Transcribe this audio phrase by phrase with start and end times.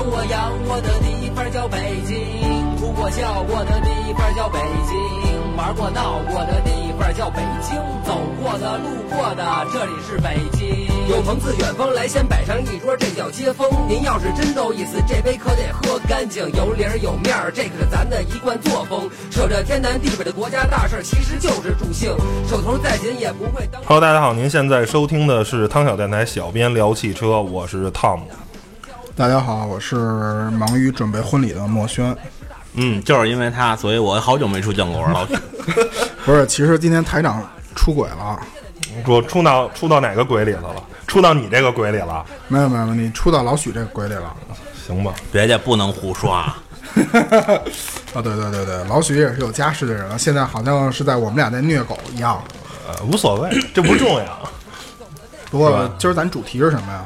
[0.00, 1.76] 生我养我的地方叫北
[2.06, 2.16] 京，
[2.80, 4.96] 哭过笑过的地方叫北京，
[5.58, 10.88] 玩过闹过的地方叫北京，走过的路过的这里是北京。
[11.10, 13.68] 有朋自远方来，先摆上一桌，这叫接风。
[13.90, 19.10] 您要是真够意思，这杯可得喝干净，有理儿有面儿，这可是咱的一贯作风。
[19.30, 22.08] 扯着天南地北的国家大事，其实就是助兴，
[22.48, 23.82] 手头再紧也不会当。
[23.82, 28.24] Hello，大家好，您现在收听的是汤小电台小编聊汽车，我是汤姆。
[29.20, 29.96] 大家好，我是
[30.52, 32.16] 忙于准备婚礼的墨轩。
[32.72, 35.28] 嗯，就是因为他，所以我好久没出酱果了。
[36.24, 37.46] 不是，其实今天台长
[37.76, 38.40] 出轨了，
[39.06, 40.82] 我出到出到哪个鬼里来了？
[41.06, 42.24] 出到你这个鬼里了？
[42.48, 44.34] 没有没有，你出到老许这个鬼里了。
[44.86, 46.56] 行吧，别介，不能胡说啊！
[46.96, 52.42] 啊，对对对对，老许也是有家室的人了，现在好像是在我们俩在虐狗一样。
[52.88, 54.50] 呃，无所谓，这不重要。
[55.50, 57.04] 不过今儿咱主题是什么呀？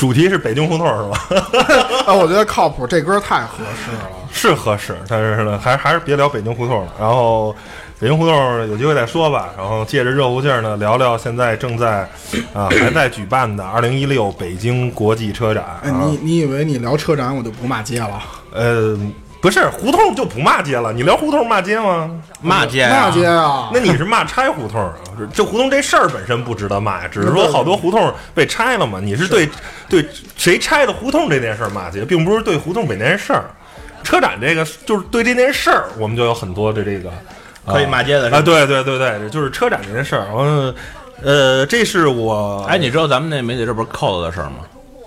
[0.00, 1.44] 主题是北京胡同是吧？
[2.08, 4.08] 啊，我觉得靠谱，这歌太合适了。
[4.32, 6.90] 是合适，但是呢，还还是别聊北京胡同了。
[6.98, 7.54] 然后，
[7.98, 8.34] 北京胡同
[8.68, 9.50] 有机会再说吧。
[9.58, 12.08] 然后借着热乎劲儿呢，聊聊现在正在
[12.54, 15.66] 啊、 还在举办的二零一六北京国际车展。
[15.84, 18.22] 你你以为你聊车展我就不骂街了？
[18.54, 18.98] 呃，
[19.42, 22.10] 不是胡同就不骂街了，你聊胡同骂街吗？
[22.40, 23.10] 骂街骂啊！
[23.10, 23.68] 街啊！
[23.74, 24.94] 那你是骂拆胡同啊？
[25.28, 29.00] 这胡同这事儿本身不值得骂呀，只是说好多胡同被拆了嘛。
[29.00, 29.48] 你是对
[29.88, 33.44] 对谁拆的胡同这件事儿骂街，并不是对胡同本件事儿。
[34.02, 40.26] 车展这个就是对这件事儿，我们就有很多的这个啊可以骂街的啊，对对对对，就是车展这件事儿。
[40.36, 40.74] 嗯，
[41.22, 44.56] 呃，这是我哎，你知道咱们那媒体这不是扣子的事儿吗？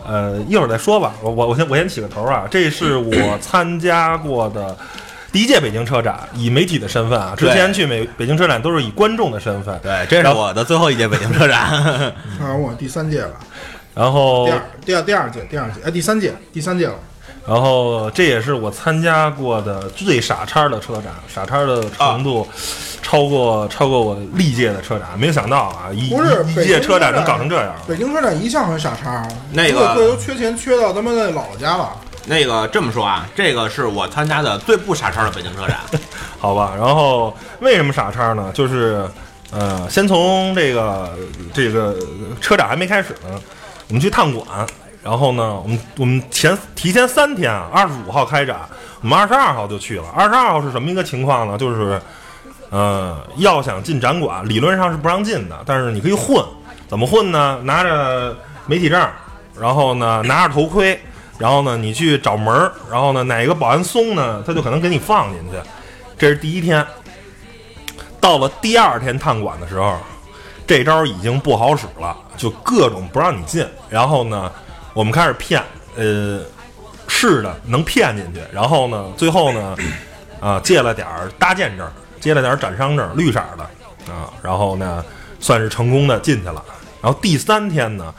[0.06, 1.14] 呃，一会儿再说吧。
[1.22, 4.78] 我我我先我先起个头啊，这是我参加过的
[5.34, 9.78] 第一届北京车展，以媒体的身份啊，之前去美北京车展都是以观众的身份。
[9.82, 11.60] 对，这是我的最后一届北京车展。
[11.60, 12.14] 啊，
[12.56, 13.32] 我第三届了，
[13.96, 16.94] 然后第二第二第二届第二届，哎，第三届第三届了。
[17.48, 22.48] 然后这也是我参加过的最傻叉的车展，傻叉的程度
[23.02, 27.74] 超过、超过我历届的车展，没有想到啊，一不是一届车展能搞成这样。
[27.88, 31.90] 北京车展一向很傻叉，那个各个都缺钱缺到他妈的姥姥家了。
[32.26, 35.80] 那个这么说啊，这个是我参加的最不傻叉的北京车展。
[36.40, 38.52] 好吧，然后为什么傻叉呢？
[38.54, 39.06] 就是
[39.52, 41.18] 呃，先从这个
[41.54, 41.96] 这个
[42.42, 43.40] 车展还没开始呢，
[43.88, 44.46] 我们去探馆，
[45.04, 48.58] 然后呢，我们我们前提前三天啊，二十五号开展，
[49.02, 50.06] 我们二十二号就去了。
[50.16, 51.58] 二十二号是什么一个情况呢？
[51.58, 52.02] 就是
[52.70, 56.44] 呃，要想进展馆，理论上是不让进的，但是你可以混，
[56.88, 57.60] 怎么混呢？
[57.64, 58.36] 拿着
[58.66, 59.08] 媒体证，
[59.60, 61.00] 然后呢拿着头盔。
[61.38, 65.58] 然后呢，你去找门儿，然后呢，哪个保安松呢，他就可能给你放进去。
[66.18, 66.86] 这是第一天。
[68.22, 69.98] 到了第二天探馆的时候，
[70.66, 73.68] 这招已经不好使了，就各种不让你进。
[73.90, 74.50] 然后呢，
[74.94, 75.62] 我们开始骗，
[75.98, 76.40] 呃，
[77.06, 78.40] 是的，能骗进去。
[78.54, 79.76] 然后呢，最后呢，
[80.40, 81.06] 啊、借了点
[81.38, 81.86] 搭建证，
[82.22, 83.64] 借了点展商证，绿色的
[84.14, 85.04] 啊，然后呢，
[85.42, 86.64] 算是成功的进去了。
[87.02, 88.16] 然后第三天呢，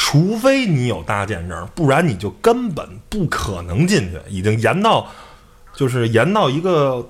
[0.00, 4.18] 除非你有搭建证，不然你就根本不可能进去。
[4.28, 5.06] 已经严到，
[5.74, 7.06] 就是严到一个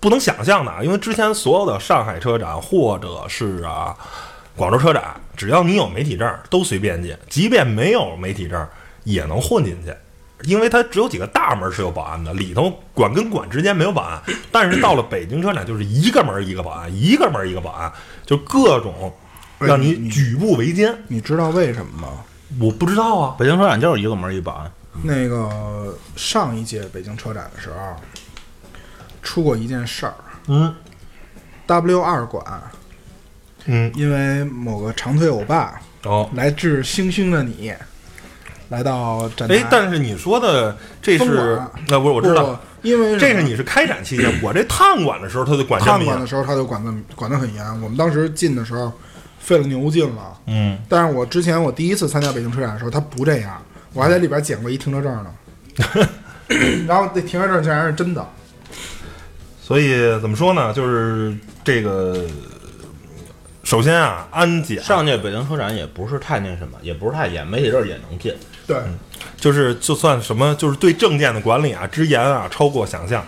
[0.00, 0.82] 不能想象的！
[0.82, 3.94] 因为之前所有的上海车展或者是啊
[4.56, 8.66] 广州车展，只要你有媒体证，都随便进；即便没有媒体证，
[9.04, 9.94] 也能混进去。
[10.44, 14.20] 因为它只有几个大门是有保安的，里头馆跟馆之间没有保安。
[14.50, 17.92] 但是到了北京车展，就是一个门一个保安，一个门一个保安，
[18.24, 19.12] 就各种
[19.58, 20.94] 让你举步维艰。
[21.08, 22.08] 你知道为什么吗？
[22.60, 24.70] 我不知道啊，北京车展就是一个门一保安。
[25.02, 27.96] 那个上一届北京车展的时候，
[29.22, 30.14] 出过一件事儿。
[30.48, 30.74] 嗯
[31.66, 32.44] W 二馆
[33.64, 37.74] 嗯，因为某个长腿欧巴哦，来自星星的你，
[38.68, 39.56] 来到展台。
[39.56, 46.06] 哎，但是你说的这是馆那不是我知道，因为这是你是开展期间，我这探馆的时候他就管这么严。
[46.06, 47.82] 看馆的时候，他就管的管的很严。
[47.82, 48.92] 我们当时进的时候
[49.46, 50.36] 费了牛劲了。
[50.46, 53.62] 嗯，但是我之前我第一次参加北京车展的时候，他不这样，
[53.92, 56.08] 我还在里边捡过一停车证呢。
[56.88, 58.28] 然后那停车证竟然是真的，
[59.62, 60.72] 所以怎么说呢？
[60.72, 61.32] 就是
[61.62, 62.24] 这个，
[63.62, 68.34] 首先啊，安检上届北京车展也不是太那什么，也不是太严，媒体证也能进。
[68.66, 68.76] 对，
[69.36, 73.24] 就是就算什么，就是对证件的管理啊，之严啊，超过想象。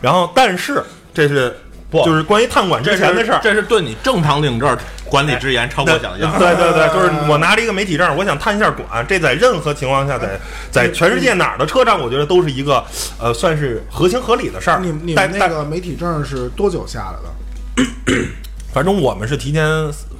[0.00, 0.82] 然后，但是
[1.14, 1.56] 这是
[1.90, 3.40] 不就是关于探管之前的事儿。
[3.42, 6.38] 这是对你正常领证管理之言超过想象。
[6.38, 10.38] 对对对，就是我拿着一个媒体证，我想探一下管，这在任何情况下，在
[10.70, 12.84] 在全世界哪儿的车站，我觉得都是一个
[13.18, 14.78] 呃，算是合情合理的事儿。
[14.80, 17.84] 你你那个媒体证是多久下来
[18.14, 18.24] 的？
[18.72, 19.66] 反正我们是提前，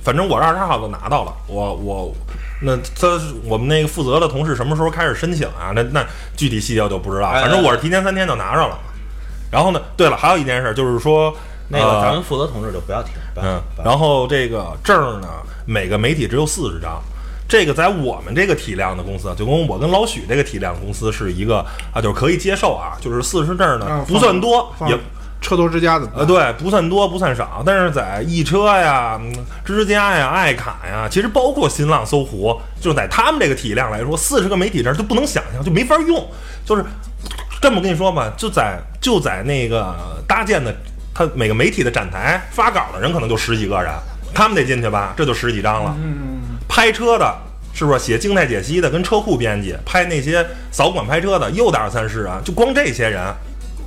[0.02, 2.12] 反正我是二十二号就拿到了，我我
[2.62, 3.08] 那他
[3.44, 5.70] 我们那个负责的同事什么时候开始申请啊？
[5.72, 6.04] 那那
[6.36, 8.76] 具体细节我就不知道，哎反正我是提前三天就拿着了。
[9.52, 11.32] 然后呢，对了，还有一件事就是说，
[11.70, 15.28] 那个呃咱们负责同志就不要提了，嗯然后这个证呢，
[15.64, 17.00] 每个媒体只有四十张。
[17.48, 24.96] 这个在我们这个体量的公司，就跟我跟老许这个体量公司是一个啊，就是可以接受啊，就是四十证呢啊不算多，也
[25.40, 29.32] 车头之家怎么呃，对，不算多，不算少，但是在易车呀、嗯
[29.64, 36.24] 之家呀、爱卡呀，其实包括新浪、搜狐，就在他们这个体量来说，四十个媒体证就不能想象，就没法用。
[36.64, 36.84] 就是
[37.60, 39.92] 这么跟你说吧，就在就在那个
[40.28, 40.72] 搭建的，
[41.20, 43.92] 他每个媒体的展台发稿的人可能就十几个人，
[44.32, 45.94] 他们得进去吧，这就十几张了。
[46.66, 47.36] 拍车的，
[47.74, 53.22] 是不是写静态解析的，跟车库编辑拍那些扫管拍车的，又得二三十人，就光这些人，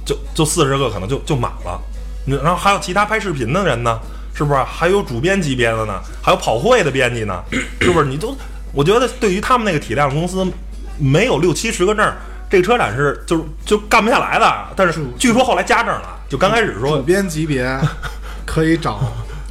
[0.06, 1.82] 就就四十个可能就就满了。
[2.28, 4.00] 然后还有其他拍视频的人呢，
[4.36, 4.62] 是不是？
[4.62, 7.44] 还有主编级别的呢，还有跑会的编辑呢，
[7.82, 8.06] 是不是？
[8.06, 8.38] 你都，
[8.74, 10.46] 我觉得对于他们那个体量公司，
[11.00, 12.14] 没有六七十个证，
[12.48, 14.68] 这个车展是就是就干不下来的。
[14.76, 17.80] 但是据说后来加证了，就刚开始说主编级别
[18.44, 19.00] 可以找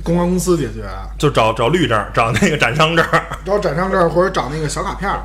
[0.02, 0.82] 公关公司解决，
[1.16, 3.06] 就找找绿证，找那个展商证。
[3.46, 5.22] 找展商证或者找那个小卡片儿。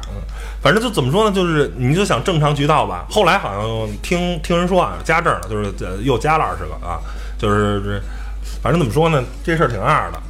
[0.62, 3.08] 反正就怎么说呢，就是你就想正常渠道吧。
[3.10, 7.02] 后来好像听听人说啊，加证了，就是呃又加了二十个啊，
[7.40, 8.00] 就是这
[8.62, 10.22] 反正怎么说呢，这事儿挺二的。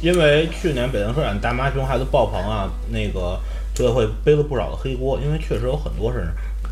[0.00, 3.38] 因为去年北京车展大妈熊孩子爆棚啊，那个
[3.76, 6.26] 组委会背了不少的黑锅，因为确实有很多是，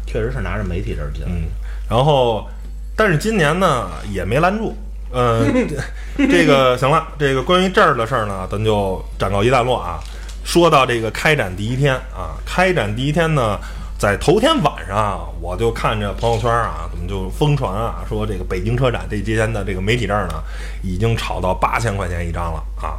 [0.05, 1.37] 确实是拿着媒体证进来的。
[1.37, 1.47] 嗯，
[1.89, 2.49] 然后
[2.97, 4.77] 但是今年呢也没拦住。
[5.15, 5.69] 嗯、
[6.17, 10.01] 这个行了，这个关于这儿的事儿呢，咱就暂告一段落啊。
[10.45, 13.59] 说到这个开展第一天啊，开展第一天呢，
[13.99, 20.43] 在头天晚上啊，我就看着朋友圈啊，怎么就疯传啊，说这个北京车展这几天的这个媒体证呢，
[20.83, 22.99] 已经炒到八千块钱一张了啊，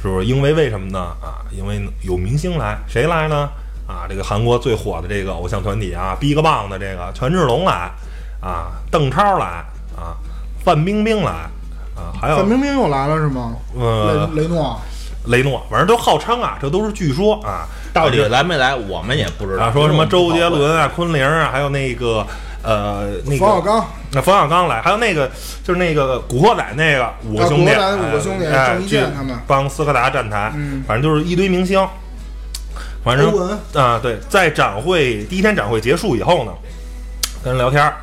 [0.00, 0.26] 是不是？
[0.26, 0.98] 因为为什么呢？
[1.22, 3.48] 啊，因为有明星来，谁来呢？
[3.88, 7.90] 啊，这个韩国最火的这个偶像团体啊，BigBang 的这个权志龙来，
[8.44, 9.64] 啊，邓超来，
[9.96, 10.12] 啊，
[10.62, 11.30] 范冰冰来，
[11.96, 13.54] 啊，还有范冰冰又来了是吗？
[13.74, 14.80] 呃雷雷诺，
[15.28, 17.64] 雷诺，反正都号称啊，这都是据说啊，
[17.94, 19.64] 到底来没来，我们也不知道。
[19.64, 22.26] 啊，说什么周杰伦啊、昆凌啊，还有那个
[22.62, 25.30] 呃那个冯小刚，那冯小刚来，还有那个
[25.62, 31.82] 就是那个古惑仔那个五个兄弟，啊古惑仔五个兄弟哎郑伊健去他们帮斯柯达站台，嗯反正就是一堆明星。
[33.02, 36.52] 反正啊，对，在展会第一天展会结束以后呢，
[37.42, 37.96] 跟人聊天儿，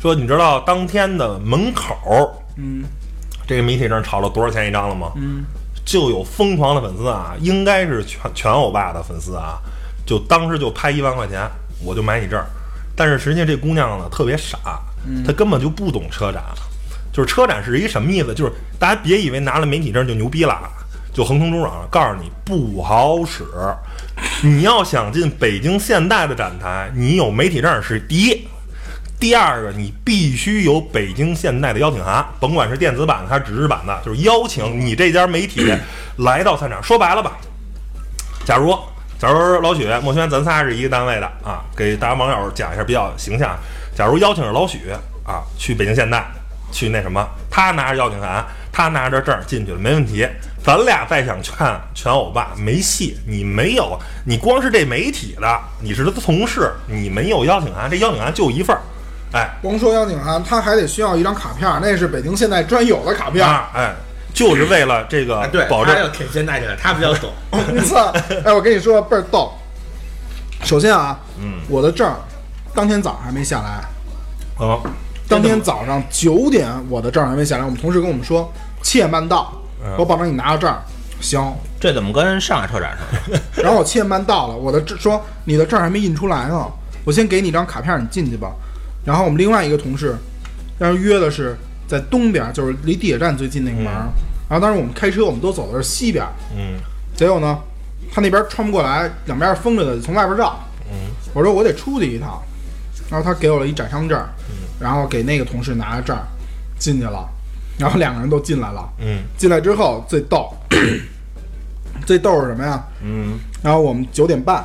[0.00, 2.84] 说你知道当天的门口儿嗯
[3.46, 5.12] 这个媒体证炒了多少钱一张了吗？
[5.16, 5.44] 嗯，
[5.84, 9.58] 就有疯狂的粉丝啊，应该是全全欧巴的粉丝啊，
[10.04, 11.48] 就当时就拍一万块钱，
[11.84, 12.46] 我就买你证儿。
[12.96, 14.58] 但是实际上这姑娘呢特别傻，
[15.24, 16.42] 她根本就不懂车展，
[17.12, 18.34] 就是车展是一什么意思？
[18.34, 20.58] 就是大家别以为拿了媒体证就牛逼了，
[21.12, 23.44] 就横冲直撞，告诉你不好使。
[24.42, 28.48] 你要想进北京现代的展台，你有媒体证是第一。
[29.18, 35.72] 第二个，你必须有北京现代的邀请函，甭管是电子版的还是纸质版的，就是邀请你这家媒体
[36.18, 36.82] 来到赛场。
[36.82, 37.32] 说白了吧，
[38.44, 38.76] 假如
[39.18, 43.56] 假如老许、莫轩咱仨是一个单位的啊，给大家网友讲一下比较形象。
[43.96, 44.90] 假如邀请着老许
[45.24, 46.26] 啊去北京现代，
[46.70, 50.28] 去那什么，他拿着邀请函，他拿着证进去了，没问题。
[50.62, 51.56] 咱俩再想劝
[51.94, 58.82] 全欧巴没戏，你没有，你光是这媒体的，你是他的同事，你没有邀请函，这邀请函就一份儿，
[59.32, 63.94] 哎，光说邀请函，他还得需要一张卡片儿，那是北京现代专有的卡片哎，
[64.32, 67.30] 就是为了这个哎对，保证他要挺现代起来，他比较懂。
[67.72, 68.12] 你操！
[68.44, 69.52] 哎，我跟你说倍儿逗。
[70.62, 72.16] 首先啊，嗯，我的证儿
[72.74, 73.84] 当天早上还没下来，
[74.58, 74.80] 哦，
[75.28, 79.52] 当天早上九点我的证儿还没下来，我们同事跟我们说七点半到，
[79.84, 80.80] 嗯我保证你拿到证儿。
[81.20, 83.40] 行，这怎么跟上海车展似的？
[83.62, 86.66] 然后我七点半到了，我的证说你的证儿还没印出来呢，
[87.04, 88.50] 我先给你张卡片儿，你进去吧。
[89.06, 90.14] 然后我们另外一个同事，
[90.78, 94.02] 当时约的是在东边，就是离地铁站最近那个门儿。
[94.08, 94.12] 嗯
[94.48, 96.24] 然后当时我们开车，我们都走的是西边，
[96.56, 96.78] 嗯
[97.16, 97.58] 结果呢，
[98.12, 100.56] 他那边穿不过来，两边是封着的，从外边绕。
[100.88, 102.40] 嗯我说我得出去一趟，
[103.10, 104.16] 然后他给我了一展商证，
[104.78, 106.16] 然后给那个同事拿着证
[106.78, 107.28] 进去了，
[107.76, 108.88] 然后两个人都进来了。
[109.00, 110.54] 嗯进来之后最逗，
[112.06, 112.84] 最逗是什么呀？
[113.02, 114.64] 嗯然后我们九点半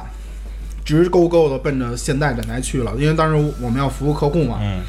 [0.91, 4.81] 直勾勾的奔着现代展台去了，因为当时我们要服务客户嘛，嗯，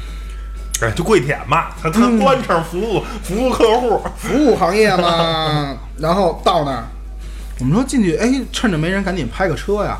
[0.81, 5.77] 哎，就跪舔嘛，他他嗯官场服务服务客户，服务行业嘛。
[5.97, 6.85] 然后到那儿，
[7.59, 9.97] 我们说进去，哎，趁着没人赶紧拍个车呀，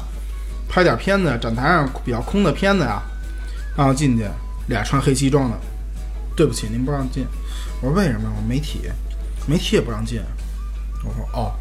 [0.68, 3.02] 拍点片子，展台上比较空的片子呀。
[3.76, 4.26] 然后进去，
[4.68, 5.58] 俩穿黑西装的，
[6.36, 7.26] 对不起，您不让进。
[7.82, 8.30] 我说为什么？
[8.30, 8.82] 我说媒体，
[9.48, 10.22] 媒体也不让进。
[11.04, 11.52] 我说哦，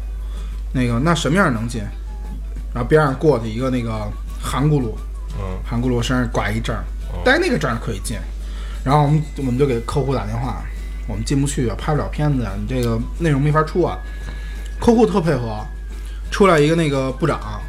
[0.71, 1.81] 那个那什么样能进？
[2.73, 4.11] 然后边上过去一个那个
[4.43, 4.91] 韩轱辘，
[5.39, 6.83] 嗯，韩轱辘身上挂一证儿，
[7.23, 8.17] 但是那个证儿可以进。
[8.83, 10.61] 然后我们我们就给客户打电话，
[11.07, 13.97] 我们进不去啊，拍不了片子呀，你这个内容没法出啊。
[14.79, 15.65] 客户特配合，
[16.29, 17.61] 出来一个那个部长，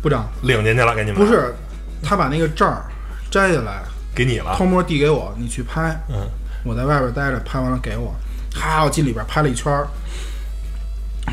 [0.00, 1.52] 部长领进去了，给你们不是，
[2.00, 2.84] 他把那个证儿
[3.28, 3.82] 摘下来，
[4.14, 5.98] 给你了偷，摸递给我，你去拍。
[6.08, 6.28] 嗯，
[6.64, 8.14] 我在外边待着，拍完了给我。
[8.54, 9.88] 哈，我进里边拍了一圈儿。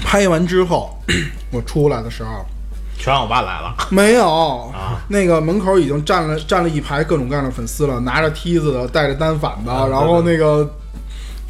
[0.04, 0.98] 拍完之后，
[1.52, 2.44] 我出来的时候
[3.01, 10.70] 全让我爸来了， 没有啊，那个门口已经站了站了一排各种各样的粉丝了，拿着梯子的，带着单反的，啊然后那个，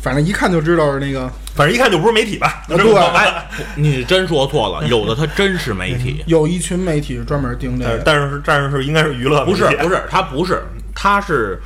[0.01, 2.63] 反正一看就知道是那个，反正一看就不是媒体吧？
[2.69, 7.97] 啊对哎， 你真说错了，有的他真是媒体， 有一群媒体是专门盯这个。
[8.05, 10.63] 但是但是是应该是娱乐媒体，不是不是，他不是，
[10.95, 11.61] 他是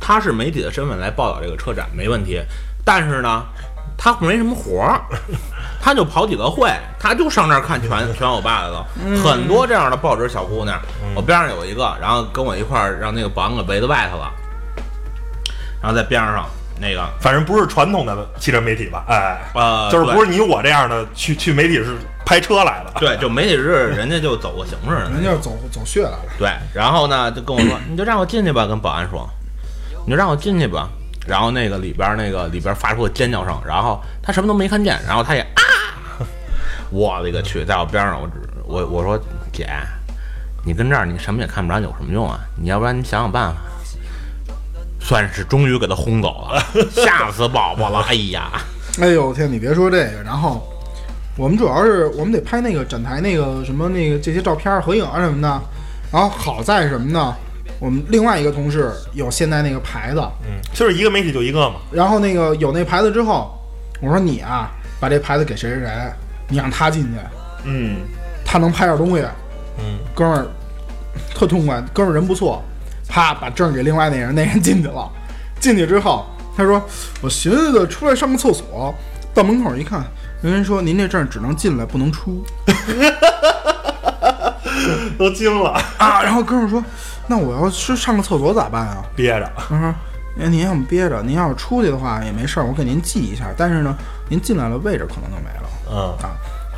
[0.00, 2.40] 他是媒体的身份来报道这个车展没问题，
[2.84, 3.44] 但是呢，
[3.96, 5.00] 他没什么活儿，
[5.80, 8.86] 他就跑几个会，他就上那儿看全全我爸来了，
[9.22, 10.78] 很多这样的报纸小姑娘，
[11.14, 14.30] 我边上有一个，然后跟我一块儿让那个保安给围在外头了，
[15.80, 16.46] 然后在边上
[16.80, 19.04] 那个反正不是传统的汽车媒体吧？
[19.08, 29.28] 哎，呃，就是不是是你我这样的去去媒体是拍车来的，对，就媒体是人家就走个形式的人家是走走穴来了，对，然后呢就跟我说， 你就让我进去吧，跟保安说，
[30.04, 30.88] 你就让我进去吧。
[31.26, 35.60] 然后那个里边那个里边发出了尖叫声，然后他什么都没看见，然后他也啊，
[36.90, 38.34] 我勒个去，在我边上，我只
[38.66, 39.18] 我我说
[39.52, 39.68] 姐，
[40.64, 42.38] 你跟这儿你什么也看不着，有什么用啊？
[42.56, 43.56] 你要不然你想想办法。
[45.00, 48.00] 算是终于给他轰走了， 吓死宝宝了！
[48.08, 48.50] 哎呀，
[49.00, 50.68] 哎呦天，你别说这个，然后
[51.34, 55.48] 我们主要是我们得拍那个展台那个什么那个这些照片儿合影啊什么的，
[56.12, 57.34] 然后好在什么呢？
[57.78, 63.56] 我们另外一个同事有现在那个牌子，嗯，就是一个媒体就一个嘛，然后那个有那牌子之后，
[64.02, 66.12] 我说你啊，把这牌子给谁谁谁，
[66.48, 67.10] 你让他进去，
[67.64, 67.98] 嗯
[68.44, 69.24] 他能拍点东西，
[69.78, 70.46] 嗯，哥们儿
[71.34, 72.62] 特痛快，哥们儿人不错，
[73.06, 75.08] 啪把证给另外那人，那人进去了，
[75.60, 76.26] 进去之后
[76.56, 76.82] 他说
[77.20, 78.94] 我寻思着出来上个厕所，
[79.34, 80.02] 到门口一看，
[80.40, 82.42] 人家说您这证只能进来不能出
[85.18, 86.82] 都惊了，啊，然后哥们儿说
[87.26, 89.04] 那我要是上个厕所咋办啊？
[89.14, 89.94] 憋着，他说。
[90.40, 93.46] 哎，您要么憋着，您要是出去的话也没事儿，我给您记一下。
[93.56, 93.92] 但是呢，
[94.28, 95.67] 您进来了，位置可能就没了。
[95.90, 96.16] 嗯，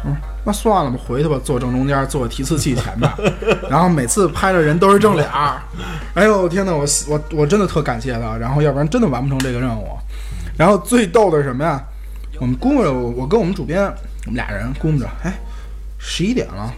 [0.04, 3.10] 嗯，那算了吧，回去吧，坐正中间，坐提词器前面。
[3.68, 5.60] 然后每次拍的人都是正脸儿。
[6.14, 9.88] 哎呦天哪，我我我真的特感谢他，然后要不然真的完不成这个任务。
[10.56, 11.82] 然后最逗的是什么呀？
[12.38, 13.82] 我们估摸着，我跟我们主编，
[14.26, 15.32] 我们俩人估摸着，哎，
[15.98, 16.72] 十一点了，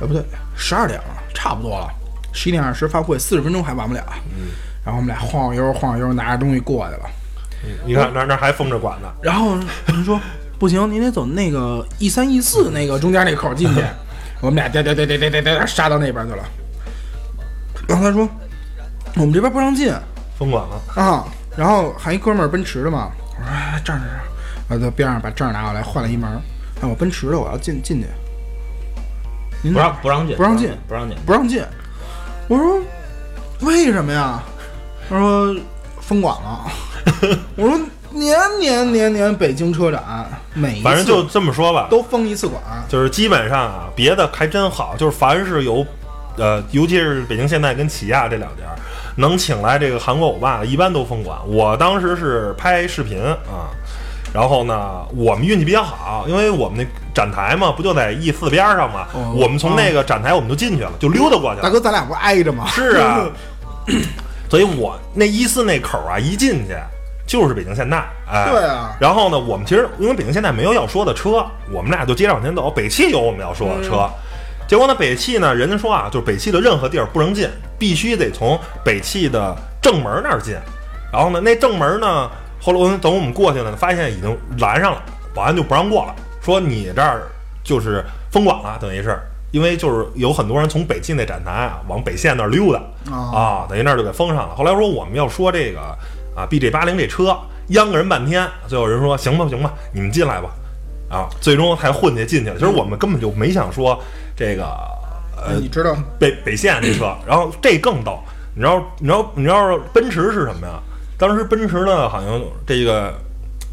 [0.00, 0.22] 哎不对，
[0.54, 1.88] 十二点了，差不多了，
[2.34, 4.02] 十一点二十发布会，四十分钟还完不了。
[4.84, 7.10] 然后我们俩晃晃悠晃晃悠，拿着东西过去了。
[7.84, 10.20] 你看那那还封着管呢，然后人说
[10.58, 13.84] 不行，您得走那个 E 三 E 四那个中间那口进去。
[14.40, 16.44] 我们俩颠颠颠颠颠颠颠杀到那边去了。
[17.86, 18.28] 然后他说
[19.16, 19.92] 我们这边不让进
[20.38, 21.24] 封管了，啊。
[21.56, 24.20] 然后还一哥们儿奔驰的嘛，我说哎这儿这儿，
[24.68, 26.40] 然后在边上把证拿过来换了一门儿。
[26.80, 28.06] 哎，我奔驰的，我要进进去。
[29.60, 31.16] 您不让不让进，不让进不让进。
[31.26, 31.64] 不让进。
[32.46, 32.80] 我说
[33.60, 34.40] 为什么呀？
[35.08, 35.56] 他说
[36.00, 36.70] 封管了。
[37.56, 40.02] 我说年年年年北京车展
[40.54, 42.62] 每一次反正就这么说吧，都封一次馆。
[42.88, 45.84] 就是基本上啊，别的还真好，就是凡是有，
[46.36, 48.64] 呃，尤其是北京现代跟起亚这两家，
[49.16, 51.38] 能请来这个韩国欧巴的，一般都封馆。
[51.46, 53.68] 我当时是拍视频啊，
[54.32, 61.62] 然后呢，我们运气比较好，因为我们那展台嘛，不就在 E 四边上嘛，哦我们从那个展台我们就进去了，就溜达过去了。
[61.62, 62.66] 大哥，咱俩不挨着吗？
[62.68, 63.26] 是啊，
[64.48, 66.74] 所以我那 E 四那口啊，一进去
[67.28, 72.70] 就是北京现代，哎，对啊然后呢，我们其实因为北京现代没有要说的车，我们俩就接着往前走。
[72.70, 74.08] 北汽有我们要说的车，
[74.66, 77.46] 结果呢，北汽呢，人家说啊，就是北汽的任何地儿不能进，
[77.78, 80.56] 必须得从北汽的正门那儿进。
[81.12, 82.30] 然后呢，那正门呢，
[82.60, 85.02] 后来我们等我们过去了，发现已经拦上了，
[85.34, 87.28] 保安就不让过了，说你这儿
[87.62, 89.20] 就是封管了，等于是。
[89.50, 94.54] 因为就是有很多人从北汽那展台啊往北线那儿溜达哦啊，等于那儿就给封上了。
[94.54, 95.80] 后来说我们要说这个
[96.38, 97.36] 啊，BJ 八零这车
[97.70, 100.50] 央个人半天，最后人说行吧行吧，你们进来吧，
[101.10, 102.54] 啊，最终还混去进去了。
[102.56, 104.00] 其实我们根本就没想说
[104.36, 104.64] 这个
[105.36, 108.20] 呃你知道北北线这车，然后这更逗，
[108.54, 110.80] 你知道你知道你知道奔驰是什么呀？
[111.18, 113.12] 当时奔驰呢好像这个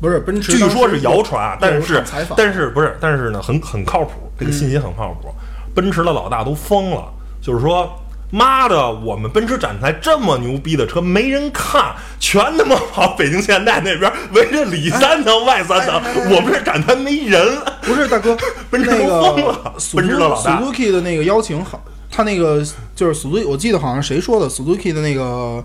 [0.02, 0.58] 不是奔驰？
[0.58, 2.04] 据说是谣传啊，但是，
[2.36, 5.32] 但是不是，但是呢，很很靠谱，这个信息很靠谱。
[5.76, 7.04] 奔驰的老大都疯了，
[7.42, 7.88] 就是说，
[8.32, 16.02] 妈的，我们奔驰展台这么牛逼的车没人看，全他妈跑北京现代那边围着里三层外三层，
[16.32, 17.58] 我们这展台没人。
[17.84, 18.36] 不是大哥，
[18.70, 20.60] 奔驰都疯了，奔驰的老大。
[20.60, 22.66] Suzuki 的那个邀请好，他那个
[22.96, 25.64] 就是 Suzuki，我记得好像谁说的，Suzuki 的那个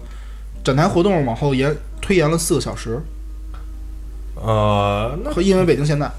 [0.62, 3.00] 展台活动往后延推延了四个小时，
[4.36, 6.10] 呃，那和因为北京现代。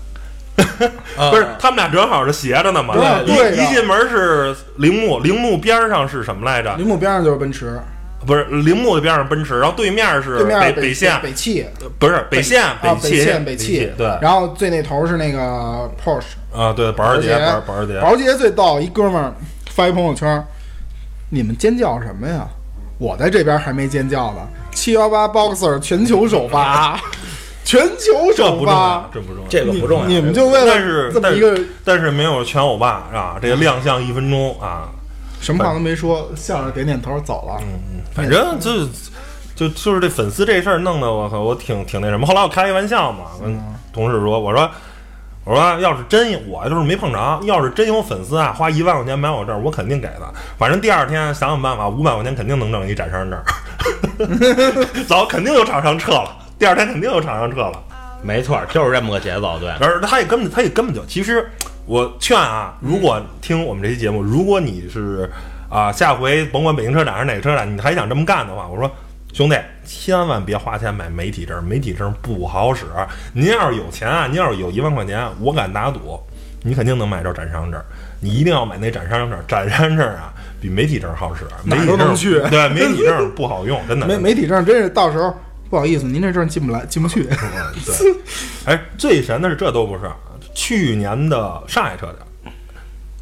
[1.32, 2.96] 不是他们俩正好是斜着呢嘛？
[2.96, 6.76] 对对一一进门是铃木，铃木边上是什么来着？
[6.76, 7.80] 铃木边上就是奔驰，
[8.26, 11.66] 不是铃木的边上奔驰，然后对面是北北线，北汽。
[11.98, 14.08] 不是北线，北，汽，北线北汽，对。
[14.22, 17.62] 然后最那头是那个 Porsche，啊，对保时捷，保时捷。
[17.62, 19.34] 保保时捷，保时捷最逗，一哥们儿
[19.72, 20.44] 发一朋友圈，
[21.30, 22.48] 你们尖叫什么呀？
[22.98, 27.00] 我在这边还没尖叫呢，七幺八 Boxer 全球首发，
[27.64, 29.50] 全球首这不重要发，，这不重要。
[29.50, 30.06] 这个不重要。
[30.08, 34.90] 你们就为了但是了这么一个但是没有全欧巴啊，这个亮相一分钟啊，
[35.40, 37.58] 什么话都没说，笑着点点头走了。
[37.62, 38.86] 嗯反正就
[39.56, 42.28] 就就是这粉丝这事儿弄得我靠，我挺挺那什么。
[42.28, 43.58] 后来我开一玩笑嘛，跟
[43.94, 44.70] 同事说，我说
[45.46, 50.34] 我说要是真我就是没碰着，要是真有粉丝啊，花一万块钱买我证，我肯定给的。
[50.58, 53.40] 反正第二天想想办法，五百块钱肯定能挣一展商证，
[55.08, 56.38] 早肯定有厂商撤了。
[56.62, 57.84] 第二天肯定有厂商撤了，
[58.22, 59.58] 没错，就是这么个节奏。
[59.60, 61.44] 对，而他也根本他也根本就，其实
[61.88, 65.28] 我劝啊，如果听我们这期节目，如果你是
[65.72, 68.88] 啊下回甭管北京车展还是哪个车展，你还想这么干的话，我说
[69.34, 72.86] 兄弟，千万别花钱买媒体证，媒体证不好使。
[73.34, 76.20] 您要是有钱啊，您要是有一万块钱，我敢打赌，
[76.62, 77.82] 你肯定能买着展商证。
[78.20, 84.06] 你一定要买那展商证，展商证啊比媒体证好使，媒哪体证儿都能去对，媒体证不好用，真的。
[84.06, 85.36] 媒媒体证真是到时候
[85.72, 87.24] 不好意思，您这证进不来，进不去。
[87.86, 88.14] 对，
[88.66, 90.02] 哎，最神的是这都不是，
[90.54, 92.18] 去年的上海车展，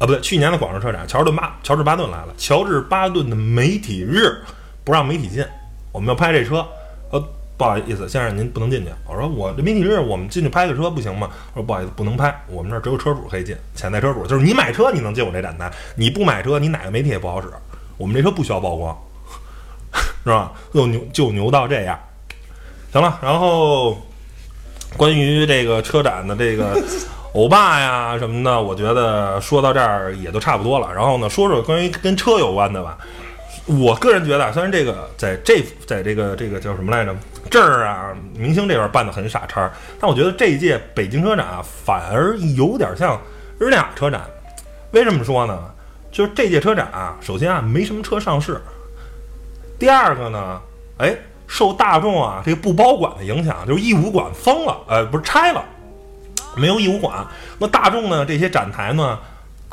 [0.00, 4.36] 不对，去年的广州车展，乔治巴乔治巴顿来了，乔治巴顿的媒体日
[4.82, 5.46] 不让媒体进，
[5.92, 6.66] 我们要拍这车，
[7.12, 7.24] 呃，
[7.56, 8.90] 不好意思，先生您不能进去。
[9.06, 11.30] 我说我这媒体日我们进去拍个车不行吗？
[11.54, 17.46] 我说不好意思，不能拍，我们这儿只有车主可以进，潜在车主就是你买车你能进我这展台，你不买车你哪个媒体也不好使，
[17.96, 19.00] 我们这车不需要曝光，
[20.24, 20.52] 是吧？
[20.74, 21.96] 就牛就牛到这样。
[22.92, 23.96] 行了，然后
[24.96, 26.76] 关于这个车展的这个
[27.34, 30.92] 欧巴呀什么的，我觉得说到这儿也都差不多了。
[30.92, 32.98] 然后呢，说说关于跟车有关的吧。
[33.66, 37.14] 我个人觉得啊，虽然这个在这在这个这个叫什么来着
[37.48, 43.20] 这儿啊，明星这边办的很傻叉，但我觉得这一届北京车展啊，反而有点像
[43.60, 44.22] 日内瓦车展。
[44.90, 45.56] 为什么说呢？
[46.10, 48.60] 就是这届车展啊，首先啊没什么车上市，
[49.78, 50.60] 第二个呢，
[50.98, 51.16] 哎，
[51.50, 55.64] 受大众啊这个不包管的影响，就是义乌馆封了，呃，不是拆了，
[56.56, 57.26] 没有义乌馆。
[57.58, 59.18] 那大众呢这些展台呢，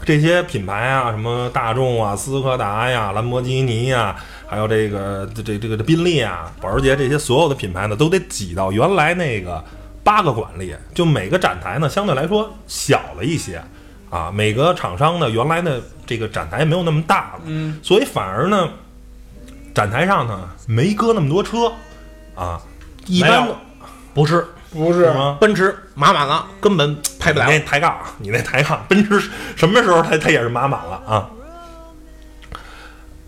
[0.03, 4.15] 这些品牌啊，什么大众啊、斯柯达呀、兰博基尼呀，
[4.47, 9.63] 还有这个这这这个宾利啊、保时捷这些所有的品牌呢，都得挤到原来那个
[10.03, 13.61] 八个馆里，就每个展台呢相对来说小了一些。
[14.09, 18.69] 啊，每个厂商呢，原来的这个展台没有那么大了，嗯，所以反而呢，
[19.77, 21.71] 展台上呢没搁那么多车，
[22.33, 22.59] 啊，
[23.05, 23.47] 一般
[24.11, 25.37] 不是不是是吗？
[25.39, 27.51] 奔驰码满了，根本拍不你了。
[27.51, 31.29] 那抬杠，你那抬杠，奔驰什么时候它它也是码满了啊？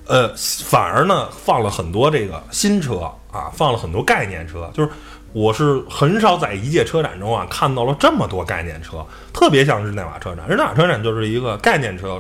[0.07, 2.95] 呃，反而呢放了很多这个新车
[3.31, 4.89] 啊，放了很多概念车，就是
[5.33, 10.49] 我是很少在一届车展中啊看到了这么多概念车，特别像日内瓦车展。
[10.49, 12.19] 日内瓦车展就是一个概念车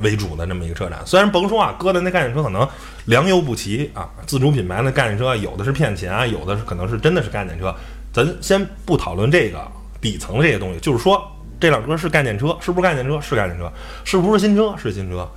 [0.00, 2.66] 为主的这么一个车展，虽然甭说啊，哥的那概念车可能
[3.06, 7.74] 良莠不齐啊，自主品牌的概念车有的是骗钱，有的是可能是真的是概念车。
[8.12, 9.60] 咱先不讨论这个
[10.00, 11.22] 底层这些东西，就是说
[11.60, 13.20] 这辆车是概念车，是不是概念车？
[13.20, 13.70] 是概念车，
[14.04, 14.74] 是不是新车？
[14.76, 15.28] 是新车。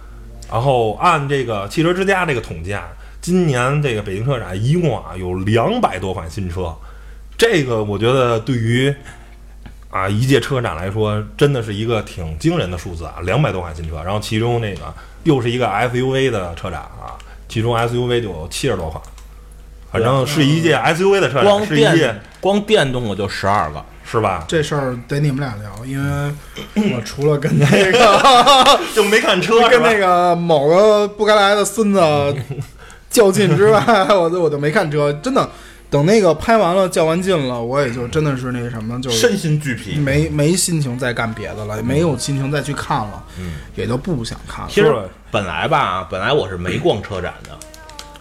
[0.51, 2.87] 然后按这个汽车之家这个统计啊，
[3.21, 6.73] 今年这个北京车展一共啊有两百多款新车，
[7.37, 8.93] 这个我觉得对于
[9.93, 14.01] 啊一届车展来说，真的是一个挺惊人的数字啊，两百多款新车。
[14.03, 14.91] 然后其中那个
[15.23, 17.13] 又是一个 SUV 的车展啊，
[17.47, 18.99] 其中 SUV 就有七十多款，
[19.91, 24.43] 反正是一届 SUV 的车展，是一届电光电动的就十二个，是吧？
[24.47, 26.33] 这事儿得你们俩聊，因为
[26.95, 32.01] 我除了跟那个就没看车 跟那个某个不该来的孙子
[33.11, 33.79] 较劲之外，
[34.09, 35.13] 我就我就没看车。
[35.21, 35.47] 真的，
[35.93, 39.99] 等那个拍完了较完劲了，我也就真的是那什么，就是身心俱疲。
[39.99, 43.23] 没没心情再干别的了，也没有心情再去看了，
[43.75, 44.71] 也就不想看了。
[44.71, 47.51] 其实是本来吧，本来我是没逛车展的，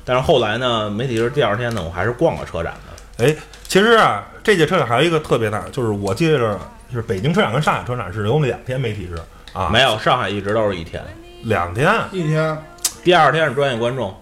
[0.05, 3.25] 但是后来呢，媒体日第二天呢，我还是逛了车展的。
[3.25, 3.35] 哎，
[3.67, 6.61] 其实啊，这届车展还有一个特别大，就是我记着
[6.93, 9.17] 是北京车展跟上海车展是有两天媒体日
[9.55, 11.03] 啊，没有，上海一直都是一天，
[11.45, 12.55] 两天，一天
[13.03, 14.15] 第二天是专业观众。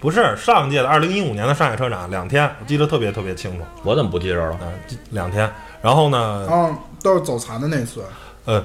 [0.00, 4.52] 不是上届的二零一五年的上海车展两天，我记得特别特别清楚，我怎么不记着了？
[4.52, 4.72] 啊、
[5.10, 5.50] 两天。
[5.80, 8.02] 然后呢，啊，都是走残的那次，
[8.44, 8.64] 呃，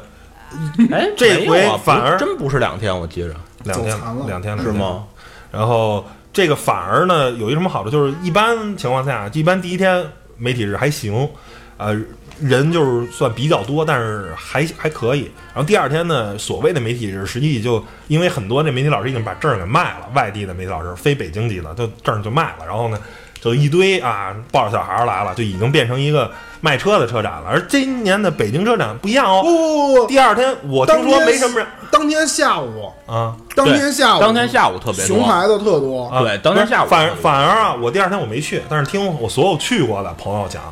[0.92, 4.72] 哎，这回反而真不是两天，我记着两天走残了两天是？
[4.72, 5.04] 吗？
[5.52, 10.04] 然后这个反而呢有一什么好处，就是一般情况下，一般第一天
[10.38, 11.30] 媒体日还行，
[11.78, 11.96] 呃，
[12.40, 15.32] 人就是算比较多，但是还还可以。
[15.54, 22.66] 然后第二天呢，所谓的媒体日，实际就因为很多这媒体老师已经把证儿给卖了，外地的媒体老师非北京籍的，就证儿就卖了。
[22.66, 23.00] 然后呢，
[23.40, 27.44] 就一堆啊抱着小孩儿来了，就已经变成一个卖车的车展了。
[27.48, 33.36] 而今年的北京车展不一样哦，不，第二天我听说没什么人当天下午，啊。
[33.56, 36.08] 当天下午，当天下午特别多，熊孩子特多。
[36.08, 40.64] 啊对当天下午反反而啊，我第二天我没去，但是听我所有去过的朋友讲，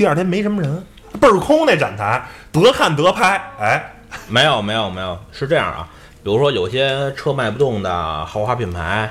[0.00, 0.82] 第二天没什么人，
[1.20, 3.92] 倍儿空那展台，得看得拍，哎，
[4.28, 5.86] 没有没有没有，是这样啊。
[6.24, 9.10] 比如说有些车卖不动的豪华品牌，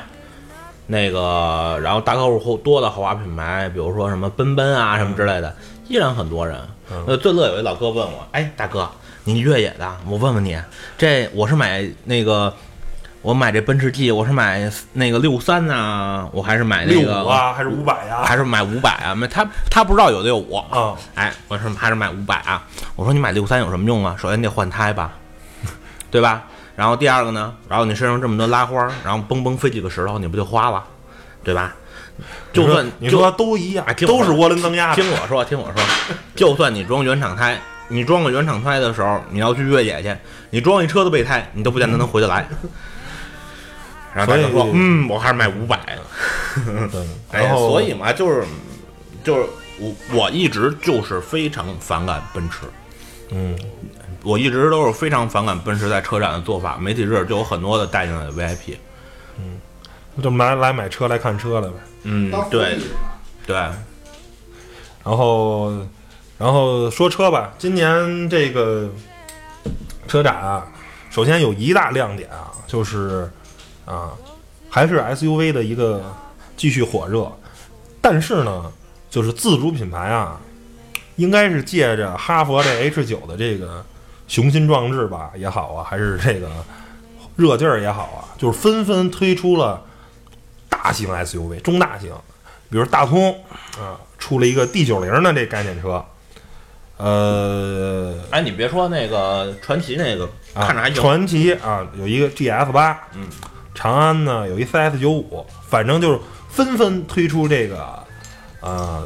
[0.88, 5.56] 那个然后大客户多的豪华品牌，比如说什么奔奔啊什么之类的，
[5.88, 6.60] 依然很多人。
[6.91, 8.89] 嗯呃，最乐有一老哥问我，哎，大哥，
[9.25, 10.60] 你越野的，我问问你，
[10.97, 12.52] 这我是买那个。
[13.21, 18.23] 我买这奔驰 G，我是买那个六三呢，我还是买那六个五啊，还是五百呀？
[18.23, 19.13] 还是买五百啊？
[19.13, 22.63] 没他他不知道有六五啊，哎，我说还是买五百啊。
[22.95, 24.15] 我说你买六三有什么用啊？
[24.17, 25.12] 首先你得换胎吧，
[26.10, 26.43] 对吧？
[26.77, 30.82] 然后第二个呢，然后你身上这么多拉花儿，然后嘣嘣飞几个石头，你不就花了，
[31.43, 31.75] 对吧？
[32.53, 35.84] 就算就你说都一样都是涡轮增压听我说，听我说，
[36.36, 40.15] 就算你装原厂胎，你装个原厂胎的时候，你要去越野去，
[40.51, 42.47] 你装一车的备胎，你都不见得能回得来。
[44.13, 46.88] 然后大家说，嗯，我还是买五百的。
[46.91, 48.43] 对， 然后所以嘛，就是
[49.24, 49.45] 就是
[49.80, 52.62] 我我一直就是非常反感奔驰，
[53.30, 53.58] 嗯，
[54.24, 56.78] 我一直都是非常反感奔驰在车展的做法。
[56.78, 58.76] 媒体日就有很多的带进来的 VIP，
[59.38, 59.60] 嗯
[60.22, 61.74] 就来来买车来看车来呗。
[62.04, 62.78] 嗯，对
[63.45, 63.56] 对，
[65.04, 65.72] 然后，
[66.38, 68.89] 然后说车吧，今年这个
[70.08, 70.67] 车展啊，
[71.10, 73.32] 首先有一大亮点啊，就是
[73.89, 74.13] 啊，
[74.69, 76.04] 还是 SUV 的一个
[76.56, 77.32] 继续火热，
[77.99, 78.71] 但是呢，
[79.10, 80.39] 就是自主品牌啊，
[81.15, 83.84] 应该是借着哈佛这 H 九的这个
[84.28, 86.47] 雄心壮志吧也好啊，还是这个
[87.36, 89.84] 热劲儿也好啊，就是纷纷推出了
[90.69, 92.12] 大型 SUV、中大型，
[92.69, 93.34] 比如大通
[93.80, 96.06] 啊，出了一个 D 九零的这概念车，
[96.97, 103.28] 呃，哎，你别说那个传奇那个，啊看着还行，传奇啊，有一个 GS 八，嗯，
[103.80, 107.98] 长安呢有一 CS 九五，反正就是纷纷推出这个
[108.60, 109.06] 呃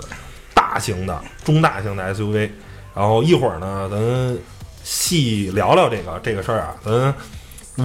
[0.52, 2.50] 大型的、中大型的 SUV。
[2.96, 4.38] 然后一会儿呢，咱
[4.84, 6.76] 细聊聊这个这个事儿啊。
[6.84, 7.14] 咱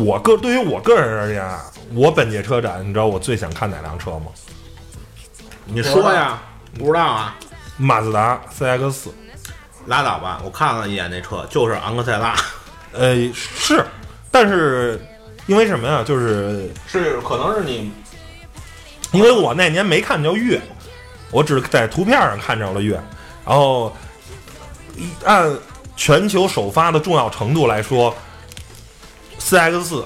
[0.00, 4.26] 我个对于我个人而言啊，我本届车展，你知道我最想看哪辆车吗？
[5.66, 6.40] 你说呀，
[6.78, 7.36] 不知道啊，
[7.76, 9.14] 马自达 CX 四。
[9.84, 12.34] 拉倒吧，我看了一眼那车，就是昂克赛拉，
[12.92, 13.84] 呃，是，
[14.30, 14.98] 但是
[15.48, 16.04] 因为什么呀？
[16.06, 17.90] 就是是可能是你
[19.12, 20.60] 因为我那年没看着月，
[21.30, 23.02] 我只在图片上看着了月。
[23.46, 23.96] 然后
[24.94, 25.50] 一按
[25.96, 28.14] 全球首发的重要程度来说
[29.40, 30.04] ，CX 四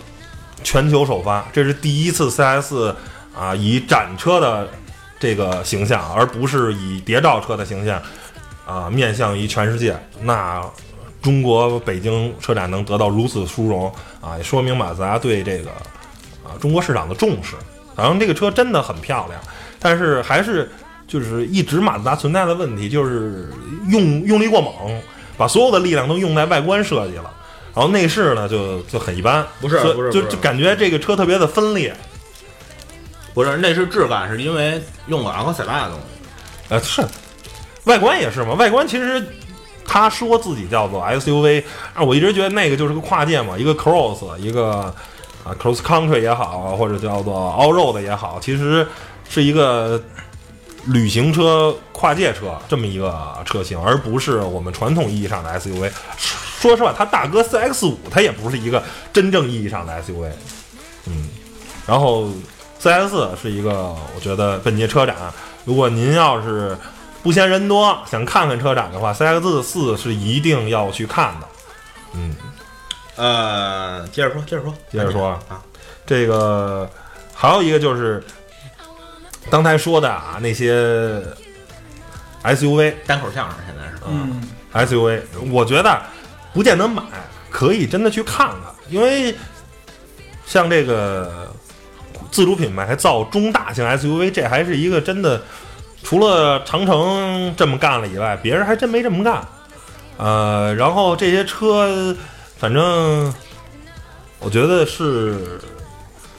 [0.63, 2.97] 全球首发，这是第一次四
[3.37, 4.71] 啊以展车的
[5.19, 8.01] 这个形象，而不是以谍照车的形象
[8.65, 10.01] 啊面向于全世界。
[10.21, 10.63] 那
[11.23, 15.71] 中国北京车展能得到如此殊荣啊，也说明马自达对这个
[16.43, 17.55] 啊中国市场的重视。
[17.95, 19.41] 反正这个车真的很漂亮，
[19.79, 20.71] 但是还是
[21.07, 23.49] 就是一直马自达存在的问题，就是
[23.89, 25.01] 用用力过猛，
[25.37, 27.31] 把所有的力量都用在外观设计了，
[27.75, 31.95] 然后内饰呢就就很一般，不是不是不是就就感觉这个车特别的分裂。
[33.35, 36.05] 不是内饰质感，是因为用了昂克赛拉的东西。
[36.69, 37.03] 呃，是，
[37.85, 38.53] 外观也是嘛。
[38.53, 39.27] 外观其实
[39.87, 41.63] 他说自己叫做 SUV
[41.95, 44.95] 啊，我一直觉得那个就是个跨界嘛，一个 cross，一个
[45.45, 48.87] 啊 cross country 也好，或者叫做 all road 也好，其实
[49.29, 50.03] 是一个
[50.87, 53.15] 旅行车、跨界车这么一个
[53.45, 55.91] 车型，而不是我们传统意义上的 SUV。
[56.61, 60.31] 说实话，他大哥 CX 五，它也不是一个真正意义上的 SUV。
[61.07, 61.29] 嗯，
[61.87, 62.29] 然后
[62.81, 65.17] cs 四是一个，我觉得本届车展，
[65.65, 66.77] 如果您要是
[67.23, 71.49] 不嫌人多，想看看车展的话，4X 四是一定要去看的。
[72.15, 72.35] 嗯，
[73.17, 75.63] 呃，接着说，接着说，接着说啊，
[76.05, 76.91] 这个
[77.35, 78.23] 还有一个就是
[79.51, 81.23] 刚才说的啊，那些
[82.43, 83.99] SUV 单口相声现在是。
[84.09, 86.03] 嗯，SUV，我觉得
[86.53, 87.03] 不见得买，
[87.51, 88.59] 可以真的去看看，
[88.91, 89.35] 因为
[90.45, 91.55] 像这个
[92.31, 95.41] 自主品牌造中大型 SUV，这还是一个真的，
[96.03, 99.43] 除了长城这么干了以外，别人还真没这么干。
[100.19, 102.15] 呃，然后这些车
[102.59, 103.33] 反正
[104.39, 105.61] 我觉得是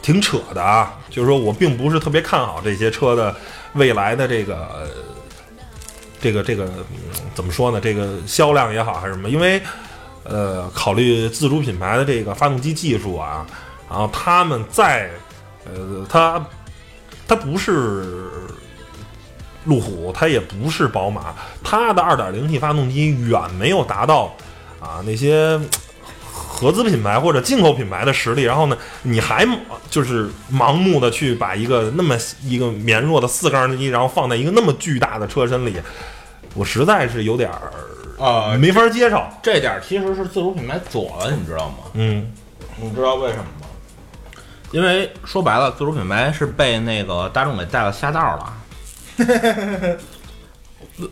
[0.01, 3.35] 挺扯的啊，就是说我并不是特别看好这些车的
[3.73, 4.87] 未来的这个
[6.21, 6.69] 这个这个、
[7.33, 7.81] 怎么说呢？
[7.81, 9.29] 这个销量也好还是什么？
[9.29, 9.61] 因为
[10.23, 13.45] 呃，考虑自主品牌的这个发动机技术啊，
[13.89, 15.09] 然后他们在
[15.65, 16.45] 呃，它
[17.27, 18.05] 它不是
[19.65, 24.33] 路虎，它也不是宝马，它的 2.0T 发动机远没有达到
[24.79, 25.59] 啊那些
[26.31, 28.43] 合资品牌或者进口品牌的实力。
[28.43, 29.47] 然后呢，你还
[29.89, 35.75] 就是盲目的去把一个那么一个绵弱的四缸机，然后放在一个那么巨大的车身里，
[36.53, 37.71] 我实在是有点儿
[38.23, 39.23] 啊没法接受。
[39.41, 41.75] 这点儿其实是自主品牌左了，你知道吗？
[41.93, 42.31] 嗯
[42.81, 43.67] 你知道为什么吗？
[44.71, 48.53] 因为说白了，自主品牌是被那个大众给带了下道了。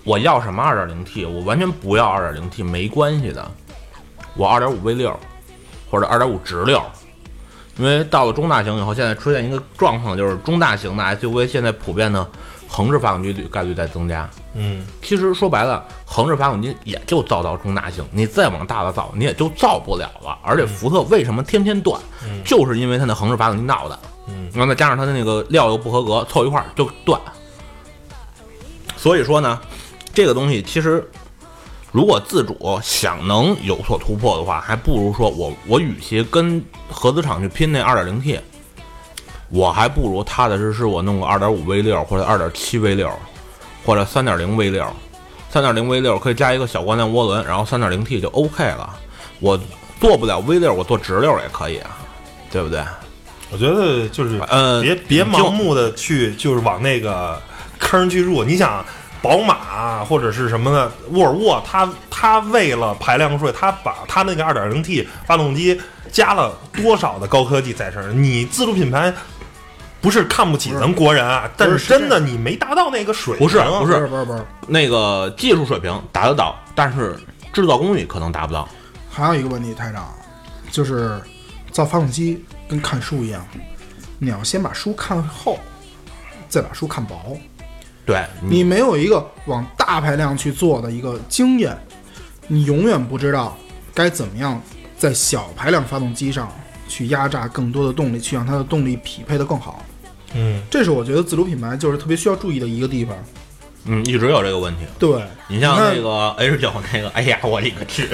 [0.03, 3.51] 我要什么 2.0T，我完全不要 2.0T，没关系的。
[4.35, 5.19] 我2.5 V 六
[5.89, 6.81] 或者2.5直六，
[7.77, 12.25] 因为到了中大型以后，现在出现一个状况，就是中大型的 SUV 现在普遍的
[12.67, 14.29] 横置发动机率概率在增加。
[14.53, 20.37] 嗯其实说白了，横置发动机也就造到中大型，你再往大了造，你也就造不了了。
[20.43, 21.99] 而且福特为什么天天断，
[22.45, 23.99] 就是因为它的横置发动机闹的。
[24.27, 27.19] 嗯，然后再加上它的那个料又不合格，凑一块儿就断。
[29.01, 29.59] 所以说呢，
[30.13, 31.03] 这个东西其实
[31.91, 38.39] 如果自主想能有所突破的话，还不如说我我与其跟合资厂去拼那 2.0T，
[39.49, 43.11] 我还不如踏踏实实我弄个2.5 V 六或者2.7 V 六
[43.83, 44.85] 或者3.0 V 六
[45.51, 48.87] ，3.0 V 六可以加一个小光量涡轮，然后三点零 T 就 OK 了。
[49.39, 49.59] 我
[49.99, 51.97] 做不了 V 六，我做直六也可以啊，
[52.51, 52.83] 对不对？
[53.51, 57.41] 我觉得就是呃，别别盲目的去就是往那个
[57.82, 58.46] 坑去入。
[58.46, 58.86] 你想，
[59.22, 65.78] 宝马或者是什么的，沃尔沃，它它为了排量税，它把它那个 2.0T 发动机
[66.12, 68.24] 加了多少的高科技在身上？
[68.24, 69.13] 你自主品牌
[70.00, 73.46] 不是看不起咱国人啊，但是真的你没达到那个水平。
[73.46, 77.15] 不是不是不是不是不是，那个技术水平达得到，但是
[77.54, 78.67] 制造工艺可能达不到。
[79.10, 80.12] 还有一个问题，台长，
[80.72, 81.22] 就是
[81.70, 83.46] 造发动机跟看书一样，
[84.17, 85.60] 你要先把书看厚，
[86.50, 87.38] 再把书看薄。
[88.12, 91.78] 对你没有一个往大排量去做的一个经验，
[92.47, 93.58] 你永远不知道
[93.93, 94.62] 该怎么样
[94.97, 96.52] 在小排量发动机上
[96.88, 99.86] 去压榨更多的动力，去让它的动力匹配的更好。
[100.34, 103.15] 嗯，这是我觉得自主品牌就是特别需要注意的一个地方。
[103.86, 104.82] 嗯，一直有这个问题。
[105.00, 108.08] 对，你像看那个 H 九那个，哎呀，我勒个去！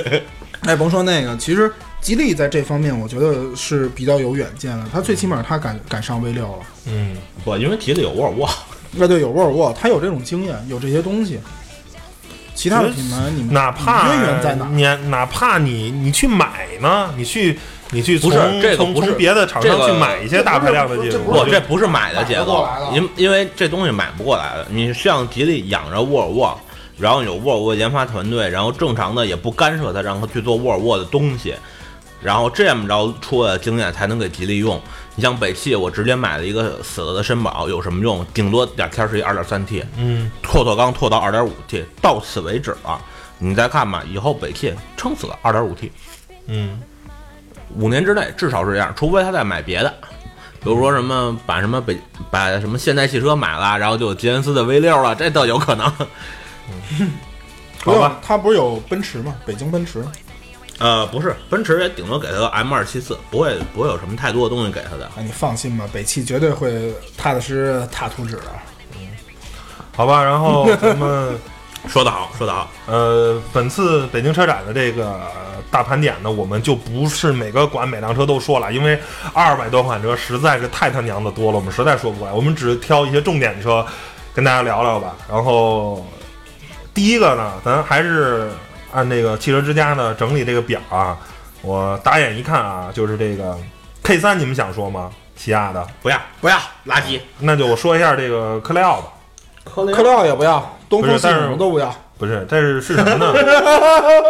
[0.62, 6.58] 哎，甭说那个，其实吉利在这方面我觉得是比较有远见的，它最起码它敢敢上 V 六了。
[6.86, 8.48] 嗯，不，因为提的有沃尔沃，
[8.96, 11.38] 那对，有沃尔沃，他有这种经验，有这些东西。
[12.54, 14.68] 其他的品牌，你哪怕渊源在哪？
[14.70, 17.58] 你哪怕你你去买呢，你去
[17.90, 24.66] 你去从不是这个从不是从别的厂商去买一些大排量的技术，这不是不，这不是买的结构买不过来了，因因为这东西买不过来的。
[24.70, 26.56] 你像吉利养着沃尔沃，
[26.96, 31.54] 然后有沃尔沃研发团队，然后正常的也不干涉他，让他去做沃尔沃的东西，
[32.22, 34.80] 然后这么着出来的经验才能给吉利用。
[35.16, 38.26] 你像北汽，我直接买了一个死了的绅宝，有什么用？
[38.34, 43.00] 顶多两天是一二点三 T，嗯，拓拓刚拓到二点五 T，到此为止了。
[43.38, 45.92] 你再看吧，以后北汽撑死了二点五 T，
[46.46, 46.80] 嗯，
[47.76, 49.94] 五年之内至少是这样，除非他再买别的，
[50.60, 51.98] 比如说什么把什么北
[52.30, 55.92] 把什么现代汽车买了，然后就有吉恩斯的 V 六了，这倒有可能。
[57.84, 59.34] 不用好吧，他不是有奔驰吗？
[59.44, 60.02] 北京奔驰。
[60.78, 65.10] 呃，不是，奔驰也顶多给他个 M 二七四，不会不会有什么太多的东西给他的。
[65.16, 68.42] 哎，你放心吧，北汽绝对会踏踏实实踏图纸的。
[68.98, 69.08] 嗯
[69.96, 71.38] 好吧，然后咱们。
[71.86, 72.66] 说得好，说得好。
[72.86, 78.98] 呃，本次北京车展的这个呃大盘点呢，我们就不是每个馆每辆车都说了，因为
[79.34, 82.32] 二百多款车实在是太他娘的多了，我们实在说不过来。
[82.32, 83.84] 我们只挑一些重点车
[84.32, 85.14] 跟大家聊聊吧。
[85.30, 86.06] 然后
[86.94, 88.48] 第一个呢，咱还是
[88.94, 91.18] 按这个汽车之家呢整理这个表啊，
[91.62, 93.58] 我打眼一看啊，就是这个
[94.04, 95.10] K 三，你们想说吗？
[95.34, 97.20] 起亚的，不要不要，垃圾。
[97.40, 99.08] 那就我说一下这个科雷奥吧。
[99.64, 101.92] 科科雷傲也不要，东风系不是但是统都不要。
[102.16, 103.34] 不是，但是是什么呢？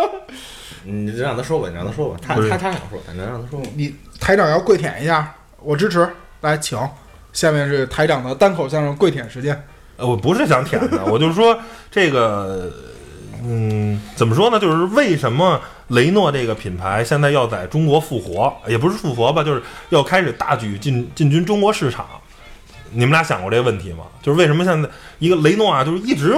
[0.84, 3.66] 你让他说吧，你让他说吧，他他他想说，反正让他说吧。
[3.74, 6.08] 你台长要跪舔一下，我支持。
[6.40, 6.78] 来，请。
[7.34, 9.62] 下面是台长的单口相声跪舔时间。
[9.96, 11.58] 呃，我不是想舔的，我就是说
[11.90, 12.72] 这个，
[13.46, 14.58] 嗯，怎么说呢？
[14.58, 22.06] 就是为什么雷诺这个品牌现在要在中国复活，也不是复活吧，就是要开始大举进进军中国市场。
[22.90, 24.04] 你们俩想过这个问题吗？
[24.22, 26.34] 就是为什么现在一个雷诺啊，就是一直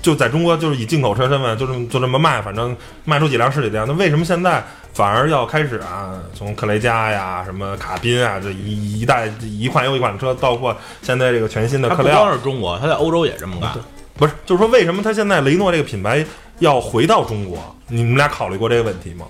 [0.00, 3.86] 就在中国就是以进口车身份就这么就这么卖，反正卖出几辆是几辆。
[3.86, 13.72] 那为什么现在反而要开始啊，从克雷嘉呀、什么卡宾啊这一一代一款又一款车，包括现在这个全新的克雷奥光是中国，它在欧洲也这么干。
[14.16, 16.24] 不是，就是说为什么他现在雷诺这个品牌
[16.58, 17.58] 要回到中国？
[17.88, 19.26] 你们俩考虑过这个问题吗？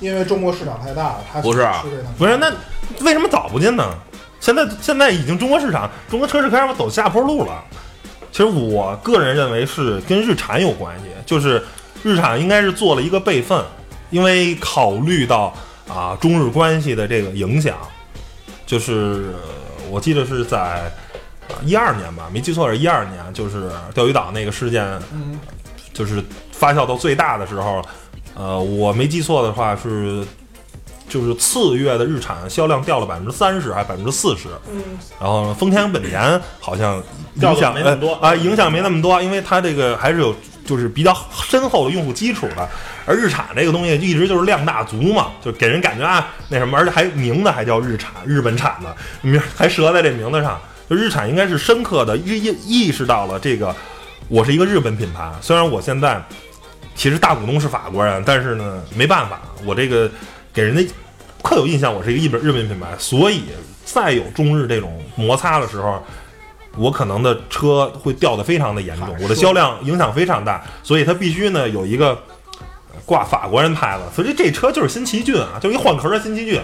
[0.00, 1.66] 因为中国市场太大了，它不是
[2.16, 2.52] 不是，那
[3.04, 3.94] 为什么早不进呢？
[4.40, 7.64] 现在现在已经中国市场，中国车市开始走下坡路了。
[8.30, 11.64] 其实我个人认为是跟日产有关系，就是
[12.04, 13.64] 日产应该是做了一个备份，
[14.10, 15.52] 因为考虑到
[15.88, 17.76] 啊中日关系的这个影响，
[18.66, 20.92] 就是呃我记得是在
[21.64, 25.38] 一二年吧，没记错是一二年，就是钓鱼岛那个事件，嗯，
[25.92, 27.82] 就是发酵到最大的时候，
[28.34, 30.24] 呃，我没记错的话是，
[31.08, 34.82] 就是次月的日产销量掉了百分之三十还是百分之四十，嗯，
[35.20, 37.02] 然后丰田、本田好像
[37.34, 38.14] 影响没那么多。
[38.20, 40.34] 呃啊、影响没那么多，因为它这个还是有
[40.66, 42.68] 就是比较深厚的用户基础的，
[43.06, 53.74] 而日产这个东西一直就是量大足嘛，就给人感觉啊那什么，而且还名字还叫日产，日本产的名还折在这名字上，就日产应该是深刻的意意意识到了这个，
[54.28, 56.22] 我是一个日本品牌，虽然我现在
[56.94, 60.10] 其实大股东是法国人，但是呢没办法，我这个
[60.52, 60.82] 给人的
[61.42, 63.44] 刻有印象，我是一个日本日本品牌，所以
[63.84, 66.02] 再有中日这种摩擦的时候。
[66.76, 72.10] 我可能的车会掉的非常的严重，我的销量影响非常大，所以它必须呢有一个
[72.92, 76.60] 呃挂法国人牌子，所以这车就是新奇骏啊，就一换壳的新奇骏，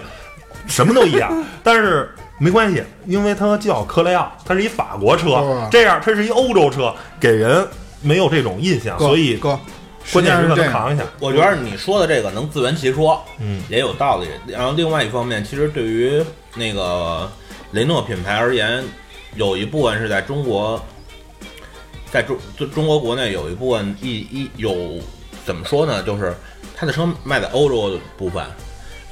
[0.67, 7.65] 什么都一样，但是没关系，因为它叫科雷傲，它是一法国车哦，这样它是一欧洲车，给人
[8.01, 9.57] 没有这种印象，所以哥，
[10.11, 11.03] 关键是它实际上是这样能扛一下。
[11.19, 14.27] 我觉得你说的这个能自圆其说，嗯，也有道理。
[14.47, 16.23] 然后另外一方面，其实对于
[16.55, 17.31] 那个
[17.71, 18.83] 雷诺品牌而言，
[19.35, 20.79] 有一部分是在中国，
[22.11, 22.37] 在中
[22.73, 24.99] 中国国内有一部分一一有
[25.45, 26.03] 怎么说呢？
[26.03, 26.35] 就是
[26.75, 28.43] 它的车卖在欧洲的部分，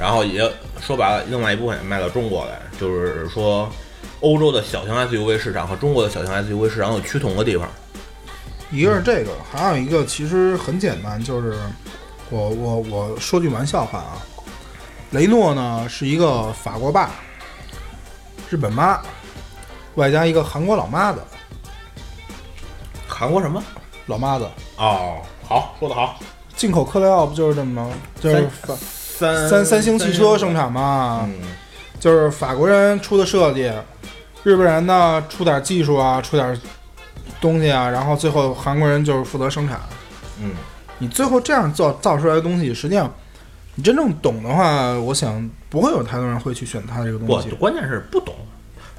[0.04, 3.72] 然后也说白了，另外一部分也卖到中国来，就是说。
[4.20, 7.68] 欧洲的小型 SUV 市场和中国的小型 SUV 市场有趋同的地方。
[8.72, 11.58] 一个是这个，还有一个其实很简单，就是
[12.30, 14.16] 我我我说句玩笑话啊，
[15.12, 17.12] 雷诺呢是一个法国爸，
[18.50, 19.02] 日本妈，
[19.96, 21.22] 外加一个韩国老妈子，
[23.06, 23.62] 韩国什么？
[24.06, 26.18] 老妈子哦，好，说得好。
[26.56, 27.94] 进口克雷奥不就是这么吗？
[28.22, 28.74] 就是法
[29.18, 31.36] 三三三星汽车生产嘛，嗯，
[32.00, 33.72] 就是法国人出的设计，
[34.44, 36.60] 日本人呢出点技术啊，出点
[37.40, 39.80] 东西啊，然后最后韩国人就是负责生产。
[40.42, 40.52] 嗯，
[40.98, 43.14] 你最后这样造造出来的东西，实际上
[43.76, 47.50] 你真正懂的话，我想不会有太多人会去选它这个东不西，。
[47.52, 48.36] 关键是不懂，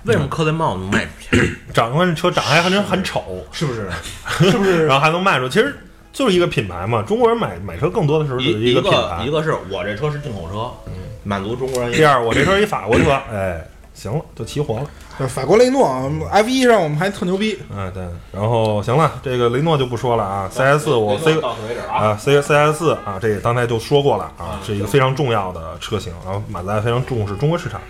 [0.05, 1.51] 为什么科雷帽能卖不便宜？
[1.73, 3.91] 长官这车长得还真很丑，是不是？
[4.51, 4.87] 是不是？
[4.87, 5.77] 然后还能卖出，其实
[6.15, 7.03] 就是一个品牌嘛。
[7.03, 9.31] 中国人买买车更多的时候是一个品牌个一。
[9.31, 10.91] 个是我这车是进口车，
[11.25, 11.93] 满足中国人。
[11.93, 14.87] 第二，我这车一法国车，哎，行了，就齐活了。
[15.19, 18.03] 就是法国雷诺 F 一上我们还特牛逼，嗯，对。
[18.33, 20.51] 然后行了，这个雷诺就不说了啊。
[20.53, 21.95] CS 我 C 到此为止啊。
[21.95, 26.13] 啊 C CS 啊，这个刚才就说过了啊，是一个非常重要的车型。
[26.25, 27.81] 然后马自达非常重视中国市场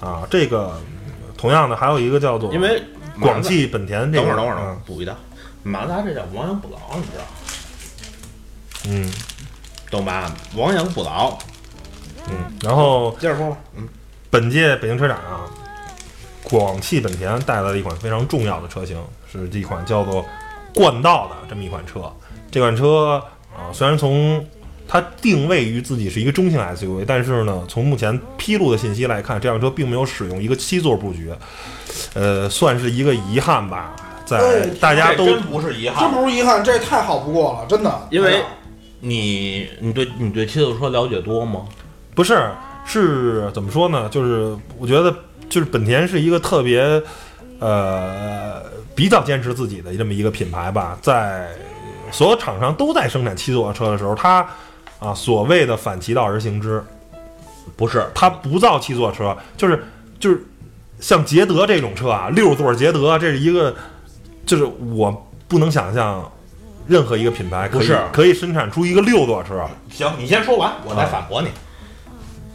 [0.00, 0.26] 啊。
[0.28, 0.72] 这个
[1.36, 2.82] 同样的还有一个叫做因为
[3.20, 5.14] 广汽本田这个，等会儿等会儿等会儿嗯补一道，
[5.62, 7.24] 马自达这叫亡羊补牢，你知道
[8.88, 9.10] 嗯
[9.90, 10.32] 懂吧？
[10.56, 11.36] 亡羊补牢。
[12.28, 12.34] 嗯。
[12.62, 13.56] 然后接着说吧。
[13.76, 13.88] 嗯，
[14.30, 15.44] 本届北京车展啊，
[16.42, 18.96] 广汽本田带来了一款非常重要的车型，
[19.30, 20.24] 是一款叫做
[20.74, 22.12] 冠道的这么一款车。
[22.50, 23.22] 这款车
[23.54, 24.44] 啊，虽然从
[24.88, 31.32] 它定位于自己是一个中型 SUV，但是呢，从目前披露的信息来看，这辆车并没有使用一个七座布局，
[32.14, 33.94] 呃，算是一个遗憾吧。
[34.24, 38.06] 在大家都不是遗这憾，不是遗憾，这太好不过了，真的。
[38.10, 38.42] 因为
[39.04, 41.66] 你你对你对七座车了解多吗？
[42.14, 42.48] 不是，
[42.86, 44.08] 是怎么说呢？
[44.08, 45.12] 就是我觉得，
[45.48, 47.02] 就是本田是一个特别，
[47.58, 48.62] 呃，
[48.94, 50.96] 比较坚持自己的这么一个品牌吧。
[51.02, 51.48] 在
[52.12, 54.46] 所有厂商都在生产七座车的时候，它
[55.00, 56.80] 啊所谓的反其道而行之，
[57.74, 59.84] 不是，它不造七座车，就是
[60.20, 60.46] 就是
[61.00, 63.74] 像捷德这种车啊，六座捷德，这是一个，
[64.46, 66.30] 就是我不能想象。
[66.86, 71.48] 任何一个品牌可以不是可以生产出一个六座车，行，你先说完，我啊再反驳你。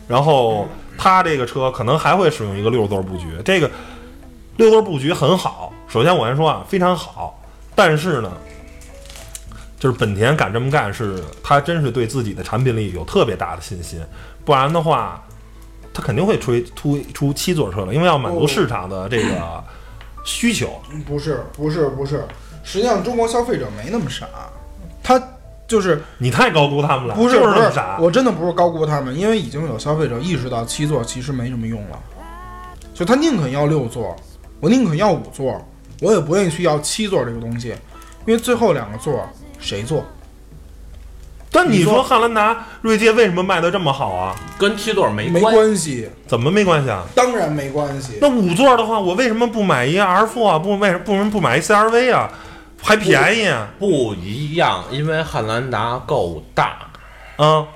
[0.07, 0.67] 然后
[0.97, 3.69] 它这个车可能还会使用一个六座布局，这个
[4.57, 5.73] 六座布局很好。
[5.88, 7.41] 首先我先说啊，非常好，
[7.75, 8.32] 但是呢，
[9.80, 14.01] 就是本田敢这么干，是它真是对自己的产品力有特别大的信心，
[14.43, 15.23] 不然的话，
[15.93, 19.63] 它肯定会推推出七座车了，因为要满足市场的这个
[20.23, 20.82] 需求。
[21.05, 22.25] 不是不是不是，
[22.70, 24.28] 实际上中国消费者没那么傻，
[25.01, 25.22] 他
[25.65, 27.97] 就是你太高估他们了，不是就是不是那么傻，。
[27.97, 31.97] 我真的不是高估他们，因为已经有消费者意识到七座其实没什么用了，
[32.93, 34.13] 就他宁肯要六座，
[34.59, 35.65] 我宁肯要五座，
[36.01, 37.70] 我也不愿意去要七座这个东西，
[38.26, 39.26] 因为最后两个座
[39.59, 40.03] 谁坐？
[41.49, 44.36] 但你你说说汉兰达、锐界为什么卖的这么好啊？
[44.59, 47.05] 跟七座没没关关系，怎么没关系啊？
[47.15, 48.18] 当然没关系。
[48.20, 50.59] 那五座的话，我为什么不买一 R4 啊？
[50.59, 52.30] 不为什不为什么不买一 CRV 啊？
[52.82, 53.67] 还便宜啊？
[53.80, 56.89] 不一样，因为汉兰达够大。
[57.36, 57.67] 啊，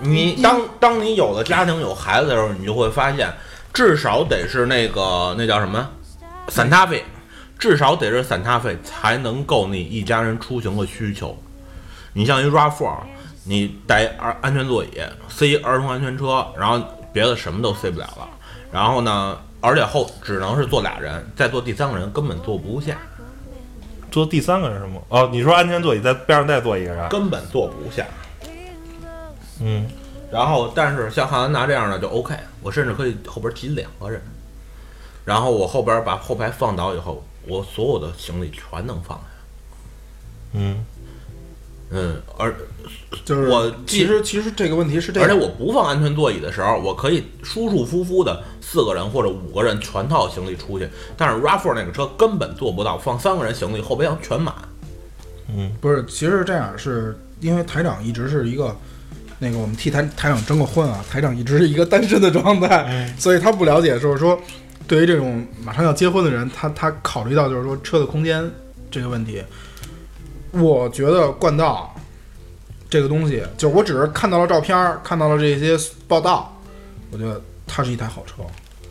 [0.00, 3.32] 你当当你有了家庭有孩子的时候，你就会发现，
[3.72, 5.88] 至少得是那个那叫什么，
[6.48, 7.04] 散踏费，
[7.58, 11.36] 至少得是散踏费才能够你一家人出行的需求。
[12.12, 12.96] 你像一 RAV4，
[13.44, 14.90] 你带安安全座椅，
[15.28, 16.82] 塞儿童安全车，然后
[17.12, 18.28] 别的什么都塞不了了。
[18.72, 22.98] 然后呢，而且后只能是坐俩人，再坐第三个人根本坐不下，
[24.10, 25.00] 坐第三个人是吗？
[25.08, 27.08] 哦，你说安全座椅在边上再坐一个人？
[27.08, 28.06] 根本坐不下。
[29.60, 29.88] 嗯，
[30.30, 34.22] 然后，但是像汉兰达这样的就 OK，我甚至可以后边挤两个人，
[35.24, 39.24] 然后我后边把后排放倒以后，我所有的行李全能放下。
[40.52, 40.84] 嗯，
[41.90, 42.54] 嗯，而
[43.24, 50.88] 就是我其实其实这个问题是这样，而且我不放安全座椅的时候，我可以舒舒服服的四个人或者五个人全套行李出去。
[51.16, 54.54] 但是 RAV4 那个车根本做不到，放三个人行李后备箱全满。
[55.50, 58.76] 嗯不是，其实是这样，是因为台长一直是一个
[59.38, 64.38] 那个我们替台台长征个婚啊，台长一直是一个单身的状态，嗯所以他不了解，就是说
[64.86, 68.50] 对于这种马上要结婚的人，他他考虑到就是说车的空间
[68.90, 69.42] 这个问题。
[70.50, 71.94] 我觉得冠道
[72.90, 75.76] 这个东西，就是我只是看到了照片儿，看到了这些
[76.06, 76.56] 报道，
[77.10, 78.42] 我觉得它是一台好车。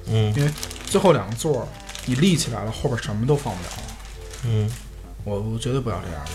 [0.09, 0.49] 嗯因为
[0.85, 1.67] 最后两个座儿
[2.05, 3.83] 你立起来了，后边什么都放不了了。
[4.45, 4.69] 嗯，
[5.23, 6.31] 我我绝对不要这样的。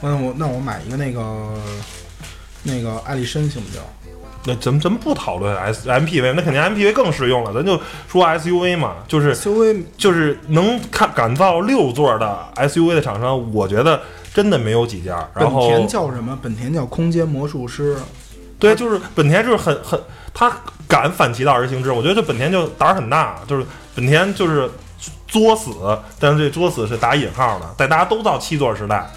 [0.00, 1.60] 那我那我买一个那个
[2.62, 3.80] 那个艾力绅行不行？
[4.46, 7.52] 那咱们咱们不讨论 S MPV，那肯定 MPV 更实用了。
[7.52, 7.78] 咱就
[8.08, 14.00] 说 SUV 嘛，就是 SUV 就是能看敢造六座的 SUV 的厂商，我觉得
[14.34, 15.28] 真的没有几家。
[15.34, 16.38] 然后本田叫什么？
[16.42, 17.96] 本田叫空间魔术师。
[18.58, 19.98] 对，就是本田就是很很，
[20.34, 20.54] 他
[20.86, 21.90] 敢反其道而行之。
[21.90, 23.64] 我觉得这本田就胆儿很大，就是
[23.94, 24.70] 本田就是
[25.26, 25.70] 作死，
[26.18, 29.10] 但是这作死是打引号的，在大家都到七座时代，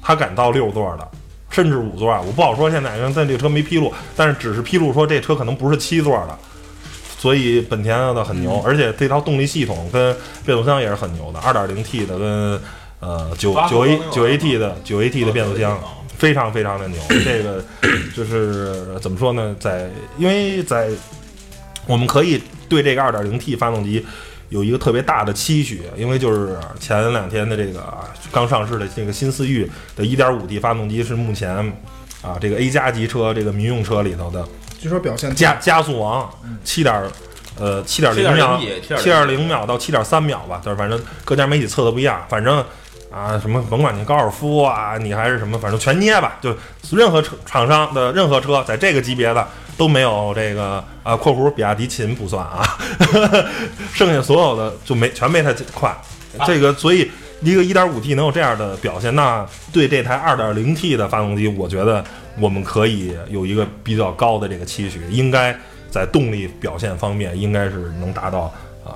[0.00, 1.06] 他敢到六座的，
[1.50, 6.38] 甚至五座啊，我不好说现在，因为但这个车没披露，但是只是披露说这车可能不是七座的。
[7.18, 12.60] 所以本田的很牛，而且这套动力系统跟变速箱也是很牛的，二点零 T 的跟
[13.06, 15.78] 呃九九 A 九 AT 的九 AT 的变速箱，
[16.18, 17.00] 非常非常的牛。
[17.24, 17.64] 这个
[18.16, 19.54] 就是怎么说呢？
[19.60, 19.88] 在
[20.18, 20.88] 因为在
[21.86, 24.04] 我们可以对这个二点零 T 发动机
[24.48, 27.80] 有一个特别大的期许，因为就是前两天的这个
[28.32, 31.48] 刚上市的这个新思域的一点五 T 发动机是目前
[32.22, 34.44] 啊这个 A 加级车这个民用车里头的
[34.80, 36.28] 据说表现加加速王
[36.64, 37.08] 七点
[37.56, 42.64] 呃七点零7.0秒也七点零秒到七点三秒吧，就是反正各家媒体测的不一样，反正。
[43.16, 46.36] 啊，什么甭管你高尔夫啊，你还是什么，反正全捏吧。
[46.42, 46.54] 就
[46.92, 49.48] 任何车厂商的任何车，在这个级别的
[49.78, 52.62] 都没有这个啊（括弧比亚迪秦不算啊），
[53.94, 55.96] 剩下所有的就没全没它快。
[56.46, 57.10] 这个所以
[57.40, 62.04] 一个 1.5T 能有这样的表现，那对这台 2.0T 的发动机，我觉得
[62.38, 65.58] 我们可以有一个比较高的这个期许，应该
[65.90, 68.52] 在动力表现方面，应该是能达到
[68.84, 68.92] 啊、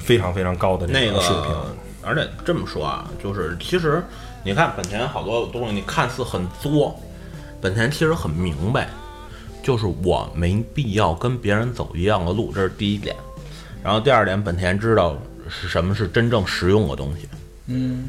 [0.00, 1.44] 非常非常高的这个水平。
[1.52, 4.02] 个，而且这么说啊，就是其实
[4.42, 6.98] 你看本田好多东西，你看似很作，
[7.60, 8.88] 本田其实很明白，
[9.62, 13.14] 就是我没必要跟别人走一样的路，这是第一点。
[13.82, 15.16] 然后第二点，本田知道
[15.48, 17.28] 是什么是真正实用的东西。
[17.66, 18.08] 嗯，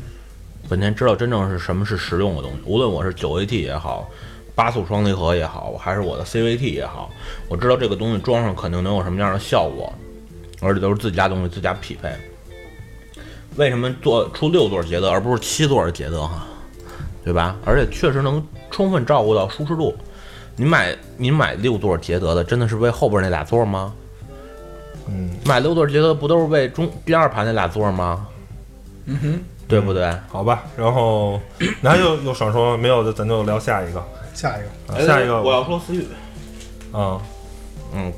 [0.69, 4.09] 本田知道真正是什么是实用的东西，无论我是九 AT 也好，
[4.55, 7.11] 八速双离合也好，还是我的 CVT 也好，
[7.49, 9.93] 我知道这个东西装上肯定能有什么样的效果，
[10.61, 12.09] 而且都是自家东西自家匹配。
[13.57, 16.45] 为什么做出六座捷德而不是七座的捷德哈？
[17.23, 17.55] 对吧？
[17.65, 19.95] 而且确实能充分照顾到舒适度。
[20.55, 23.93] 你买你买六座捷德的，真的是为后边那俩座吗？
[25.07, 28.27] 嗯，买六座捷德不都是为中第二排那俩座吗？
[29.05, 30.11] 嗯哼，对不对？
[30.29, 31.39] 好吧，然后
[31.81, 34.03] 那还有有想说没有的，咱就聊下一个。
[34.33, 36.05] 下一个啊、下一个哎我要说思域，
[36.93, 37.19] 嗯、
[37.93, 38.13] 嗯，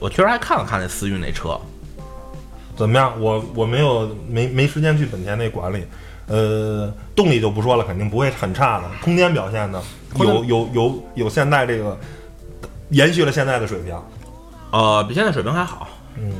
[0.00, 1.60] 我确实还看了看那思域那车，
[2.78, 3.12] 怎么样？
[3.20, 5.84] 我我没有没没时间去本田那管理，
[6.28, 8.84] 呃，动力就不说了，肯定不会很差的。
[9.02, 9.82] 空间表现呢，
[10.20, 11.98] 有有有有现在这个
[12.90, 14.00] 延续了现在的水平。
[14.70, 15.88] 呃，比现在水平还好。
[16.16, 16.34] 嗯，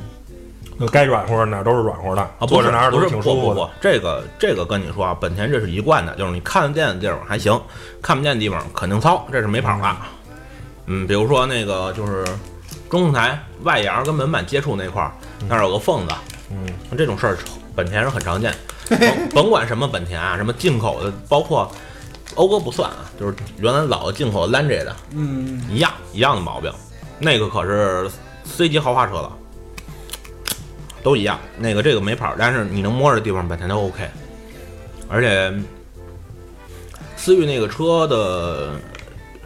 [0.93, 3.55] 该软和哪儿都是软和的，啊，不坐着哪儿都是挺舒服的。
[3.55, 7.61] 不不不，这个这个跟你说啊，本田这是一贯的，就是你看得见的地方还行，
[8.01, 9.97] 看不见的地方肯定糙，这是没跑了。
[10.87, 12.25] 嗯，比如说那个就是
[12.91, 15.13] 中控台外沿跟门板接触那块儿，
[15.49, 16.15] 那儿有个缝子，
[16.51, 16.67] 嗯，
[16.97, 17.39] 这种事儿
[17.77, 18.55] 本田是很常见。
[18.89, 21.71] 甭 甭管什么本田啊，什么进口的，包括
[22.35, 26.73] 讴歌不算啊，就是原来老的进口的兰杰的，嗯，一样一样的毛病，
[27.19, 28.11] 那个可是
[28.45, 29.31] C 级豪华车了，
[31.03, 31.39] 都一样。
[31.59, 34.09] 那个这个没跑，但是你能摸着的地方本田都 OK，
[35.07, 35.53] 而且
[37.15, 38.71] 思域那个车的，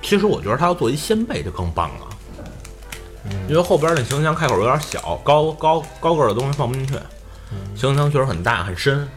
[0.00, 2.06] 其实我觉得它要做一掀背就更棒了，
[3.48, 6.94] 因为后边那行李箱开口有点小，高高高个儿的东西放不进去，
[7.74, 9.08] 行李箱确实很大很深。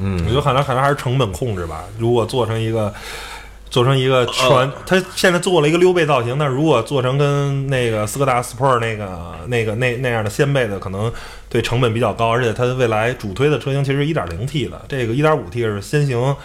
[0.00, 1.84] 嗯我嗯觉，得可能可能还是成本控制吧。
[1.98, 2.94] 如果做成一个
[3.68, 11.12] 做成一个全，呃它现在做了一个溜背造型，但如果做成跟那个斯柯达 Sport 那个那个那那样的掀背的，可能
[11.48, 16.36] 对成本比较高，而且它未来主推的车型其实一点零 T 的，这个一点五 T 是先行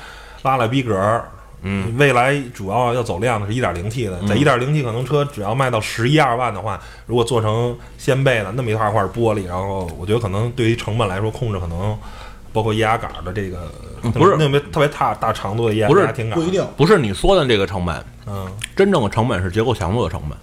[0.41, 1.23] 拉拉逼格。
[1.63, 4.37] 嗯，未来主要要走量的是 1.0T 的，在嗯。
[4.37, 11.97] 1.0T 可能车只要卖到十一二万的话，如果做成掀背的那么一大块玻璃，然后我觉得可能对于成本来说控制可能，
[12.51, 14.35] 包括液压杆的这个嗯不是。
[14.37, 16.67] 那么特别大大长度的液压杆不一，定。
[16.75, 18.45] 不是你说的这个成本，嗯
[18.75, 20.37] 真正的成本是结构强度的成本。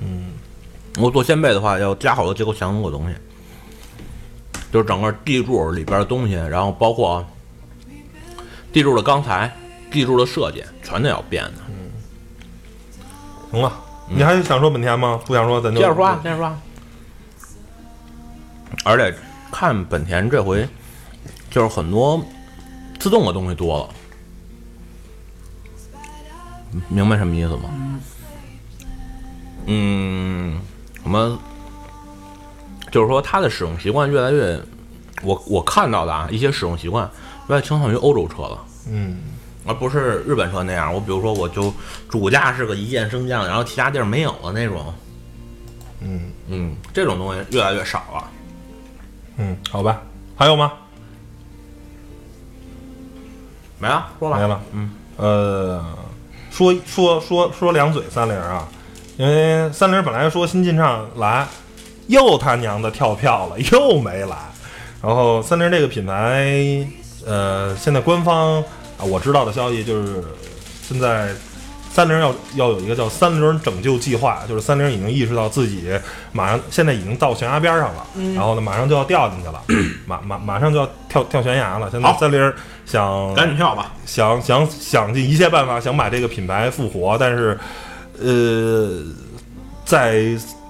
[0.00, 0.32] 嗯。
[0.98, 3.14] 我做掀背的话，要加好多结构强度的东西，
[4.72, 7.22] 就是整个地柱里边的东西，然后包括
[8.72, 9.54] 地柱的钢材、
[9.90, 11.52] 地柱的设计，全都要变的。
[11.68, 11.74] 嗯
[13.52, 13.72] 行了，
[14.08, 15.20] 你还想说本田吗？
[15.24, 16.60] 不想说咱就接着说啊，接着说啊。
[18.84, 19.16] 而且
[19.52, 20.68] 看本田这回
[21.50, 22.20] 就是很多
[22.98, 23.88] 自动的东西多了，
[26.88, 27.70] 明白什么意思吗？
[29.66, 30.60] 嗯，
[31.02, 31.38] 什么？
[32.90, 34.60] 就是说它的使用习惯越来越，
[35.22, 37.08] 我我看到的啊，一些使用习惯
[37.48, 38.64] 越来越倾向于欧洲车了。
[38.88, 39.18] 嗯
[39.66, 41.72] 而不是日本车那样，我比如说我就
[42.08, 44.94] 主驾是个一键升降，然后其他地儿没有的那种，
[46.00, 48.30] 嗯嗯，这种东西越来越少了。
[49.38, 50.00] 嗯，好吧，
[50.36, 50.72] 还有吗？
[53.78, 54.38] 没了，说吧。
[54.38, 54.60] 没了。
[54.72, 55.84] 嗯，呃，
[56.50, 58.66] 说说说说两嘴三菱啊，
[59.18, 61.46] 因为三菱本来说新进账来，
[62.06, 64.36] 又他娘的跳票了，又没来。
[65.02, 66.86] 然后三菱这个品牌，
[67.26, 68.64] 呃，现在官方
[68.98, 70.24] 啊我知道的消息就是，
[70.88, 71.30] 现在
[71.90, 75.90] 三菱要要有一个叫三菱拯救计划，就是三菱已经意识到自己
[76.32, 79.62] 马上现在已经到悬崖边上了，然后呢马上就要掉进去了，
[80.06, 81.90] 马马马上就要跳跳悬崖了。
[81.90, 82.52] 现在三菱
[82.84, 83.94] 想赶紧跳吧。
[84.04, 87.58] 想想想尽一切办法想把这个品牌复活，但是，
[88.20, 89.02] 呃，
[89.84, 90.22] 在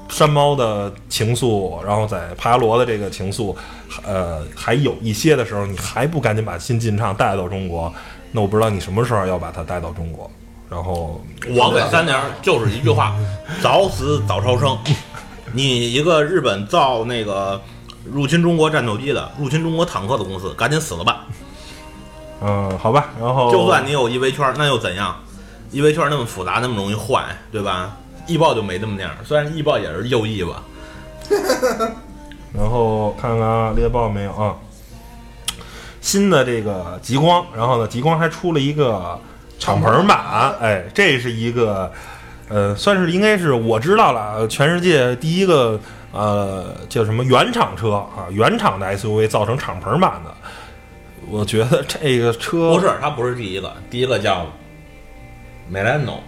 [0.09, 3.55] 山猫的情愫，然后在帕罗的这个情愫，
[4.05, 7.93] 呃，还有一些的时候，你还不赶紧把新进畅带到中国，
[8.37, 10.31] 那我不知道你什么时候要把它带到中国。
[10.69, 13.17] 然后，我给三菱就是一句话：
[13.63, 14.77] 早死早超生。
[15.53, 17.59] 你一个日本造那个
[18.05, 21.25] 入侵中国战斗机的、入侵中国坦克的公司，赶紧死了吧！
[22.43, 25.17] 嗯，好吧，然后就算你有 EV 圈，那又怎样
[25.73, 27.97] ？EV 圈那么复杂，那么容易坏，对吧？
[28.27, 30.63] 易爆就没那么那样，虽然易爆也是右翼吧。
[32.53, 34.55] 然后看看啊，猎豹没有啊？
[36.07, 39.19] 新的这个极光，然后呢，极光还出了一个
[39.59, 41.91] 敞篷版，哎，这是一个
[42.49, 45.81] 呃，算是应该是我知道了，全世界第一个
[46.13, 50.33] 呃叫什么原厂车啊，原厂的 SUV 造成敞篷版的。
[51.29, 54.47] 我觉得这个车 不是，它不是第一个，第一个叫
[55.73, 56.21] Melano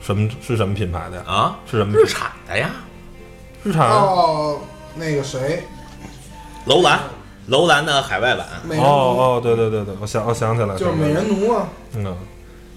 [0.00, 1.22] 什么是什么品牌的呀？
[1.26, 2.70] 啊，是什么日产的呀，
[3.62, 3.90] 日产？
[3.90, 4.58] 哦，
[4.94, 5.62] 那个谁，
[6.64, 6.98] 楼兰，
[7.46, 8.46] 楼兰的海外版。
[8.78, 12.16] 哦哦，对对对对，我想我想起来了，就是美人奴啊，嗯，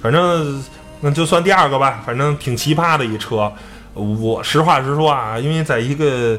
[0.01, 0.63] 反正
[1.01, 3.51] 那就算第二个吧，反正挺奇葩的一车。
[3.93, 6.37] 我实话实说啊，因为在一个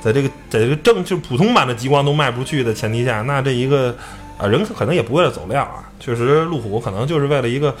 [0.00, 3.94] 在这个在这个正就普通版的极光都卖不出去的前提下，那这一个
[4.38, 7.74] 啊人可能也不为了走量啊，确实路虎可能就是为了一个。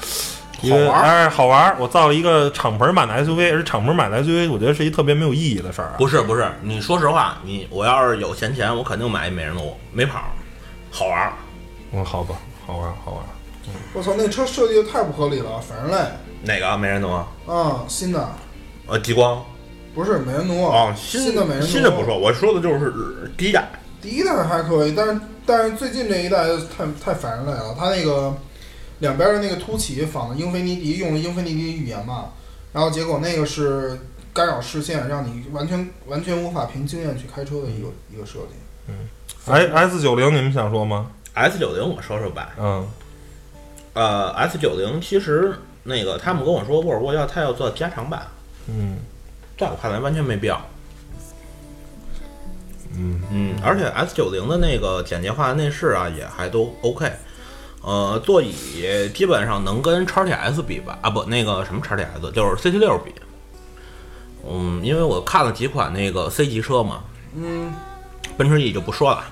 [0.62, 1.76] 一个好玩儿哎，好玩儿！
[1.78, 5.94] 我造了一个敞篷版的 SUV，而敞篷版的 SUV，我觉得是一特别没有意义的事儿啊。
[5.98, 10.22] 不是不是，你说实话，你我要是有闲钱，我肯定买一美人奴，没跑，
[10.90, 11.32] 好玩儿。
[11.92, 12.34] 嗯，好吧，
[12.66, 13.26] 好玩儿，好玩儿。
[13.92, 15.96] 我操，那车设计的太不合理了，反人类，
[16.42, 17.10] 哪个美人奴？
[17.46, 18.28] 啊，新的
[18.86, 19.42] 呃，极光。
[19.94, 22.92] 不是美人奴哦，新的美人奴，新的不说，我说的就是
[23.36, 23.68] 第一代。
[24.00, 26.46] 第一代还可以，但是但是最近这一代
[26.76, 28.32] 太太反人类了，它那个
[29.00, 32.30] 两边的那个凸起仿的英菲尼迪，用了英菲尼迪语言嘛，
[32.72, 33.98] 然后结果那个是
[34.32, 38.54] 干扰视线，让你完全完全无法凭经验去开车的一个一个设计。
[38.88, 38.94] 嗯
[39.46, 42.88] S S 九零你们想说吗？S 九零我说说吧，嗯
[43.92, 48.26] 呃，S 九零其实那个他们跟我说沃尔沃要他要做加长版，
[48.68, 48.98] 嗯
[49.58, 50.60] 在我看来完全没必要。
[52.98, 57.10] 嗯嗯，而且 S 九零的那个简洁化内饰啊，也还都 OK。
[57.86, 58.52] 呃，座椅
[59.14, 60.98] 基本上能跟叉 T S 比吧？
[61.02, 63.14] 啊，不，那个什么叉 T S，就是 C T 六比。
[64.44, 67.04] 嗯，因为我看了几款那个 C 级车嘛，
[67.36, 67.72] 嗯，
[68.36, 69.22] 奔驰 E 就不说了，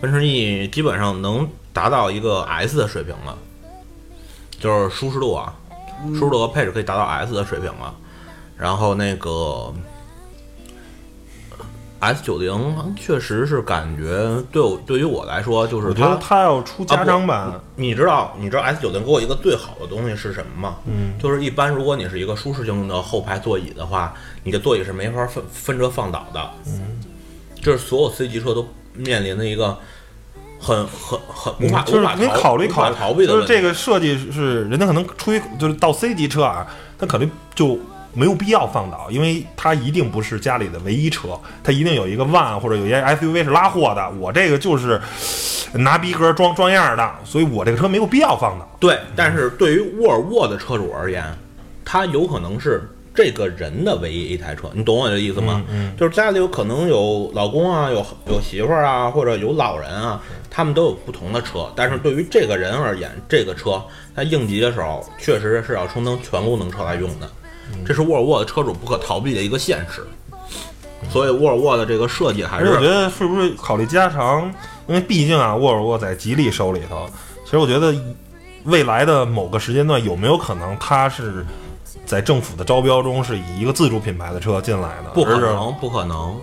[0.00, 3.36] 奔驰 E 基本上能达到一个 S 的水平了，
[4.60, 5.52] 就是舒适度啊，
[6.14, 7.92] 舒适度和配置可以达到 S 的水平了。
[8.56, 9.74] 然后那个
[12.00, 20.76] S 九零确实是感觉对我对于我来说，就是我觉得它它要出加长版，你知道，你知道 S 九零给我一个最好的东西是什么吗？
[20.86, 26.40] 嗯，就是一般如果你是一个舒适性的后排座椅的话，你的座椅是没法分分着放倒的。
[26.66, 27.00] 嗯，
[27.60, 29.76] 这是所有 C 级车都面临的一个
[30.60, 33.32] 很很很无法、嗯就是你考虑考虑逃避的。
[33.32, 36.64] 就是这个设计是人家可能出于就是到 C 级车啊，
[36.96, 37.78] 他可能就
[38.18, 45.00] 没有必要放倒，因为它一定不是家里的唯一车，它一定有一个 van 或者有一些 SUV 是拉货的，我这个就是
[45.74, 48.68] 拿逼格装装样的，所以我这个车没有必要放倒。
[48.80, 51.24] 对，但是对于沃尔沃的车主而言，
[51.84, 52.82] 它有可能是
[53.14, 55.62] 这个人的唯一一台车，你懂我的意思吗？
[55.70, 61.70] 嗯就是家里有可能有老公啊，有有媳妇儿啊，或者有老人啊，他们都有不同的车。
[61.76, 63.82] 但是对于这个人而言，这个车
[64.16, 67.28] 在应急的时候，确实是要充当全功能车来用的，
[67.86, 70.06] 这是沃尔沃的车主不可逃避的一个现实。
[71.10, 74.52] 所以沃尔沃的这个设计还是我觉得是不是考虑加长？
[74.88, 77.08] 因为毕竟啊，沃尔沃在吉利手里头，
[77.44, 77.94] 其实我觉得
[78.64, 81.46] 未来的某个时间段有没有可能它是
[82.04, 85.10] 在政府的招标中是以一个自主品牌的车进来的？
[85.14, 86.36] 不可能，不可能，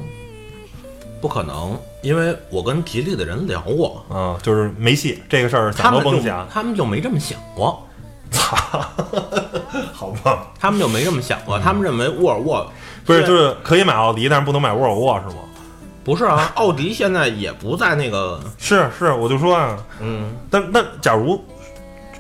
[1.20, 6.48] 不可能，因为我跟吉利的人聊过，啊，就是没戏，这个事儿想他们就都甭想。
[6.50, 7.86] 他们就没这么想过，
[9.94, 12.66] 好棒，他们就没这么想过，他们认为沃尔沃
[13.06, 15.42] 不是，就是可以买奥迪，但是不能买沃尔沃，是吗？
[16.04, 21.44] 不是啊，奥迪现在也不在那个，是是，我就说啊，嗯，但那假如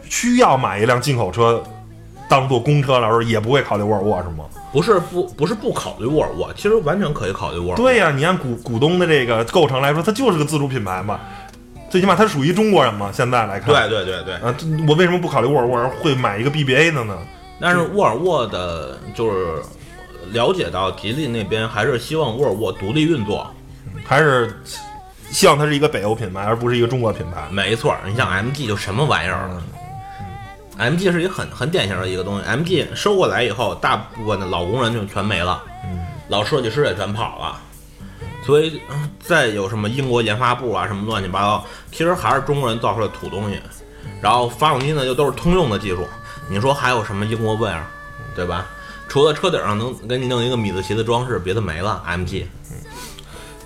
[0.09, 1.61] 需要买一辆进口车
[2.27, 4.45] 当做公车来说，也不会考虑沃尔沃，是吗？
[4.71, 7.75] 不是不不是不考虑沃尔沃，其实完全可以考虑沃尔沃。
[7.77, 11.19] 对呀、你按股股东的这个构成来说，它就是个自主品牌嘛，
[11.95, 13.09] 最起码他属于中国人嘛。
[13.09, 14.53] 现在来看，对对对对，啊，
[14.85, 17.17] 我为什么不考虑沃尔沃，而会买一个 BBA 的呢？
[17.61, 19.61] 但是沃尔沃的就是
[20.33, 23.49] 了解到吉利那边还是希望沃尔沃独立运作，
[24.05, 24.61] 还是
[25.31, 27.47] 希望它是一个北欧品牌，而不是一个中国品牌？
[27.49, 29.63] 没错儿，你像 MG 就什么玩意儿了。
[30.77, 35.63] MG 是一个很很典型的一个东西，MG 收过来以后，大部分的老工人就全没了，
[36.27, 37.57] 老设计师也全跑了，
[38.45, 43.59] 所以嗯再有什么英国研发部啊什么乱七八糟，其实还是中国人造出来土东西。
[44.21, 46.05] 然后发动机呢又都是通用的技术，
[46.47, 47.85] 你说还有什么英国味儿，
[48.35, 48.67] 对吧？
[49.07, 52.03] 除了车顶上能给你弄一个米字旗的装饰，别的没了。
[52.07, 52.77] MG 嗯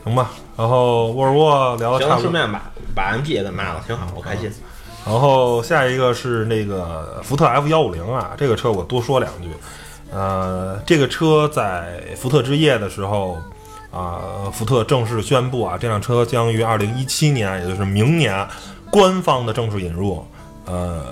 [0.05, 0.31] 行吧。
[0.57, 2.61] 然后沃尔沃聊了，差不多，顺便把
[2.95, 4.51] 把 MG 也给卖了，挺好，我开心。
[5.05, 9.49] 然后下一个是那个福特 F 幺五零啊，这个车我多说两句。
[10.11, 13.37] 呃，这个车在福特之夜的时候
[13.91, 18.47] 啊、福特正式宣布啊，这辆车将于二零一七年，也就是明年
[18.91, 20.25] 官方的正式引入。
[20.65, 21.03] 呃，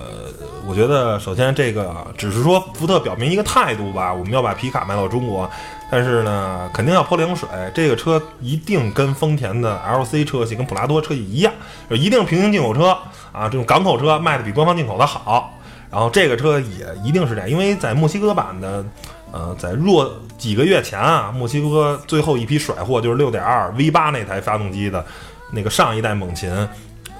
[0.67, 5.49] 我觉得首先这个只是说福特表明一个态度吧，我们要把皮卡卖到中国，
[5.89, 7.49] 但是呢，肯定要泼凉水。
[7.73, 11.51] 这个车一定跟丰田的 LC 车系、跟普拉多车系一样，
[11.89, 12.95] 就一定平行进口车
[13.31, 15.51] 啊，这种港口车卖的比官方进口的好。
[15.89, 18.85] 然后这个车也一定是这样，因为在墨西哥版的，
[19.31, 25.05] 呃，在若几个月前啊，墨西哥最后一批甩货就是六点二 V 八那台发动机的
[25.51, 26.49] 那个上一代猛禽，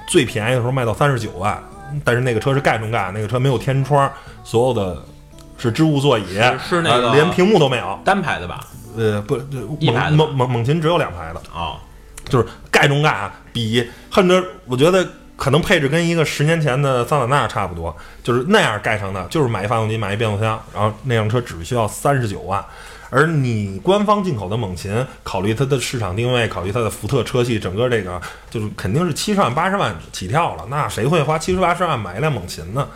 [0.08, 1.62] 最便宜的时候卖到三十九万，
[2.04, 4.10] 但是那个车是盖中盖，那个车没有天窗，
[4.42, 5.02] 所有的
[5.58, 7.98] 是织物座椅，是是那个呃连屏幕都没有。
[8.04, 8.66] 单排的吧？
[8.96, 9.36] 呃，不，
[9.78, 11.76] 一排猛猛猛猛禽只有两排的，哦，
[12.28, 15.06] 就是盖中盖啊，比恨着我觉得
[15.38, 22.62] 可能配置跟一个十年前的桑塔纳差不多，就是那样盖成的，就是买一发动机，买一变速箱，然后那辆车只需要三十九万。
[23.10, 28.20] 而你官方进口的猛禽，考虑它的市场定位，考虑它的福特车系，整个这个
[28.50, 30.66] 就是肯定是七十万八十万起跳了。
[30.68, 32.86] 那谁会花七十八十万买一辆猛禽呢？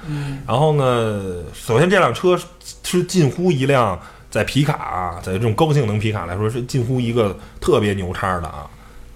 [0.47, 2.45] 然后呢，首先这辆车是
[2.83, 3.99] 是近乎一辆
[4.31, 8.67] 在皮卡啊，在这种高性能皮卡来说是近乎一个特别牛叉的啊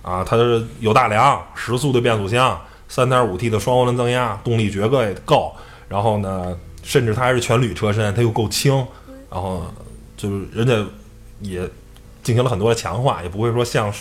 [0.00, 2.58] 啊，它是有大梁、十速的变速箱、
[2.88, 5.54] 三点五 T 的双涡轮增压，动力绝对够。
[5.88, 8.74] 然后呢，甚至它还是全铝车身，它又够轻，
[9.30, 9.64] 然后
[10.16, 10.84] 就是人家
[11.40, 11.60] 也
[12.22, 13.92] 进行了很多的强化，也不会说像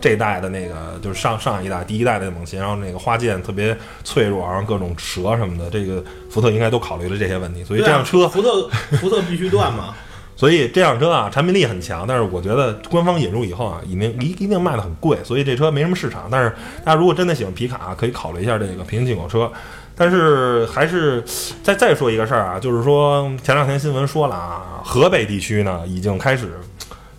[0.00, 8.68] 这一代的那个就是上上一代第一代的猛禽，然后那个花剑特别脆弱，然后各种折什么的，这个福特应该都考虑了这些问题，所以这辆车福特
[9.00, 9.94] 福特必须断嘛。
[10.42, 16.26] 所以这辆车啊，产品力很强，但是我觉得官方引入以后啊，已经一一定卖的很贵，所以这车没什么市场。
[16.28, 19.48] 但是大家如果真的喜欢皮卡，可以考虑一下这个平行进口车。
[19.94, 21.22] 但是还是
[21.62, 26.58] 再再说一个事儿啊，就是说前两天新闻说了啊，河北地区呢已经开始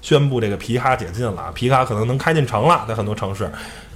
[0.02, 3.50] 宣布这个皮卡解禁了，皮卡可能能开进城了，在很多城市。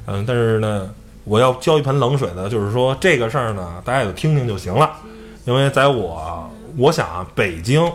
[0.05, 0.89] 嗯，但是呢，
[1.25, 4.89] 我要浇一盆冷水的，就是说这个事儿呢，大家也就听听就行了，
[5.43, 7.91] 因为在我我想啊，北京。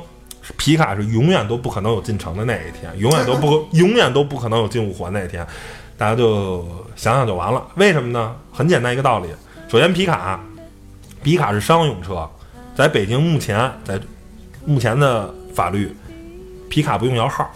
[0.56, 5.46] 皮卡是永远都不可能有进城的那一天，永远都不 永远都不可能有进五环那一天，
[5.96, 6.66] 大家就
[6.96, 7.64] 想想就完了。
[7.76, 8.34] 为什么呢？
[8.52, 9.28] 很简单一个道理。
[9.68, 10.40] 首先，皮卡，
[11.22, 12.28] 皮卡是商用车，
[12.74, 14.00] 在北京目前在
[14.66, 15.94] 目前的法律，
[16.68, 17.50] 皮卡不用摇号。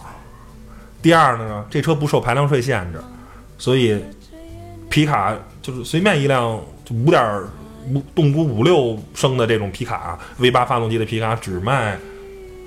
[1.01, 2.99] 第二呢，这车不受排量税限制，
[3.57, 4.01] 所以
[4.89, 7.41] 皮卡就是随便一辆就五点
[7.89, 11.97] 五动估五六升的这种皮卡，V 八发动机的皮卡只卖。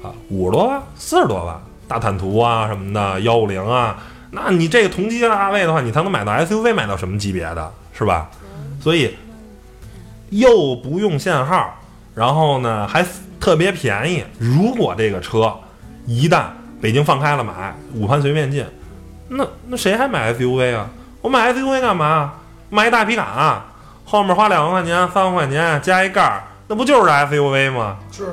[0.03, 3.97] 啊，五十多万、四十多万，大坦途啊什么的，幺五零啊，
[4.31, 8.31] 那你这个同级价位的话，你才能买到 SUV，买到什么级别的，是吧？
[8.81, 9.15] 所以
[10.31, 11.75] 又不用限号，
[12.15, 13.05] 然后呢还
[13.39, 14.25] 特别便宜。
[14.39, 15.55] 如果这个车
[16.07, 16.45] 一旦
[16.81, 18.65] 北京放开了买，武汉随便进，
[19.29, 20.89] 那那谁还买 SUV 啊？
[21.21, 22.33] 我买 SUV 干嘛？
[22.71, 23.65] 买一大皮卡，
[24.05, 27.99] 后面花两万块钱、三万块钱加一盖儿，那不就是 SUV 吗？
[28.11, 28.33] 是。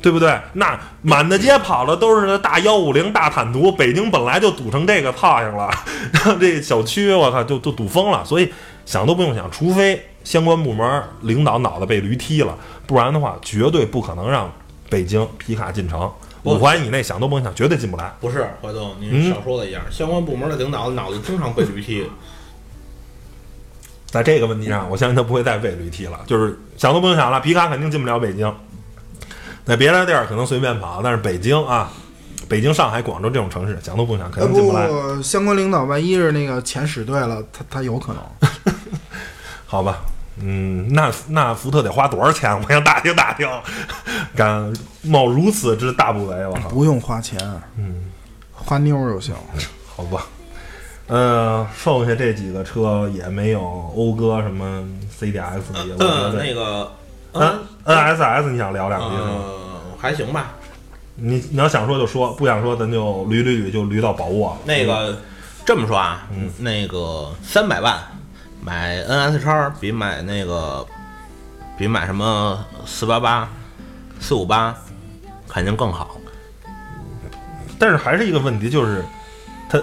[0.00, 0.38] 对不对？
[0.54, 5.70] 那满大街跑的都是大幺五零大坦途，北京本来就堵成这个泡样了，
[6.12, 8.24] 然后这小区我靠就就堵疯了。
[8.24, 8.52] 所以
[8.84, 14.50] 想都不用想，除非相关部门领导脑子被驴踢了，不然的话绝对不可能让
[14.88, 16.10] 北京皮卡进城。
[16.44, 18.10] 五环以内想都不用想，绝对进不来。
[18.20, 22.06] 不是，怀东，您少说了一样，相关部门的领导脑子经常被驴踢。
[24.06, 26.20] 在这个问题上，我相信他不会再被驴踢了。
[26.26, 28.54] 就是想都不用想了，皮卡肯定进不了北京。
[29.68, 31.90] 在别的地儿可能随便跑，但是北京啊，
[32.48, 34.88] 北京、上海、广州这种城市，想都不想，肯定进不来。
[34.88, 38.22] 不，相关领导万一是那个钱使对了，他他有可能。
[39.66, 39.98] 好吧，
[40.40, 42.58] 嗯，那那福特得花多少钱？
[42.58, 43.46] 我想打听打听，
[44.34, 46.70] 敢冒如此之大不韪，我靠！
[46.70, 47.38] 不用花钱，
[47.76, 48.04] 嗯，
[48.54, 49.34] 花妞就行。
[49.94, 50.26] 好吧，
[51.08, 53.60] 嗯，剩下这几个车也没有
[53.94, 54.82] 讴歌什么
[55.20, 56.90] CDX 的，我觉得那个。
[57.30, 57.58] N
[57.94, 59.44] S S，你想聊两句吗？
[59.98, 60.52] 还行吧。
[61.16, 64.56] 你你要想说就说，不想说咱就捋捋捋，就捋到宝沃。
[64.64, 65.18] 那个
[65.64, 67.98] 这么说啊，嗯，那个三百万
[68.62, 70.86] 买 N S 叉比买那个
[71.76, 73.48] 比买什么四八八、
[74.20, 74.74] 四五八
[75.48, 76.16] 肯定更好。
[77.78, 79.04] 但是还是一个问题，就是
[79.68, 79.80] 它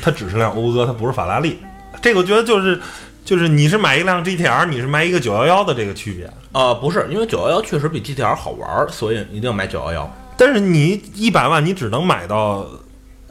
[0.00, 1.58] 它只是辆讴歌，它不是法拉利。
[2.00, 2.80] 这个我觉得就是。
[3.24, 6.26] 就是你是买一辆 GTR，你是买一个九幺幺的这个区别？
[6.58, 10.10] 呃，不是，因为九幺幺确实比 GTR 好玩，所以一定要买九幺幺。
[10.36, 12.66] 但是你一百万，你只能买到，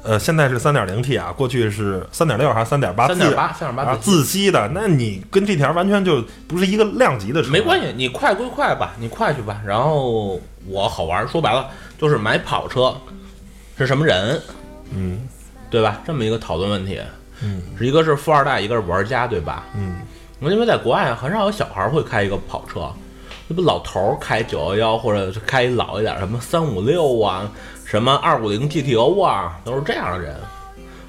[0.01, 3.05] 呃，现在是三点零 T 啊，过去是三点六还是三点八？
[3.09, 7.49] 三点八，三点八自吸的，那你跟 GTR 完全就不是一个量级的车。
[7.49, 9.61] 没关系，你快归快吧，你快去吧。
[9.65, 12.95] 然后我好玩，说白了就是买跑车
[13.78, 14.41] 是什么人？
[14.91, 15.28] 嗯，
[15.69, 15.99] 对吧？
[16.07, 17.01] 这么一个讨论问题。
[17.43, 19.65] 嗯，是一个是富二代，一个是玩家，对吧？
[19.75, 19.97] 嗯，
[20.39, 22.89] 因为在国外很少有小孩会开一个跑车，
[23.48, 27.50] 那不老头开九幺幺或者开老一点什么三五六啊，
[27.86, 30.36] 什么二五零 GTO 啊，都是这样的人。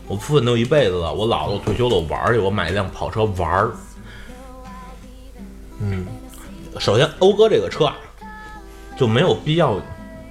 [0.07, 3.71] 我奋斗一辈子了，我老了退休了，我玩去，我买一辆跑车玩儿。
[5.81, 6.07] 嗯，
[6.79, 7.97] 首先讴歌这个车啊，
[8.97, 9.75] 就没有必要，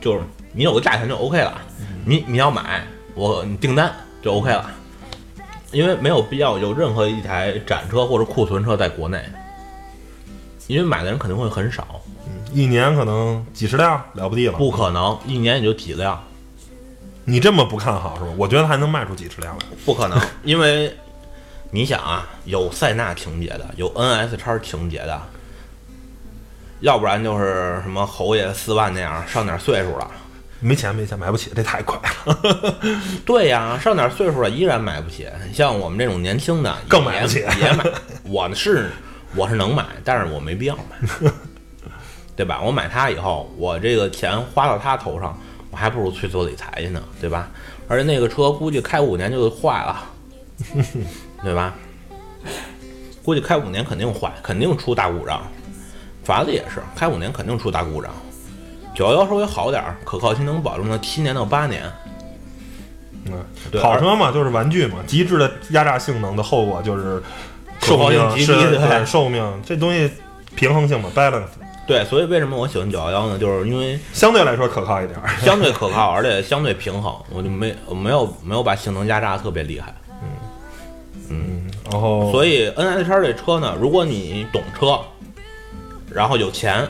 [0.02, 0.22] 就是
[0.54, 1.62] 你有个价钱就 OK 了，
[2.06, 3.94] 你你要买我你订单
[4.24, 4.72] 就 OK 了。
[5.74, 9.22] 因为没有必要有任何一台展车或者库存车在国内，
[10.68, 12.02] 因为买的人肯定会很少，
[12.54, 14.58] 一年可能几十辆了不地了。
[14.58, 16.22] 不可能，一年也就几辆。
[17.26, 18.32] 你这么不看好是吧？
[18.38, 19.66] 我觉得还能卖出几十辆来。
[19.86, 20.96] 不可能，因为
[21.72, 25.22] 你想啊，有塞纳情节的，有 NS 叉情节的，
[26.80, 30.10] 要不然就是什么侯爷四万那样，上点岁数了。
[30.60, 32.76] 没钱，没钱，买不起，这太快了。
[33.26, 35.28] 对呀，上点岁数了依然买不起。
[35.54, 37.86] 像我们这种年轻的，更买不起，也买。
[38.24, 38.90] 我是
[39.36, 41.32] 我是能买，但是我没必要买，
[42.36, 42.62] 对吧？
[42.64, 45.38] 我买它以后，我这个钱花到他头上，
[45.72, 47.50] 我还不如去做理财去呢，对吧？
[47.88, 50.04] 而且那个车估计开五年就坏了，
[51.44, 51.74] 对吧？
[53.24, 55.42] 估计开五年肯定坏，肯定出大故障。
[56.24, 58.12] 法拉利也是，开五年肯定出大故障。
[58.94, 61.84] 九幺幺稍微好点儿，可靠性能保证到七年到八年。
[63.26, 67.22] 嗯，对跑车嘛，就是玩具嘛，极致的压榨性能的后果就是
[67.88, 70.12] 寿命是极低寿命这东西
[70.56, 71.44] 平衡性嘛，balance
[71.88, 73.38] 对，所以为什么我喜欢九幺幺呢？
[73.38, 75.30] 就是因为相对来说可靠一点儿。
[75.40, 79.96] 相对可靠，而且相对平衡，我就没我没有没有把性能压榨的特别厉害。
[80.22, 80.28] 嗯
[81.30, 85.00] 嗯然后所以 N S 叉这车呢，如果你懂车，
[86.12, 86.86] 然后有钱，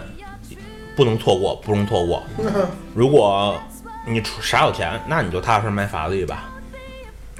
[0.95, 2.23] 不能错过，不容错过。
[2.95, 3.55] 如果
[4.07, 6.56] 你出傻有钱，那你就踏实买法拉利吧，嗯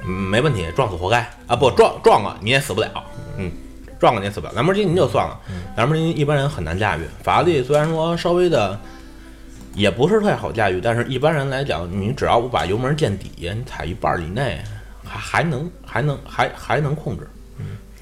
[0.04, 1.56] 没问题，撞死活该啊！
[1.56, 2.90] 不撞撞了你也死不了，
[3.36, 3.50] 嗯，
[3.98, 4.52] 撞了你也死不了。
[4.54, 5.38] 兰博基尼就算了，
[5.76, 7.00] 兰博基尼一般人很难驾驭。
[7.22, 8.78] 法拉利虽然说稍微的
[9.74, 14.60] 也不是太好驾驭，但是一般人来讲，你只要不把油门见底，你踩一半儿以内，
[15.04, 17.28] 还还能还能还还能控制。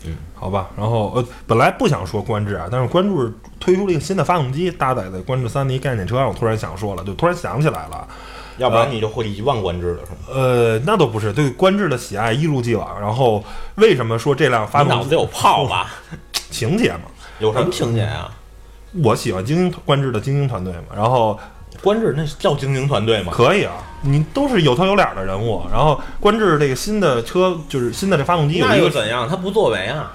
[0.05, 8.07] 嗯好吧，然后呃，本来不想说观致啊，但是观致推出了一个新的发动机，搭载在观致三的一概念车上，我突然想说了，就突然想起来了，
[8.59, 10.18] 要不然你就会一万观致了，是吗？
[10.34, 13.00] 呃，那都不是对观致的喜爱一如既往。
[13.00, 13.44] 然后
[13.76, 15.94] 为什么说这辆发动机脑子有泡吧？
[16.50, 17.02] 情节嘛？
[17.38, 18.30] 有什么情节啊？
[19.02, 21.38] 我喜欢精英观致的精英团队嘛，然后
[21.82, 23.32] 观致那叫精英团队吗？
[23.34, 25.62] 可以啊，你都是有头有脸的人物。
[25.70, 29.28] 然后观致这个新的车，就是新的这发动机有那一个又怎样？
[29.28, 30.12] 他不作为啊？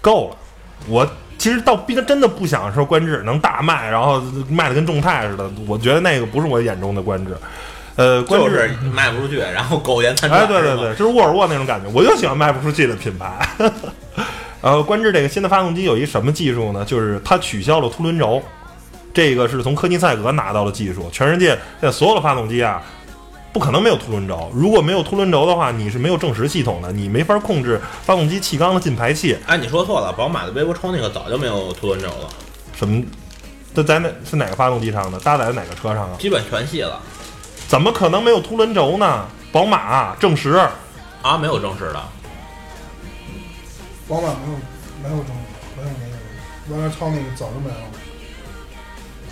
[0.00, 0.36] 够了。
[0.88, 1.06] 我
[1.40, 4.20] 其实倒逼他真的不想说观致能大卖，然后
[4.50, 5.50] 卖的跟众泰似的。
[5.66, 7.34] 我觉得那个不是我眼中的观致。
[7.96, 10.42] 呃，就是卖不出去，然后苟延残喘。
[10.42, 13.38] 哎，对对对，，就是沃尔沃那种感觉，我就喜欢卖不出去的品牌。
[14.60, 16.84] 然后观致这个新的发动机有一什么技术呢？
[16.84, 18.42] 就是它取消了凸轮轴，
[19.14, 21.08] 这个是从科尼赛格拿到的技术。
[21.10, 22.82] 全世界现在所有的发动机啊，
[23.52, 24.50] 不可能没有凸轮轴。
[24.54, 29.36] 如果没有凸轮轴的话，你是没有正时系统的，你没法控制发动机气缸的进排气。
[29.46, 32.28] 哎，你说错了，宝马的微波抽那个早就没有凸轮轴了，
[32.74, 33.02] 什么？
[33.72, 35.18] 这在哪是哪个发动机上的？
[35.20, 36.16] 搭载在哪个车上啊？
[36.18, 37.00] 基本全系了
[37.68, 39.26] 怎么可能没有凸轮轴呢？
[39.52, 40.60] 宝马正时，
[41.22, 42.02] 啊，没有正时的。
[44.08, 44.58] 宝马没有
[45.02, 45.36] 没有正
[45.76, 46.04] 没有没
[46.70, 47.76] 有，原来超那个早就没了。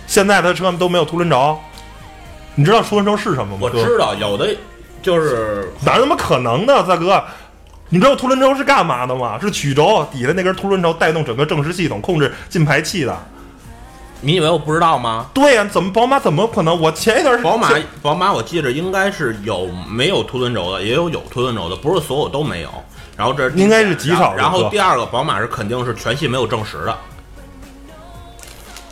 [0.07, 1.59] 现在的车都没有凸轮轴。
[2.59, 3.59] 你知道凸轮轴是什么吗？
[3.61, 4.53] 我知道有的
[5.01, 7.23] 就是哪他妈可能呢，大哥？
[7.87, 9.39] 你知道凸轮轴是干嘛的吗？
[9.39, 13.17] 是曲轴底下那根凸轮轴带动整个正时系统，控制进排气的。
[14.19, 15.27] 你以为我不知道吗？
[15.33, 16.77] 对呀、怎么宝马怎么可能？
[16.77, 17.69] 我前一段时宝马
[18.01, 22.69] 宝马我记着应该是有没有凸轮轴的，也有有凸轮轴的，不是所有都没有。
[23.15, 26.97] 然后这应该是极少然后第二个，宝马是肯定是全系没有正时的。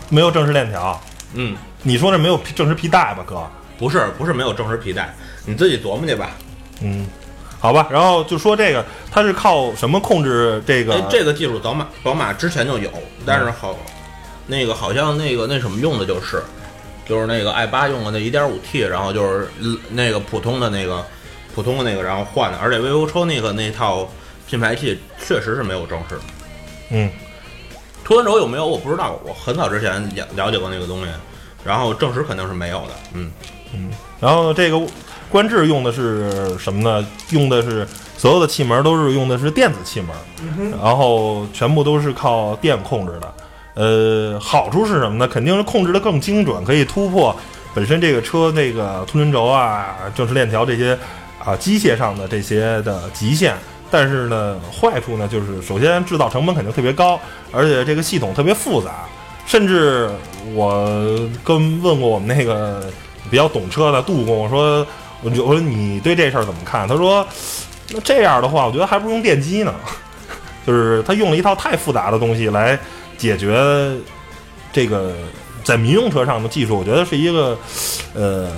[0.08, 0.98] 没有正时链条。
[1.34, 3.46] 嗯，你说这没有正时皮带吧，哥？
[3.78, 5.14] 不是不是没有正时皮带，
[5.46, 6.32] 你自己琢磨去吧。
[6.82, 7.08] 嗯，
[7.60, 7.88] 好吧。
[7.92, 10.96] 然后就说这个，它是靠什么控制这个？
[10.96, 12.90] 哎，这个技术宝马宝马之前就有，
[13.26, 13.76] 但是好，
[14.46, 16.42] 那个好像那个那什么用的就是，
[17.08, 21.06] 就是那个 i 八用的那一点五 T，然后就是呃那个普通的那个
[21.54, 24.10] 普通的那个，然后换的，而且 vivo 抽那个那套
[24.48, 26.18] 品牌器确实是没有正式。
[26.90, 27.10] 嗯，
[28.04, 31.12] 凸轮轴有没有我不知道，我很早之前了了解过那个东西，
[31.66, 32.94] 然后正时肯定是没有的。
[33.14, 33.32] 嗯，
[34.20, 34.80] 然后这个
[35.30, 37.06] 观致用的是什么呢？
[37.32, 37.88] 用的是
[38.18, 43.34] 所有的气门都是用的是电子气门，然后全部都是靠电控制的。
[43.76, 45.28] 呃，好处是什么呢？
[45.28, 47.36] 肯定是控制的更精准，可以突破
[47.76, 50.98] 本身这个车那个凸轮轴啊、正时链条这些
[51.44, 53.56] 啊机械上的这些的极限。
[53.92, 57.20] 但是呢，坏处呢就是首先制造成本肯定特别高，
[57.52, 59.06] 而且这个系统特别复杂，
[59.46, 60.10] 甚至
[60.54, 60.86] 我
[61.44, 62.84] 跟问过我们那个
[63.30, 64.86] 比较懂车的杜工，我说
[65.22, 66.88] 我我说你对这事儿怎么看？
[66.88, 67.26] 他说
[67.92, 69.74] 那这样的话，我觉得还不如用电机呢，
[70.66, 72.78] 就是他用了一套太复杂的东西来
[73.18, 73.92] 解决
[74.72, 75.14] 这个
[75.64, 77.58] 在民用车上的技术，我觉得是一个
[78.14, 78.50] 呃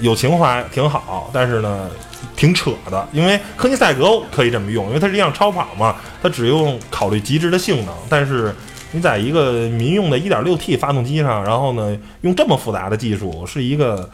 [0.00, 1.90] 有情怀挺好，但是呢
[2.36, 8.54] 挺扯的，因为科尼赛格可以这么用，因为它是一辆超跑嘛，它只用考虑极致的性能，但是。
[8.92, 14.08] 你在一个民用的 1.6T 发动机上，然后呢，用这么复杂的技术，是一个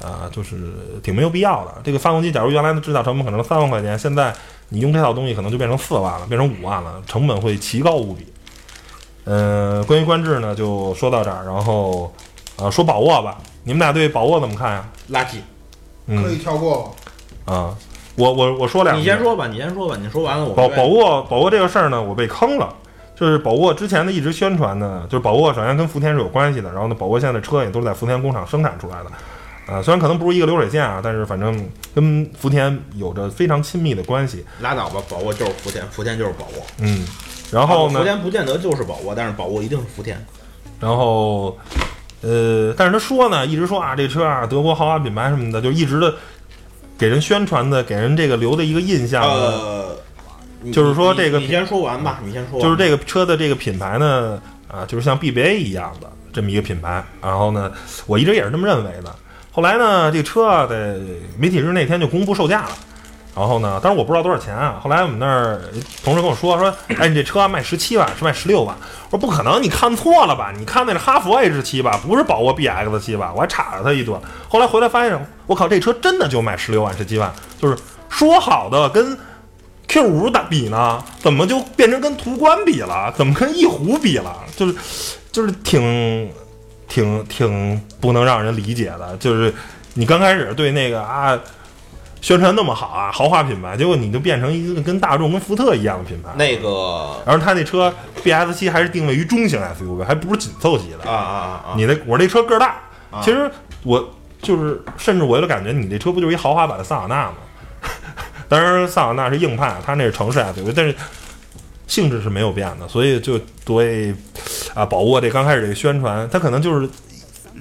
[0.00, 0.56] 啊、就是
[1.02, 1.74] 挺没有必要的。
[1.84, 4.34] 这个发动机，假如原来的制造成本可能三万块钱，现在
[4.70, 8.26] 你用这套东西可能就变成四万了，变成五万了，成本会奇高无比。
[9.24, 12.12] 嗯、关于观致呢，就说到这儿，然后
[12.56, 14.88] 呃、说宝沃吧，你们俩对宝沃怎么看呀？
[15.10, 15.36] 垃圾。
[16.06, 16.92] 嗯可以跳过
[17.46, 17.54] 了。
[17.54, 17.76] 啊，
[18.16, 22.74] 我我我说两句，你先说吧，你先说吧，你说完了我宝再宝沃宝沃这个事儿呢，我被坑了。
[23.22, 29.10] 就是宝沃之前的一直宣传呢，就是宝沃首先跟福田是有关系的，然后呢，宝沃现在的车也都是在福田工厂生产出来的，
[29.68, 34.44] 呃、虽然可能不是一个流水线啊，但是反正跟福田有着非常亲密的关系。
[34.60, 36.66] 拉倒吧，宝沃就是福田，福田就是宝沃。
[36.80, 37.06] 嗯，
[37.52, 40.20] 然后呢福，田不见得就是宝沃，但是宝沃一定是福田。
[40.80, 41.56] 然后
[42.22, 46.12] 呃，但是他说呢，一直说啊，这车啊，德国豪华品牌什么的，就一直的
[46.98, 49.81] 给人宣传的，给人这个留的一个印象，呃，你
[50.70, 52.62] 就是说这个你你先说完吧，你先说完。
[52.62, 57.02] 就是这个车的这个品牌呢，啊，就是像 BBA 一样的这么一个品牌。
[57.22, 57.72] 然后呢，
[58.06, 59.12] 我一直也是这么认为的。
[59.50, 60.96] 后来呢，这车啊，在
[61.38, 62.70] 媒体日那天就公布售价了。
[63.34, 64.78] 然后呢，当然我不知道多少钱啊。
[64.82, 65.58] 后来我们那儿
[66.04, 68.76] 同事跟我说说，哎，你这车卖十七万，是卖十六万。
[69.08, 70.52] 我说不可能，你看错了吧？
[70.54, 73.32] 你看那是哈弗 H 七吧，不是宝沃 BX 七吧？
[73.34, 74.20] 我还插了他一顿。
[74.50, 77.76] 后来回来发现，我靠，这车真的就卖十六万、十七万，就是
[78.10, 79.18] 说好的跟
[79.92, 83.12] Q 五打比呢，怎么就变成跟途观比了？
[83.14, 84.34] 怎么跟翼虎比了？
[84.56, 84.74] 就是
[85.30, 86.30] 就是挺
[86.88, 89.14] 挺挺不能让人理解的。
[89.18, 89.52] 就是
[89.92, 91.38] 你刚开始对那个啊
[92.22, 96.30] 宣传那么好啊，豪华品牌，结果你就变成一个跟大众、跟福特一样的品牌。
[96.36, 97.92] 那个然后他那车
[98.24, 101.10] BS 七还是定位于中型 SUV，还不是紧凑级的。
[101.10, 101.74] 啊啊啊啊！
[101.76, 102.80] 你那我这车个儿大，
[103.22, 103.50] 其实
[103.82, 107.34] 我就是，甚至我就感觉你这车不就是一豪华版的桑塔纳吗？
[108.52, 110.94] 当然，桑塔纳是硬派，它那是城市啊，对不对但是
[111.86, 114.14] 性质是没有变的，所以就对
[114.74, 116.86] 啊，宝沃这刚开始这个宣传，它可能就是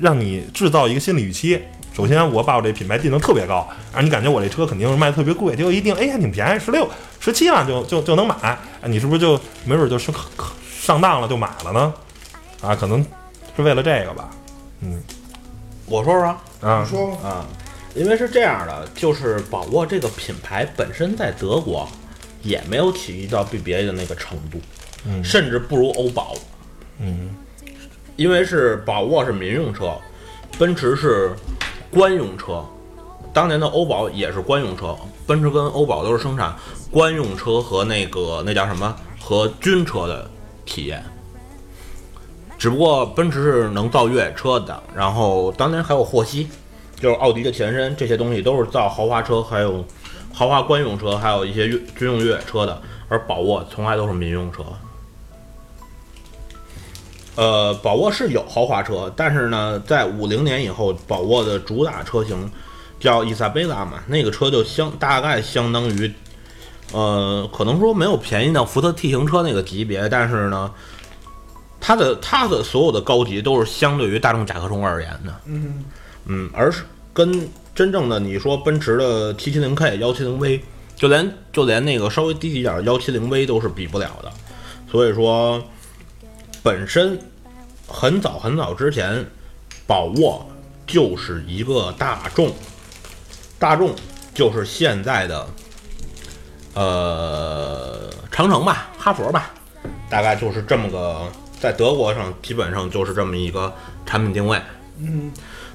[0.01, 1.61] 让你制造一个心理预期。
[1.93, 6.85] 首先，我把我这品牌定的特别高，啊你感觉我这车肯定是卖得特别贵，结果一定，哎，还挺便宜，十六、
[7.21, 10.11] 十七万就就就能买，啊，你是不是就没准就是
[10.81, 11.93] 上当了就买了呢？
[12.61, 13.01] 啊，可能
[13.55, 14.29] 是为了这个吧。
[14.81, 15.01] 嗯
[15.85, 16.35] 我说说
[16.69, 17.45] 啊，说啊，
[17.95, 21.87] 因为是这样的，就是宝沃这个品牌本身在德国
[22.41, 24.59] 也没有起义到 BBA 的那个程度，
[25.05, 26.33] 嗯甚至不如欧宝，
[26.99, 27.35] 嗯。
[28.17, 29.97] 因为是宝沃是民用车，
[30.59, 31.31] 奔驰是
[31.89, 32.63] 官用车，
[33.33, 36.53] 当年的欧宝也是官用车，奔驰跟欧宝都是生产
[36.91, 38.95] 官用车和那个那叫什么？
[39.19, 40.29] 和军车的
[40.65, 41.03] 体验。
[42.59, 46.47] 只不过奔驰是能造越野车的，然后当年还有霍希，
[47.01, 49.83] 就是奥迪的前身，这些东西都是造豪华车，还有
[50.31, 54.63] 豪华官用车，还有一些越军用越野车的，而宝沃从来都是民用车。
[57.35, 62.49] 呃，宝沃是有豪华车，但是呢，在五零年以后，宝沃的主打车型
[62.99, 66.13] 叫伊萨贝拉嘛，那个车就相大概相当于，
[66.91, 70.71] 呃，可能说没有便宜到福特 T 型车那个级别，但是呢，
[71.79, 75.85] 它的它的所有的高级都是相对于大众甲壳虫而言的，嗯，
[76.25, 76.83] 嗯，而是
[77.13, 80.61] 跟真正的你说奔驰的 T 七零 K、幺七零 V，
[80.95, 84.31] 就连就连那个稍微低级点的幺七零 V 都是比不了的。
[84.89, 85.63] 所以说，
[86.61, 87.17] 本身
[87.87, 89.25] 很早很早之前，
[89.87, 90.45] 宝沃
[90.85, 92.51] 就是一个大众，
[93.57, 93.95] 大众
[94.33, 95.47] 就是现在的
[96.73, 99.51] 呃长城吧、哈佛吧，
[100.09, 103.73] 大概就是这么个，在德国上基本上就是这么一个
[104.05, 104.61] 产品定位。
[104.99, 105.31] 嗯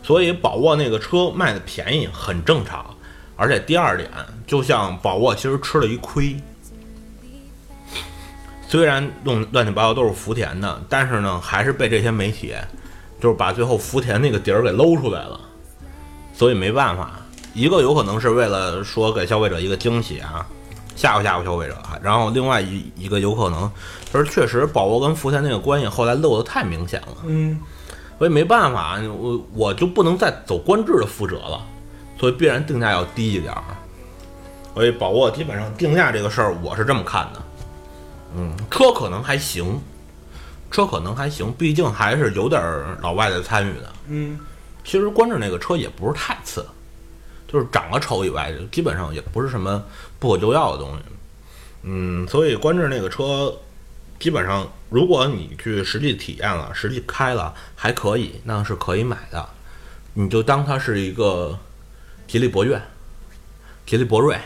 [0.06, 2.94] 所以宝沃那个车卖的便宜很正常，
[3.34, 4.08] 而且第二点，
[4.46, 6.36] 就像宝沃其实吃了一亏，
[8.68, 12.54] 虽然弄乱七八糟都是福田的，但是呢，还是被这些媒体
[13.20, 15.40] 就是把最后福田那个底儿给搂出来了，
[16.32, 17.18] 所以没办法，
[17.52, 20.46] 一个有可能是为了说给消费者一个惊喜啊，
[20.94, 23.68] 吓唬吓唬消费者，然后另外一一个有可能
[24.12, 27.16] 就是确实宝沃跟福田那个关系后来漏的太明显了。
[27.24, 27.58] 嗯，
[28.18, 31.60] 所以没办法，我我就不能再走官制的覆辙了，
[32.18, 33.62] 所以必然定价要低一点儿。
[34.74, 37.42] 所以宝沃基本上定价这个事儿，我是这么看的。
[38.34, 39.80] 嗯，车可能还行，
[40.70, 43.92] 车可能还行，毕竟还是有点儿老外在参与的。
[44.08, 44.38] 嗯，
[44.84, 46.64] 其实观致那个车也不是太次，
[47.48, 49.82] 就是长得丑以外，基本上也不是什么
[50.18, 51.02] 不可救药的东西。
[51.82, 53.54] 嗯，所以观致那个车，
[54.18, 59.48] 基本上如果你去实际体验了、实际开了还可以，那是可以买的。
[60.14, 61.58] 你就当它是一个
[62.26, 62.80] 吉利博越、
[63.84, 64.38] 吉利博瑞，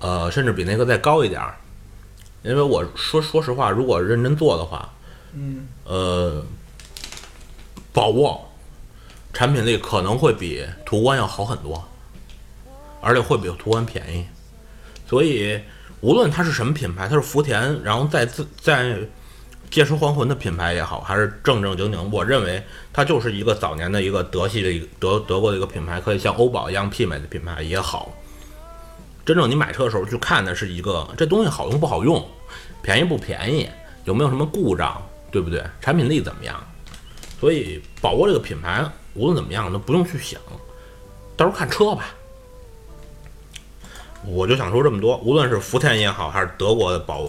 [0.00, 1.56] 呃，甚至比那个再高一点儿。
[2.42, 4.92] 因为我说说实话，如果认真做的话，
[5.32, 6.44] 嗯，呃，
[7.92, 8.50] 宝沃
[9.32, 11.82] 产品力可能会比途观要好很多，
[13.00, 14.26] 而且会比途观便宜。
[15.08, 15.60] 所以，
[16.02, 18.98] 无论它是什么品牌，它是福田，然后在自在
[19.70, 28.12] 借尸还魂的品牌也好，还是正正经经，我认为它就是一个早年的一个德系的一个德德国的一个品牌，可以像欧宝一样媲美的品牌也好。
[29.24, 32.22] 真正你买车的时候去看的是一个这东西好用不好用，
[32.82, 33.68] 便宜不便宜，
[34.04, 35.00] 有没有什么故障，
[35.30, 35.64] 对不对？
[35.80, 36.60] 产品力怎么样？
[37.40, 38.84] 所以宝沃这个品牌
[39.14, 40.40] 无论怎么样都不用去想，
[41.36, 42.06] 到时候看车吧。
[44.26, 47.28] 我就想说这么多，无论是福田也好，还是德国的宝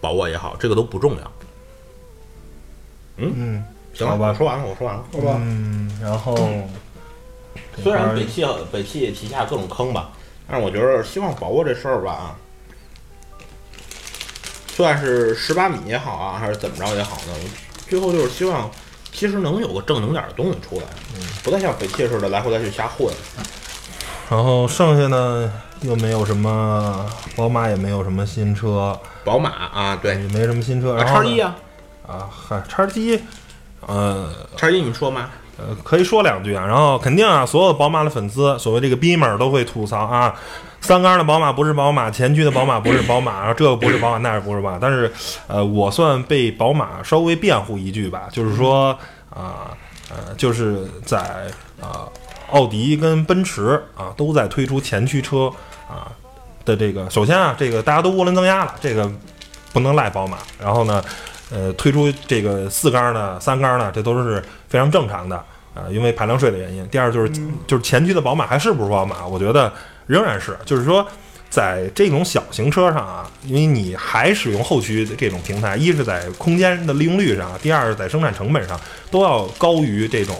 [0.00, 1.32] 宝沃也好，这个都不重要。
[3.16, 5.04] 嗯行了，吧我说完了，我说完了。
[5.12, 5.36] 好吧？
[5.40, 6.34] 嗯，然后
[7.82, 10.10] 虽然北汽北汽旗下各种坑吧，
[10.48, 12.34] 但是我觉得希望宝沃这事儿吧，
[14.68, 17.34] 算是十八米也好啊，还是怎么着也好呢，
[17.88, 18.68] 最后就是希望
[19.12, 20.86] 其实能有个正能点的东西出来，
[21.44, 23.14] 不再像北汽似的来回来去瞎混。
[24.28, 25.52] 然后剩下呢
[25.84, 27.06] 又没有什么，
[27.36, 30.94] 宝马也没有什么新车，宝马啊，对，也没什么新车。
[30.94, 31.54] 啊，然后叉一啊，
[32.06, 33.20] 啊，嗨，叉一，
[33.86, 35.28] 呃叉一你们说吗？
[35.58, 36.64] 呃，可以说两句啊。
[36.66, 40.34] 然后肯定啊，所有宝马的粉丝，所谓这个 Beamer 都会吐槽啊，
[40.80, 44.78] 三缸的宝马不是宝马，前驱的宝马不是宝马，然后这个不是宝马，那个不是宝马。
[44.80, 45.12] 但是，
[45.46, 49.76] 呃，我算被宝马稍微辩护一句吧，就是说啊
[50.10, 51.18] 呃就是在
[51.80, 52.08] 啊、
[52.50, 55.50] 奥迪跟奔驰啊都在推出前驱车
[55.88, 56.10] 啊
[56.64, 59.10] 的这个，首先啊，这个大家都涡轮增压了，这个
[59.72, 60.38] 不能赖宝马。
[60.60, 61.04] 然后呢，
[61.50, 65.36] 呃，推出这个四缸的、三缸的，这都是非常正常的
[65.74, 66.86] 啊、因为排量税的原因。
[66.88, 67.28] 第二就是、
[67.66, 69.26] 就是前驱的宝马还是不是宝马？
[69.26, 69.72] 我觉得
[70.06, 71.06] 仍然是，就是说。
[71.50, 78.76] 在这种小型车上啊，因为你还使用后驱的这种平台，一是在空间的利用率上，第二是在生产成本上
[79.08, 80.36] 都要高于这种，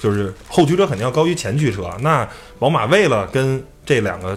[0.00, 1.88] 就是后驱车肯定要高于前驱车。
[2.00, 2.28] 那
[2.58, 4.36] 宝马为了跟这两个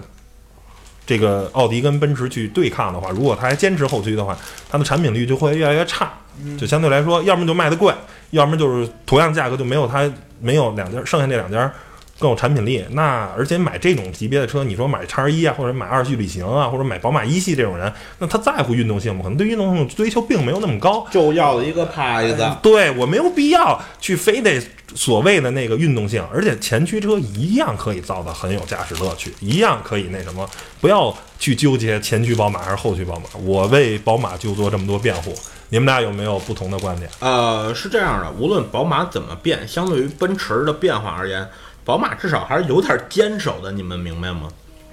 [1.09, 4.37] 这个奥迪跟奔驰去对抗的话，如果它还坚持后驱的话，
[4.69, 6.13] 它的产品率就会越来越差，
[6.55, 7.91] 就相对来说，要么就卖的贵，
[8.29, 10.07] 要么就是同样价格就没有它
[10.39, 11.73] 没有两家剩下那两家
[12.19, 12.83] 更有产品力。
[12.91, 19.21] 那而且买这种级别的车，你说买叉一啊，或者买二系旅行啊，或者买宝马一系这种人，那他在乎运动性吗？
[19.23, 21.07] 可能对运动性追求并没有那么高。
[21.09, 24.61] 就要一个牌子，对我没有必要去非得
[24.95, 30.49] 所谓的那个运动性，而且前驱车一样可以造的很有驾驶乐趣，一样可以那什么，
[30.81, 33.39] 不要去纠结前驱宝马还是后驱宝马。
[33.43, 35.33] 我为宝马就做这么多辩护，
[35.69, 37.09] 你们俩有没有不同的观点？
[37.19, 41.47] 呃，是这样的，无论宝马怎么变，相对于奔驰的变化而言，
[41.89, 44.47] 宝马至少还是有点坚守的，你们明白吗？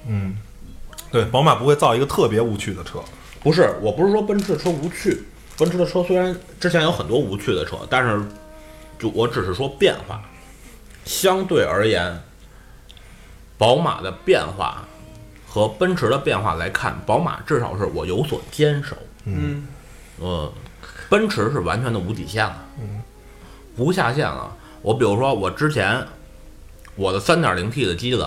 [0.09, 0.35] 嗯，
[1.13, 3.01] 对，宝马不会造一个特别无趣的车。
[3.43, 5.25] 不是，我不是说奔驰的车无趣，
[5.59, 8.25] 奔驰的车虽然之前有很多无趣的车，但是
[8.99, 10.23] 就我只是说变化，
[11.05, 12.19] 相对而言，
[13.59, 14.83] 宝马的变化
[15.47, 19.67] 和奔驰的变化来看，宝马至少是我有所坚守，嗯，
[20.19, 20.51] 呃，
[21.11, 23.03] 奔驰是完全的无底线了，嗯
[23.77, 24.57] 无下限了。
[24.81, 26.03] 我比如说，我之前
[26.97, 28.27] 我的 3.0T 的机子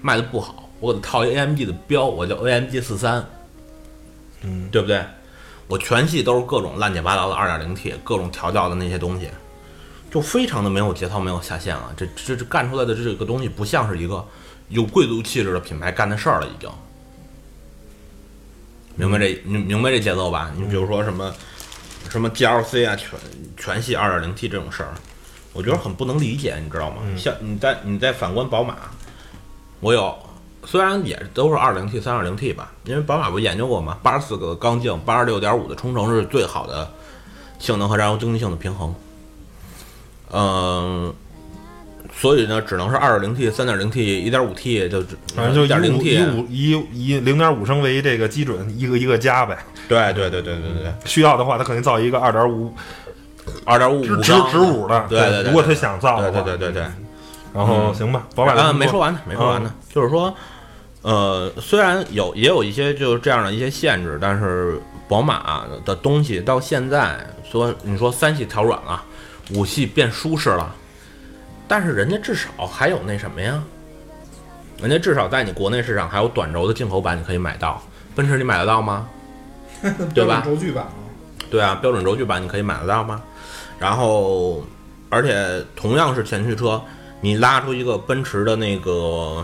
[0.00, 3.24] 卖的不好，我给它套一 AMG 的标，我叫 AMG 四三，
[4.42, 5.04] 嗯，对不对？
[5.66, 9.28] 我全系都是各种乱七八糟的 2.0T，各种调教的那些东西，
[10.10, 11.94] 就非常的没有节操，没有下限了。
[11.96, 14.24] 这这这干出来的这个东西，不像是一个
[14.68, 16.68] 有贵族气质的品牌干的事儿了，已经。
[18.96, 20.52] 明白这明明白这节奏吧？
[20.56, 21.32] 你比如说什么
[22.10, 23.18] 什么 GLC 啊，全
[23.56, 24.92] 全系 2.0T 这种事儿，
[25.52, 27.02] 我觉得很不能理解，你知道吗？
[27.16, 28.76] 像你再你再反观宝马，
[29.80, 30.16] 我有
[30.64, 33.98] 虽然也都是 2.0T、3.0T 吧，因为宝马不研究过吗？
[34.02, 36.88] 八十四个缸径，八十六点五的冲程是最好的
[37.58, 38.94] 性能和燃油经济性的平衡。
[40.32, 41.12] 嗯、
[42.14, 49.58] 所以呢，只能是 2.0T、3.0T、1.5T 就只反正就以五 1.0T 以五以以零点五升为这个基准，一个一个加呗。
[49.88, 52.72] 对对对对对对，需要的话，它肯定造一个二点五
[53.64, 55.06] 二点五直直直五的。
[55.08, 56.90] 对对对，如果他想造的对话，对对对对。
[57.52, 60.32] 然后行吧，宝马啊，这么没说完呢，没说完呢，就是说，
[61.02, 67.18] 呃，虽然有也有一些就是这样的一些限制，但是宝马的东西到现在
[67.50, 69.02] 说你说三系调软了，
[69.52, 70.72] 五系变舒适了，
[71.66, 73.60] 但是人家至少还有那什么呀？
[74.80, 77.82] 人家至少在你国内市场还有短轴的进口版你可以买到，
[78.14, 79.08] 奔驰你买得到吗？
[80.14, 80.92] 对吧轴距版啊，
[81.50, 83.20] 对啊，标准轴距版你可以买得到吗？
[83.80, 84.62] 然后，
[85.08, 86.80] 而且同样是前驱车，
[87.22, 89.42] 你拉出一个奔驰的那个，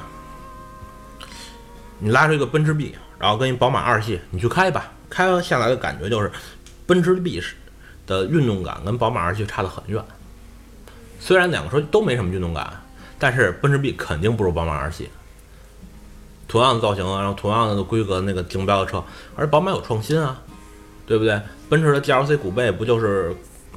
[1.98, 6.30] 你拉出一个奔驰 B，然后跟一宝马二系，你去开吧，开下来的感觉就是，
[6.86, 7.54] 奔驰 B 是
[8.06, 10.04] 的运动感跟宝马二系差得很远。
[11.18, 12.70] 虽然两个车都没什么运动感，
[13.18, 15.08] 但是奔驰 B 肯定不如宝马二系。
[16.46, 19.02] 同样的造型，然后同样的规格那个竞标的车，
[19.34, 20.40] 而宝马有创新啊，
[21.06, 21.40] 对不对？
[21.70, 23.34] 奔驰的 GLC 古贝不就是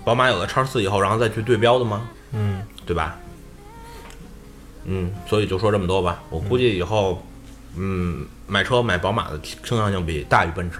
[0.09, 2.09] 宝马有了叉四以后，然后再去对标的吗？
[2.31, 3.15] 嗯，对吧？
[4.85, 6.19] 嗯，所以就说这么多吧。
[6.31, 7.23] 我估计以后，
[7.77, 10.79] 嗯，买车买宝马的倾向性比大于奔驰，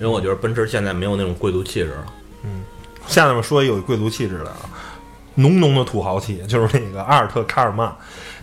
[0.00, 2.06] 因为我觉得奔驰现在没有那种贵族气质了。
[2.42, 2.62] 嗯
[3.06, 4.60] 下面说一有贵族气质的啊，
[5.34, 7.94] 浓浓的土豪气，就是那个阿尔特卡尔曼，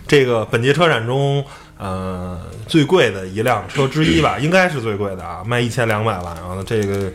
[0.08, 1.44] 这个本届车展中
[1.80, 7.12] 呃最贵的一辆车之一吧，应该是最贵的啊，卖一千两百万，然后呢这个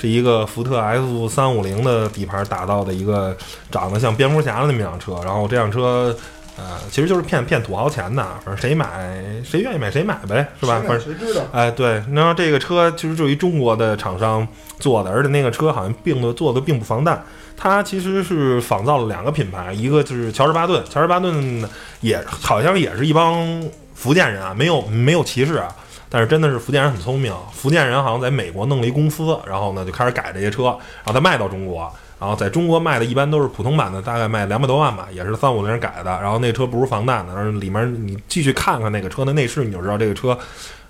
[0.00, 3.36] 是一个福特 F 三五零的底盘打造的一个
[3.70, 6.16] 长得像蝙蝠侠的那么辆车，然后这辆车。
[6.60, 10.82] 呃，其实就是骗骗土豪钱的，反正谁买谁愿意买谁买呗，是吧？
[10.84, 11.42] 反正谁知道？
[11.52, 14.44] 哎，对，然后这个车其实就一中国的厂商
[14.80, 17.24] 做的，而且那个车好像并的做的并不防弹，
[17.56, 21.62] 它其实是仿造了两个品牌，一个就是乔治巴顿，乔治巴顿
[22.00, 23.62] 也好像也是一帮
[23.94, 25.68] 福建人啊，没有没有歧视啊，
[26.10, 31.90] 但是真的是福建人很聪明，福建人好像在美国弄了一公司，然后呢就开始改这些车，然后再卖到中国。
[32.20, 36.10] 然后在中国卖的一般都是普通版的，大概卖两百多万吧，也是三五零改的。
[36.20, 40.36] 然后那车不是防弹的，然后里面你继续看看那个车的内饰，你就知道这个车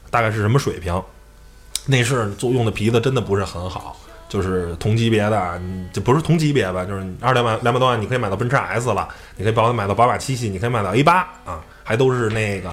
[0.09, 1.03] 大概是什么水平。
[1.85, 3.95] 内饰做用的皮子真的不是很好，
[4.27, 5.61] 就是同级别的，
[5.93, 12.71] 就不是同级别吧，就是二两百两百多万你可以买到奔驰 S 了，你可以宝买到宝马七系，你可以买到 A 八啊，还都是那个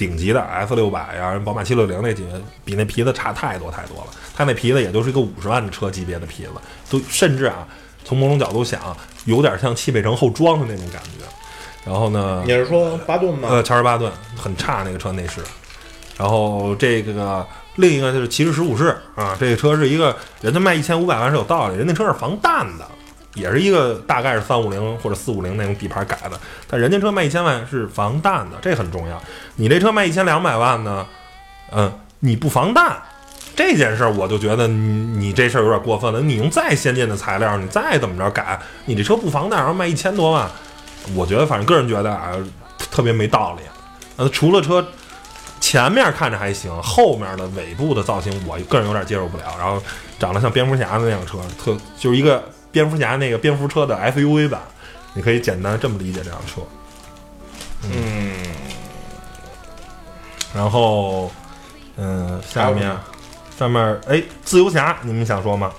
[0.00, 4.06] 顶级的 S 六百呀，宝马七六零那几个比那皮子差太多太多了。
[4.34, 6.52] 它那皮子也就是一个五十万的车级别的皮子，
[6.88, 7.68] 都甚至啊，
[8.02, 8.96] 从某种角度想，
[9.26, 11.26] 有点像汽配城后装的那种感觉。
[11.84, 13.48] 然后呢，你是说巴顿吗？
[13.50, 15.42] 呃，乔治巴顿很差那个车内饰。
[16.16, 17.46] 然后这个
[17.76, 22.88] 另一个就是骑士十五式啊，这个车是一个人家卖一千五百万是有道理，人那车是防弹的，
[23.34, 26.38] 也是一个大概是三五零或者四五零那种底盘改的，
[26.68, 29.20] 但人家车卖一千万是防弹的，这很重要。
[29.56, 31.06] 你这车卖一千两百万呢，
[31.72, 32.96] 嗯，你不防弹。
[33.56, 36.20] 这件事儿我就觉得你你这事儿有点过分了。
[36.20, 40.48] 你用再先进的材料，你再怎么着改，你这车不防弹，然后卖一千多万，
[41.14, 42.32] 我觉得反正个人觉得啊，
[42.90, 43.62] 特别没道理。
[44.16, 44.86] 呃，除了车
[45.60, 49.44] 前面看着还行，后面的尾部的造型，我个人有点接受不了。
[49.58, 49.82] 然后
[50.18, 54.60] 长得像蝙蝠侠的那辆车，特就是一个蝙蝠侠那个蝙蝠车的 SUV 版，
[55.14, 56.60] 你可以简单这么理解这辆车。
[57.84, 58.34] 嗯，
[60.54, 61.30] 然后
[61.96, 62.96] 嗯，下面。
[63.58, 65.70] 上面哎，自由侠，你们想说吗？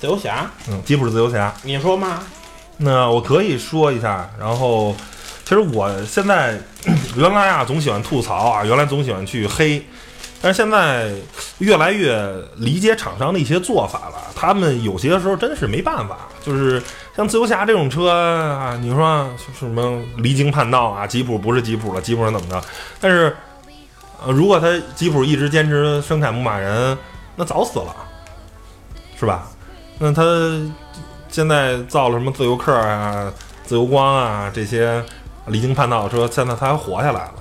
[0.00, 2.22] 自由侠，嗯，吉普自由侠，你说吗？
[2.76, 4.30] 那我可以说一下。
[4.38, 4.94] 然后，
[5.44, 6.56] 其实我现在
[7.16, 9.84] 原来啊总喜欢吐槽啊，原来总喜欢去黑，
[10.44, 11.10] 但是现在
[11.56, 12.22] 越来越
[12.56, 14.16] 理解厂商的一些做法了。
[14.36, 16.82] 他们有些时候真是没办法，就是
[17.16, 19.26] 像自由侠这种车啊，你说
[19.58, 22.62] 什么离经叛道啊，吉普不是吉普了，吉普是怎么着？
[23.00, 23.34] 但是，
[24.22, 26.98] 呃，如果他吉普一直坚持生产牧马人。
[27.36, 27.92] 那早死了，
[29.18, 29.48] 是吧？
[29.98, 30.22] 那他
[31.28, 33.28] 现在造了什么自由客啊、
[33.64, 35.04] 自由光啊这些
[35.46, 37.34] 离经叛道的车，现在他还活下来了。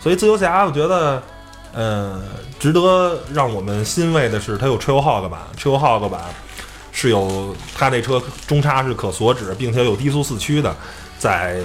[0.00, 1.22] 所以自由侠，我觉得，
[1.72, 2.22] 呃，
[2.58, 6.20] 值得让我们欣慰的是，它有车油耗子版，车油耗子版
[6.92, 10.74] 是有它那车中差是可锁止，并且有低速四驱的，
[11.18, 11.56] 在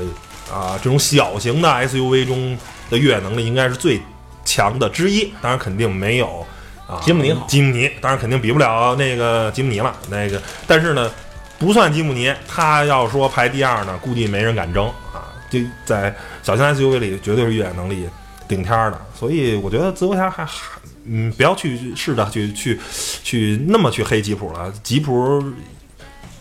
[0.52, 2.58] 啊这种小型的 SUV 中
[2.90, 4.02] 的越野能力应该是最
[4.46, 6.46] 强的之一，当然肯定没有。
[6.88, 9.94] 啊，吉姆尼好，吉姆尼当然肯定比不了那个吉姆尼了。
[10.10, 11.12] 那个，但是呢，
[11.60, 15.28] 不算吉姆尼，它要说排第二呢，估计没人敢争啊。
[15.50, 18.08] 就在小型 SUV 里，绝对是越野能力
[18.48, 19.02] 顶天的。
[19.14, 22.80] 所以我觉得自由侠还还，嗯，不要去试着去去
[23.24, 24.72] 去那么去黑吉普了。
[24.84, 25.44] 吉普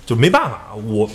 [0.04, 1.08] 就没办法，我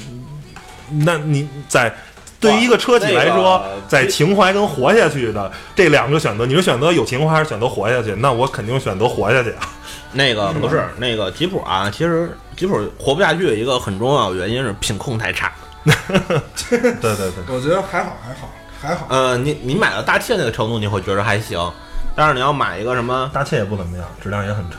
[0.89, 1.93] 那你在。
[2.39, 8.15] 对于一个车企来说，在情怀跟活下去的这两个选择，你是选择有情怀还是选择活下去？
[8.15, 9.69] 那我肯定选择活下去啊。
[10.13, 15.53] 那个不是那个吉普啊，其实吉普活不下去一个很重要的原因是品控太差。
[15.85, 18.49] 对对对，我觉得还好还好
[18.81, 19.05] 还好。
[19.09, 21.71] 呃，你你买到大切那个程度，你会觉得还行，
[22.15, 24.77] 但是你要买一个什么大切也不怎么样，质量也很差。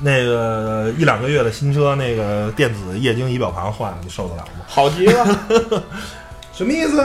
[0.00, 4.64] 那个一两个月的新车，那个电子液晶仪表盘坏了，你受得了吗？
[4.66, 5.24] 好极了，
[6.52, 7.04] 什么意思？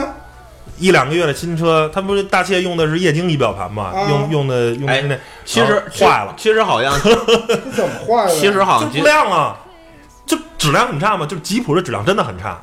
[0.76, 3.92] 一两个月的新车，它不是大切用的是液晶仪表盘吗？
[4.08, 8.30] 用用的用的是那，其实坏了， 其实好像怎么坏了？
[8.30, 9.56] 其实好像不亮啊，
[10.26, 12.60] 就质量很差嘛，就是吉普的质量真的很差。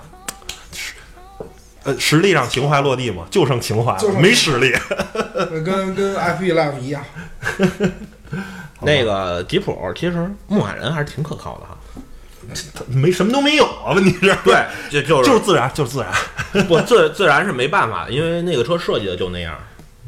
[1.85, 4.73] 呃，实力上情怀落地嘛，就剩情怀了，没实力。
[5.63, 7.03] 跟跟 F E Live 一样。
[8.81, 11.77] 那个吉普其实牧马人还是挺可靠的哈，
[12.89, 19.57] 没什么都没有啊，问题是，对，就就是就是自然，就是自然，不自自然是没办法的，因为那个车设计的就那样，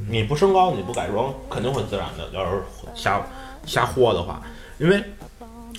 [0.10, 2.28] 你不升高，你不改装，肯定会自然的。
[2.34, 2.62] 要是
[2.94, 3.22] 瞎
[3.66, 4.42] 瞎豁的话，
[4.80, 5.02] 因为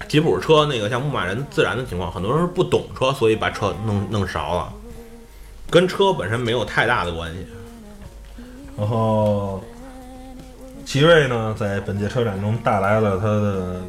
[0.08, 4.72] 吉普车那个像牧马人自然的情况，很多人是不懂车，所以把车弄弄勺了，
[5.70, 7.46] 跟车本身没有太大的关系。
[8.76, 9.62] 然后。
[10.86, 13.82] 奇瑞呢，在本届车展中带来了它的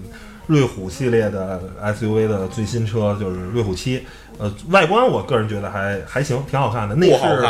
[0.47, 4.05] 瑞虎系列的 SUV 的最新车，就是瑞虎七。
[4.37, 6.93] 呃，外观我个人觉得还还行，挺好看的。
[6.95, 7.47] 内饰，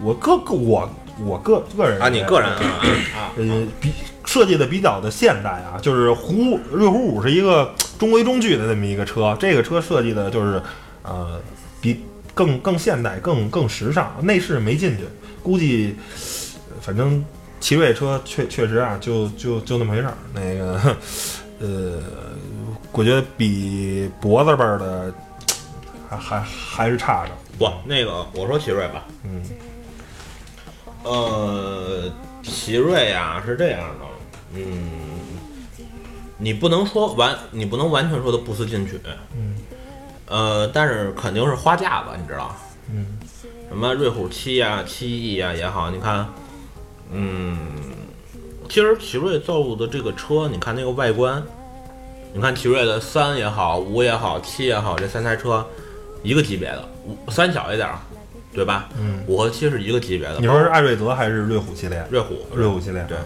[0.00, 0.88] 我个个我
[1.22, 2.80] 我个个人啊，你个人啊
[3.14, 3.92] 啊，呃，比
[4.24, 9.36] 设计的比较的现代啊，就是虎瑞虎五是一个中规中矩的这么一个车。
[9.38, 10.62] 这个车设计的就是
[11.02, 11.38] 呃
[11.82, 12.02] 比
[12.34, 15.04] 更更现代、更更时尚，内饰没进去，
[15.42, 15.96] 估计
[16.70, 17.24] 呃反正
[17.60, 20.14] 奇瑞车确确实啊，就就就那么回事儿。
[20.32, 20.96] 那个
[21.60, 22.02] 呃，
[22.92, 25.12] 我觉得比脖子辈儿的
[26.08, 27.32] 还还还是差着。
[27.58, 29.42] 不，那个我说奇瑞吧，嗯
[31.02, 32.10] 呃，
[32.42, 34.06] 奇瑞呀是这样的，
[34.54, 34.90] 嗯，
[36.38, 38.98] 你不能说完，你不能完全说它不思进取，
[39.36, 39.54] 嗯，
[40.30, 42.54] 呃，但是肯定是花架子，你知道，
[42.88, 43.18] 嗯，
[43.68, 46.24] 什么瑞虎七呀、七 E 呀也好，你看，
[47.12, 47.58] 嗯，
[48.68, 51.42] 其实奇瑞造的这个车，你看那个外观，
[52.32, 55.66] 你看奇瑞的三也好、五也好、七也好，这三台车
[56.22, 57.98] 一个级别的，五三小一点儿，
[58.54, 58.88] 对吧？
[58.96, 60.38] 嗯，五和七是一个级别的。
[60.38, 62.06] 你说是艾瑞泽还是瑞虎系列？
[62.08, 63.18] 瑞虎，瑞虎系列，对，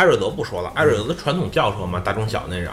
[0.00, 2.72] 艾瑞泽不说了，艾瑞泽的传统轿车嘛，大中小那种，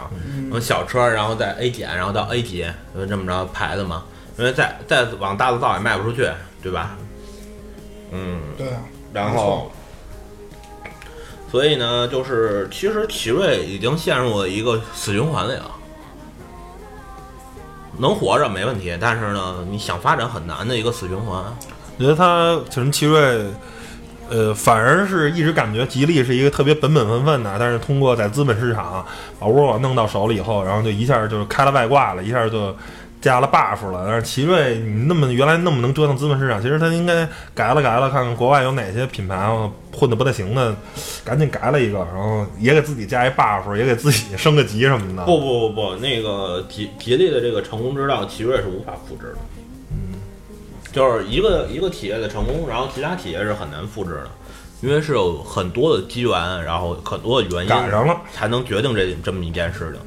[0.50, 4.04] 嗯，小车，然后再 A 减，然后到 A 级，就这么着排的嘛。
[4.38, 6.26] 因为再再往大的造也卖不出去，
[6.62, 6.96] 对吧？
[8.12, 8.80] 嗯，对啊，
[9.12, 9.70] 然后，
[11.50, 15.70] 所以呢，就是其实奇瑞已经陷入了一个死循环里了。
[17.98, 21.44] 能活着没问题，但是呢，你想发展很难的一个死循环。
[21.98, 23.44] 我觉得它其实奇瑞，
[24.30, 29.04] 呃，反而是一直感觉吉利是一个特别本本分分的，但是通过在资本市场
[29.38, 32.76] 把沃尔沃弄到手里以后，然后就一下就开了外挂了，一下就
[33.20, 34.04] 加了 buff 了。
[34.06, 39.48] 但是奇瑞你那么原来那么能折腾资本市场，其实它应该改了改了，看看国外有哪些品牌
[39.92, 40.76] 混的不太行的，
[41.24, 45.24] 赶紧改了一个，然后也给自己加一 buff，也给自己升个级什么的。
[45.24, 49.38] 不不不不，那个吉吉利的这个成功之道，奇瑞是无法复制的。
[50.90, 54.30] 嗯，就是一个一个企业的成功，然后其他企业是很难复制的，
[54.80, 60.00] 因为是有很多的机缘，然后很多的原因赶上了，才能决定这这么一件事情。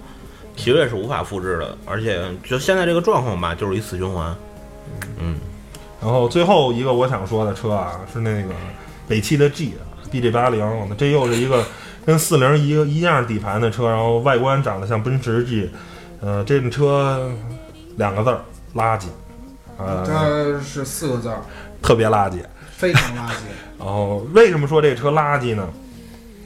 [0.56, 4.36] 奇瑞是无法复制的，而且就现在这个状况吧，就是一死循环。
[5.18, 5.38] 嗯，
[6.02, 8.54] 然后最后一个我想说的车啊，是那个
[9.08, 9.74] 北汽的 G
[10.12, 10.62] BJ 八零，
[10.98, 11.66] 这又是一个
[12.06, 15.70] 跟四零一个一样底盘的车，然后外观长得像奔驰 G，
[16.20, 17.32] 呃，这个车
[17.96, 18.42] 两个字儿
[18.76, 19.06] 垃圾，
[19.86, 21.42] 呃，它是四个字儿，
[21.82, 22.36] 特别垃圾。
[22.78, 23.34] 非常垃圾。
[23.80, 25.68] 然后为什么说这车垃圾呢？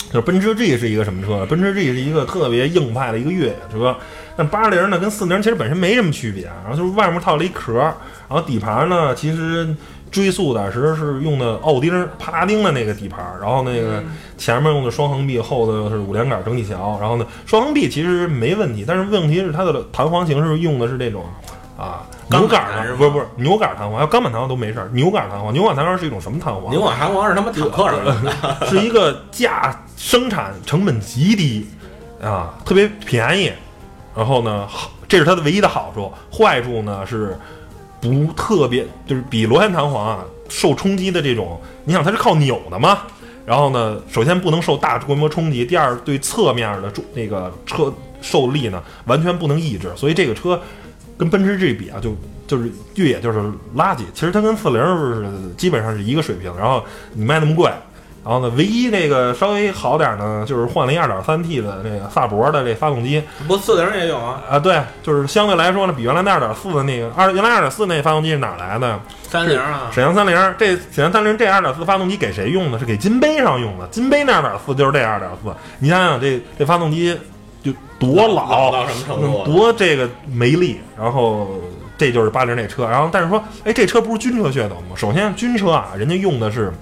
[0.07, 1.45] 就是奔驰 G 是一个什么车？
[1.45, 3.95] 奔驰 G 是一个特别硬派的一个越野车，
[4.37, 9.67] 但八零呢跟四零其实本身没什么区别，然后就是外面套了一壳，然后底盘呢其实
[10.11, 14.01] 追溯的时候是用的奥丁帕拉丁的那个底盘，然后那个
[14.37, 21.25] 前面用的双横臂，后头是五连杆整体桥，然后呢双横臂其实没问题，但是问题是它的弹簧形式用的是这种
[21.77, 22.05] 啊。
[22.27, 24.89] 牛杆钢板是吗的不是不是牛杆弹簧，还有钢板弹簧都没事儿。
[24.93, 26.71] 牛杆弹簧，牛杆弹簧是一种什么弹簧？
[26.71, 28.15] 牛杆弹簧是他妈坦克上的，
[28.67, 31.67] 是一个价生产成本极低
[32.21, 33.51] 啊，特别便宜。
[34.15, 36.11] 然后呢，好，这是它的唯一的好处。
[36.31, 37.37] 坏处呢是
[37.99, 40.19] 不特别，就是比螺旋弹簧啊
[40.49, 42.99] 受冲击的这种，你想它是靠扭的嘛。
[43.45, 50.59] 然后呢，首先不能受大规模冲击，第二对侧面的重那个车受力呢完全不能抑制，所以这个车
[51.17, 52.15] 跟奔驰 G 比啊，就
[52.47, 53.39] 就是越野就是
[53.75, 53.99] 垃圾。
[54.13, 55.25] 其实它跟四零是
[55.57, 56.83] 基本上是一个水平，然后
[57.13, 57.71] 你卖那么贵，
[58.23, 68.99] 然后呢，唯一这个稍微好点儿呢，就是换了一二点三 T 的这个萨博的这发动机不四零也有啊，啊，对，就是相对来说呢，比原来那二点四的那个二原来二点四那发动机是哪儿来的？
[69.27, 72.79] 三零啊，沈阳三零，这沈阳三零这二点四发动机给谁用的？
[72.79, 73.87] 是给金杯上用的。
[73.87, 77.19] 金杯那二点四就是这二点四，你想想这这发动机就
[77.99, 79.45] 多老，老到什么程度啊？
[79.45, 81.61] 多这个没力，然后
[81.97, 84.95] 这就是八零那车，然后但是说，哎，这车不是军车血统吗？
[84.95, 86.73] 首先军车啊，人家用的是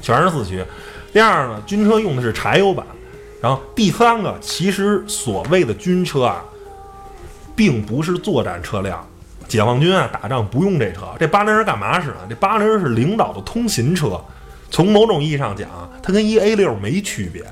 [0.00, 0.64] 全是四驱，
[1.12, 2.84] 第二呢，军车用的是柴油版，
[3.40, 6.44] 然后第三个，其实所谓的军车啊，
[7.54, 9.04] 并不是作战车辆。
[9.48, 12.16] 解放军啊，打仗不用这车，这八零是干嘛使的？
[12.26, 14.18] 这八零是领导的通勤车。
[14.70, 15.68] 从某种意义上讲，
[16.02, 17.44] 它跟一 A 六没区别，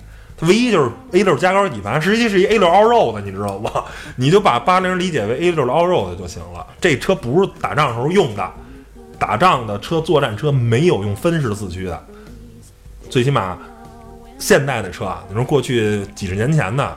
[0.43, 3.85] 唯一就是 A 六加高底盘，实际是一 A 六 all road 的，你知道吗？
[4.17, 6.67] 你就把八零理解为 A 六的 all road 的就行了。
[6.81, 8.51] 这车不是打仗时候用的，
[9.19, 12.05] 打仗的车、作战车没有用分时四驱的，
[13.11, 13.59] 最起码
[14.39, 16.97] 现代的车啊，你说过去几十年前的，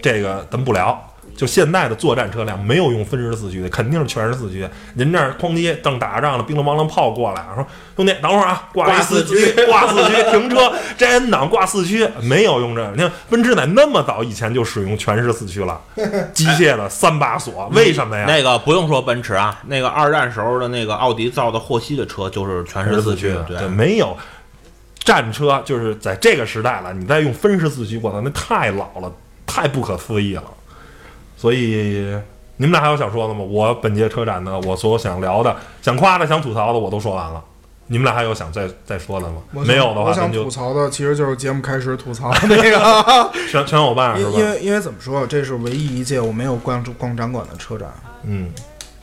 [0.00, 1.02] 这个咱不聊。
[1.36, 4.68] 就现在的作战车辆没有用分时四驱的，肯定是全时四驱。
[4.94, 7.66] 您这儿哐叽正打仗呢，乒铃乓啷炮过来，说
[7.96, 12.90] 兄弟等会儿啊，挂四驱，挂四驱，停车，摘 N 档挂四驱，没有用这个。
[12.92, 15.80] 你看奔驰在那么早以前就使用全时四驱了，
[16.32, 18.24] 机械的三把锁，为什么呀？
[18.28, 24.16] 那个不用说奔驰啊，那个二战时候的那个奥迪造的霍希的车就是全时四驱，对，没有
[25.00, 29.12] 战车，就是在这个时代了，你再用分时四驱，我操，那太老了，
[29.46, 30.44] 太不可思议了。
[31.44, 32.16] 所以
[32.56, 33.40] 你们俩还有想说的吗？
[33.40, 37.44] 我本届车展呢，我所有想聊的、想夸的、想吐槽的，我都说完了。
[37.88, 39.42] 你们俩还有想再再说的吗？
[39.52, 44.30] 没有的话，我想吐槽的其实就是节目开始吐槽的那个，全全伙伴是吧？
[44.32, 47.92] 因因为因为怎么说，这是唯一一届我没有逛逛展馆的车展，
[48.22, 48.50] 嗯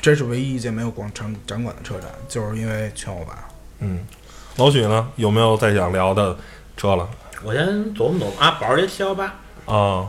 [0.01, 3.37] 这是唯一一届没有逛展展馆的车展，就是因为全欧版。
[3.81, 3.99] 嗯，
[4.57, 6.35] 老许呢，有没有再想聊的
[6.75, 7.07] 车了？
[7.43, 7.63] 我先
[7.93, 9.25] 琢磨琢磨啊，保时捷七幺八，
[9.67, 10.07] 啊，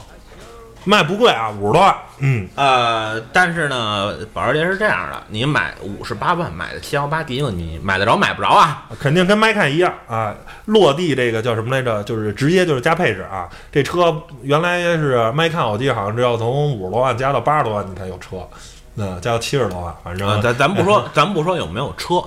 [0.84, 1.94] 卖不贵啊，五十多万。
[2.18, 10.34] 嗯呃，但是呢，保时捷是这样的，你买五十八万买的七幺八，第一个你买得着买不着啊，肯定跟麦看一样啊，
[10.66, 12.02] 落地这个叫什么来着？
[12.04, 13.48] 就是直接就是加配置啊。
[13.72, 18.48] 这车原来是麦看，我记得好像是要从五十多万加到八十多万你才有车，
[18.94, 22.22] 那加到七十多万，反正、啊，咱咱不说， 咱不说有没有车，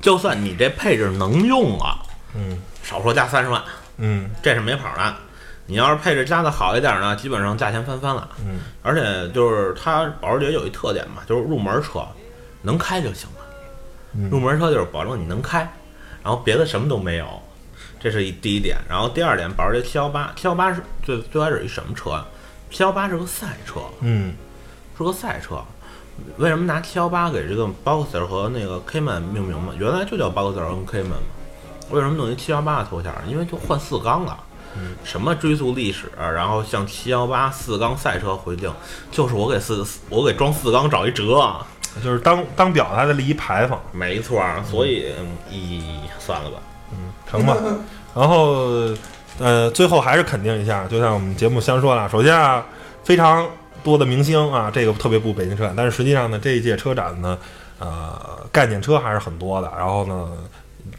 [0.00, 1.96] 就算你这配置能用啊，
[2.34, 3.62] 嗯少说加三十万，
[3.96, 5.14] 嗯这是没跑的。
[5.68, 8.26] 你要是配置加的好一点呢，基本上价钱翻番了。
[8.44, 12.00] 嗯，而且就是它保时捷有一特点嘛，就是入门车
[12.62, 13.44] 能开就行了。
[14.14, 15.60] 嗯入门车就是保证你能开，
[16.24, 17.26] 然后别的什么都没有，
[18.00, 18.78] 这是一第一点。
[18.88, 22.26] 然后第二点，保时捷七幺八，七幺八是最最开始一什么车啊？
[22.70, 24.34] 七幺八是个赛车，嗯
[24.96, 25.62] 是个赛车。
[26.38, 29.74] 为什么拿七幺八给这个 Boxer 和那个 Cayman 命名嘛？
[29.78, 31.16] 原来就叫 Boxer 和 Cayman 嘛。
[31.90, 33.22] 为什么弄一七幺八的头衔儿？
[33.28, 34.36] 因为就换四缸了。
[35.02, 38.72] 什么追溯历史，然后像七幺八四缸赛车回定，
[39.10, 41.66] 就是我给四我给装四缸找一辙啊，
[42.02, 44.62] 就是当当表还得立一牌坊，没错儿。
[44.62, 45.82] 所以，嗯咦，
[46.18, 46.58] 算了吧。
[46.92, 47.56] 嗯成吧。
[48.14, 48.94] 然后
[49.38, 52.64] 呃，最后还是肯定一下，就像我们节目先说了，首先啊，
[53.02, 53.46] 非常
[53.82, 57.36] 多的明星啊，这个特别不北京车展，但是实际上呢，这一届车展呢，
[57.78, 60.30] 呃，概念车还是很多的，然后呢，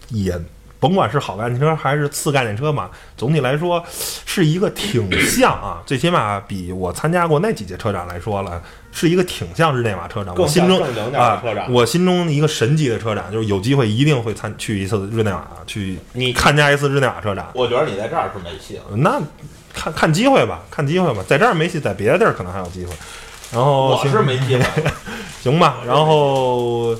[0.09, 0.37] 也。
[0.79, 3.83] 甭管是好概念车还是次概念车嘛，总体来说
[4.25, 8.61] 是一个挺像啊，最起码比我参加过那几届车展来说了，
[8.91, 10.33] 是一个挺像日内瓦车展。
[10.37, 10.81] 我心中
[11.13, 17.47] 啊我心中一个神级的车展，就是有机会一定会参去一次日内瓦，去你参加一次日内瓦车展。
[17.53, 18.83] 我觉得你在这儿是没戏了。
[18.95, 19.21] 那
[19.73, 22.93] 看看机会吧，看机会吧，在这儿没戏，在别的地儿可能还有机会。
[23.51, 24.63] 然后我是没机会。
[25.41, 26.93] 行吧，然后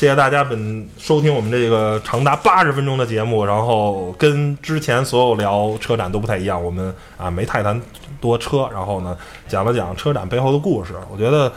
[0.00, 7.78] 谢谢大家本收听我们这个长达八十分钟的节目，然后跟之前所有聊车展都不太一样，我们啊没太谈
[8.18, 9.14] 多车，然后呢
[9.46, 10.94] 讲了讲车展背后的故事。
[11.12, 11.52] 我觉得，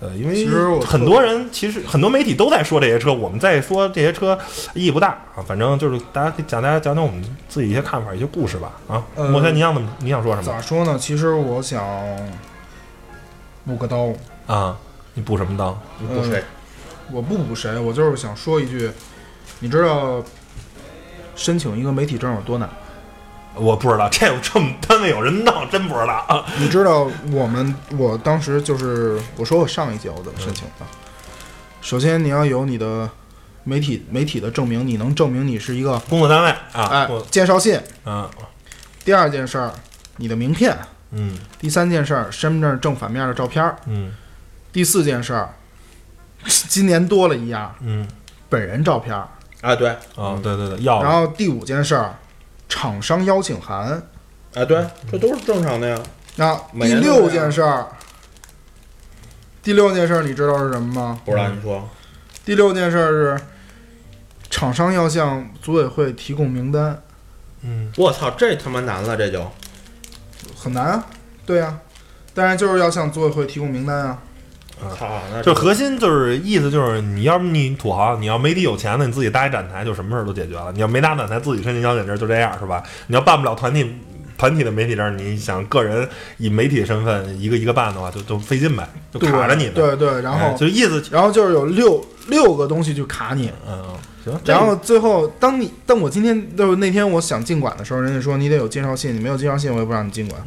[0.00, 4.36] 呃，因为其实很多人其实很多媒体都在说这些车，我们在说这些车
[4.74, 9.00] 意义不大啊，反正就是大家给讲大家讲讲我们自己一些看法、一些故事吧啊。
[9.14, 9.88] 呃摩天，你想怎么？
[10.00, 10.98] 你想说什么咋说呢？
[10.98, 11.86] 其实我想
[13.64, 14.08] 补个刀，
[14.48, 14.76] 啊？
[15.16, 15.78] 你补什么刀？
[16.00, 16.42] 你补谁？
[17.12, 18.90] 我不补谁，我就是想说一句，
[19.60, 20.22] 你知道
[21.36, 22.68] 申请一个媒体证有多难？
[23.56, 26.44] 我不知道，这有这么单位有人弄，真不知道啊。
[26.58, 30.84] 你知道我们我当时就是我说我上一届我怎么申请的？
[31.80, 33.08] 首先你要有你的
[33.62, 37.78] 媒体媒体的证明，你能证明你是一个工作单位啊，哎我介绍信。
[38.02, 38.28] 啊，
[39.04, 39.72] 第二件事儿，
[40.16, 40.76] 你的名片。
[41.12, 43.76] 嗯第三件事儿，身份证正反面的照片儿。
[43.86, 44.12] 嗯
[44.72, 45.54] 第四件事儿，
[46.68, 48.06] 今年多了一样，嗯
[48.48, 49.28] 本人照片儿。
[49.60, 52.14] 啊，对，啊，对对对，要了然后第五件事儿，
[52.68, 54.02] 厂商邀请函。
[54.54, 55.98] 啊，对，这都是正常的呀。
[56.36, 57.86] 那每第六年都这样件事儿，
[59.62, 61.20] 第六件事儿你知道是什么吗？
[61.24, 61.88] 不知道你说，
[62.44, 63.44] 第六件事儿是，
[64.50, 67.02] 厂商要向组委会提供名单，
[67.62, 69.50] 嗯我操，这他妈难了，这就
[70.54, 71.06] 很难啊。
[71.46, 71.80] 对啊，
[72.34, 74.18] 但是就是要向组委会提供名单啊。
[74.98, 80.72] 操，那就核心就是意思就是，你要不你土豪，你要媒体有钱的，你自己搭一展台，就什么事儿都解决了。
[80.72, 82.82] 你要没搭展台，自己申请邀请证，就这样是吧？
[83.06, 83.94] 你要办不了团体
[84.36, 86.08] 团体的媒体证，你想个人
[86.38, 89.72] 以媒体身份一个一个办的话，就就费劲呗，就卡着你呢。
[89.74, 93.82] 对对，然哎后就意思，然后就是有六六个东西就卡你，嗯，
[94.24, 94.40] 行。
[94.44, 100.40] 然后最后当你当我今天就是那天我想进馆的时候，人家说你得有介绍信，你没有介绍信我也不让你进馆。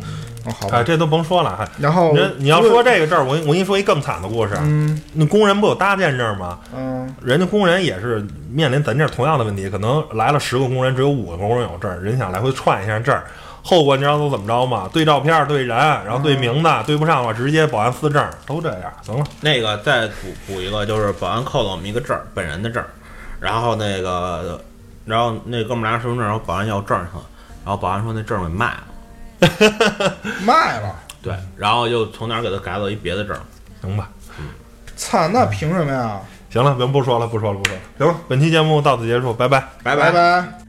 [0.45, 0.83] 哦，好。
[0.83, 4.53] 这都甭说了，还然后你你要说这个证儿，我跟我跟你说一更惨的故事。
[4.61, 6.59] 嗯那工人不有搭建证吗？
[6.75, 13.25] 嗯人家工人也是面临咱这儿同样的问题，可能来了十个工人，只有五个工人有证儿，人想来回串一下证儿，
[13.63, 14.89] 后果你知道都怎么着吗？
[14.93, 18.83] 对照片儿、对人，然后对名字，对不上的话直接保安撕证儿，都这样。
[19.01, 20.13] 行了，那个再补
[20.45, 22.87] 补一个，就是保安扣了我们一个证儿，本人的证儿，
[23.39, 24.61] 然后那个，
[25.05, 27.23] 然后那哥们儿拿着身份证，然后保安要证儿去了，
[27.63, 30.13] 然后保安说那证儿给卖了，
[30.45, 33.41] 卖了，对，然后又从哪儿给他改到一别的证儿，
[33.81, 34.09] 行吧，
[34.95, 36.19] 操，那凭什么呀？
[36.49, 37.81] 行了，咱不说了，不说了，不说了。
[37.97, 39.63] 行了，本期节目到此结束，拜拜。
[39.83, 40.66] 拜拜拜。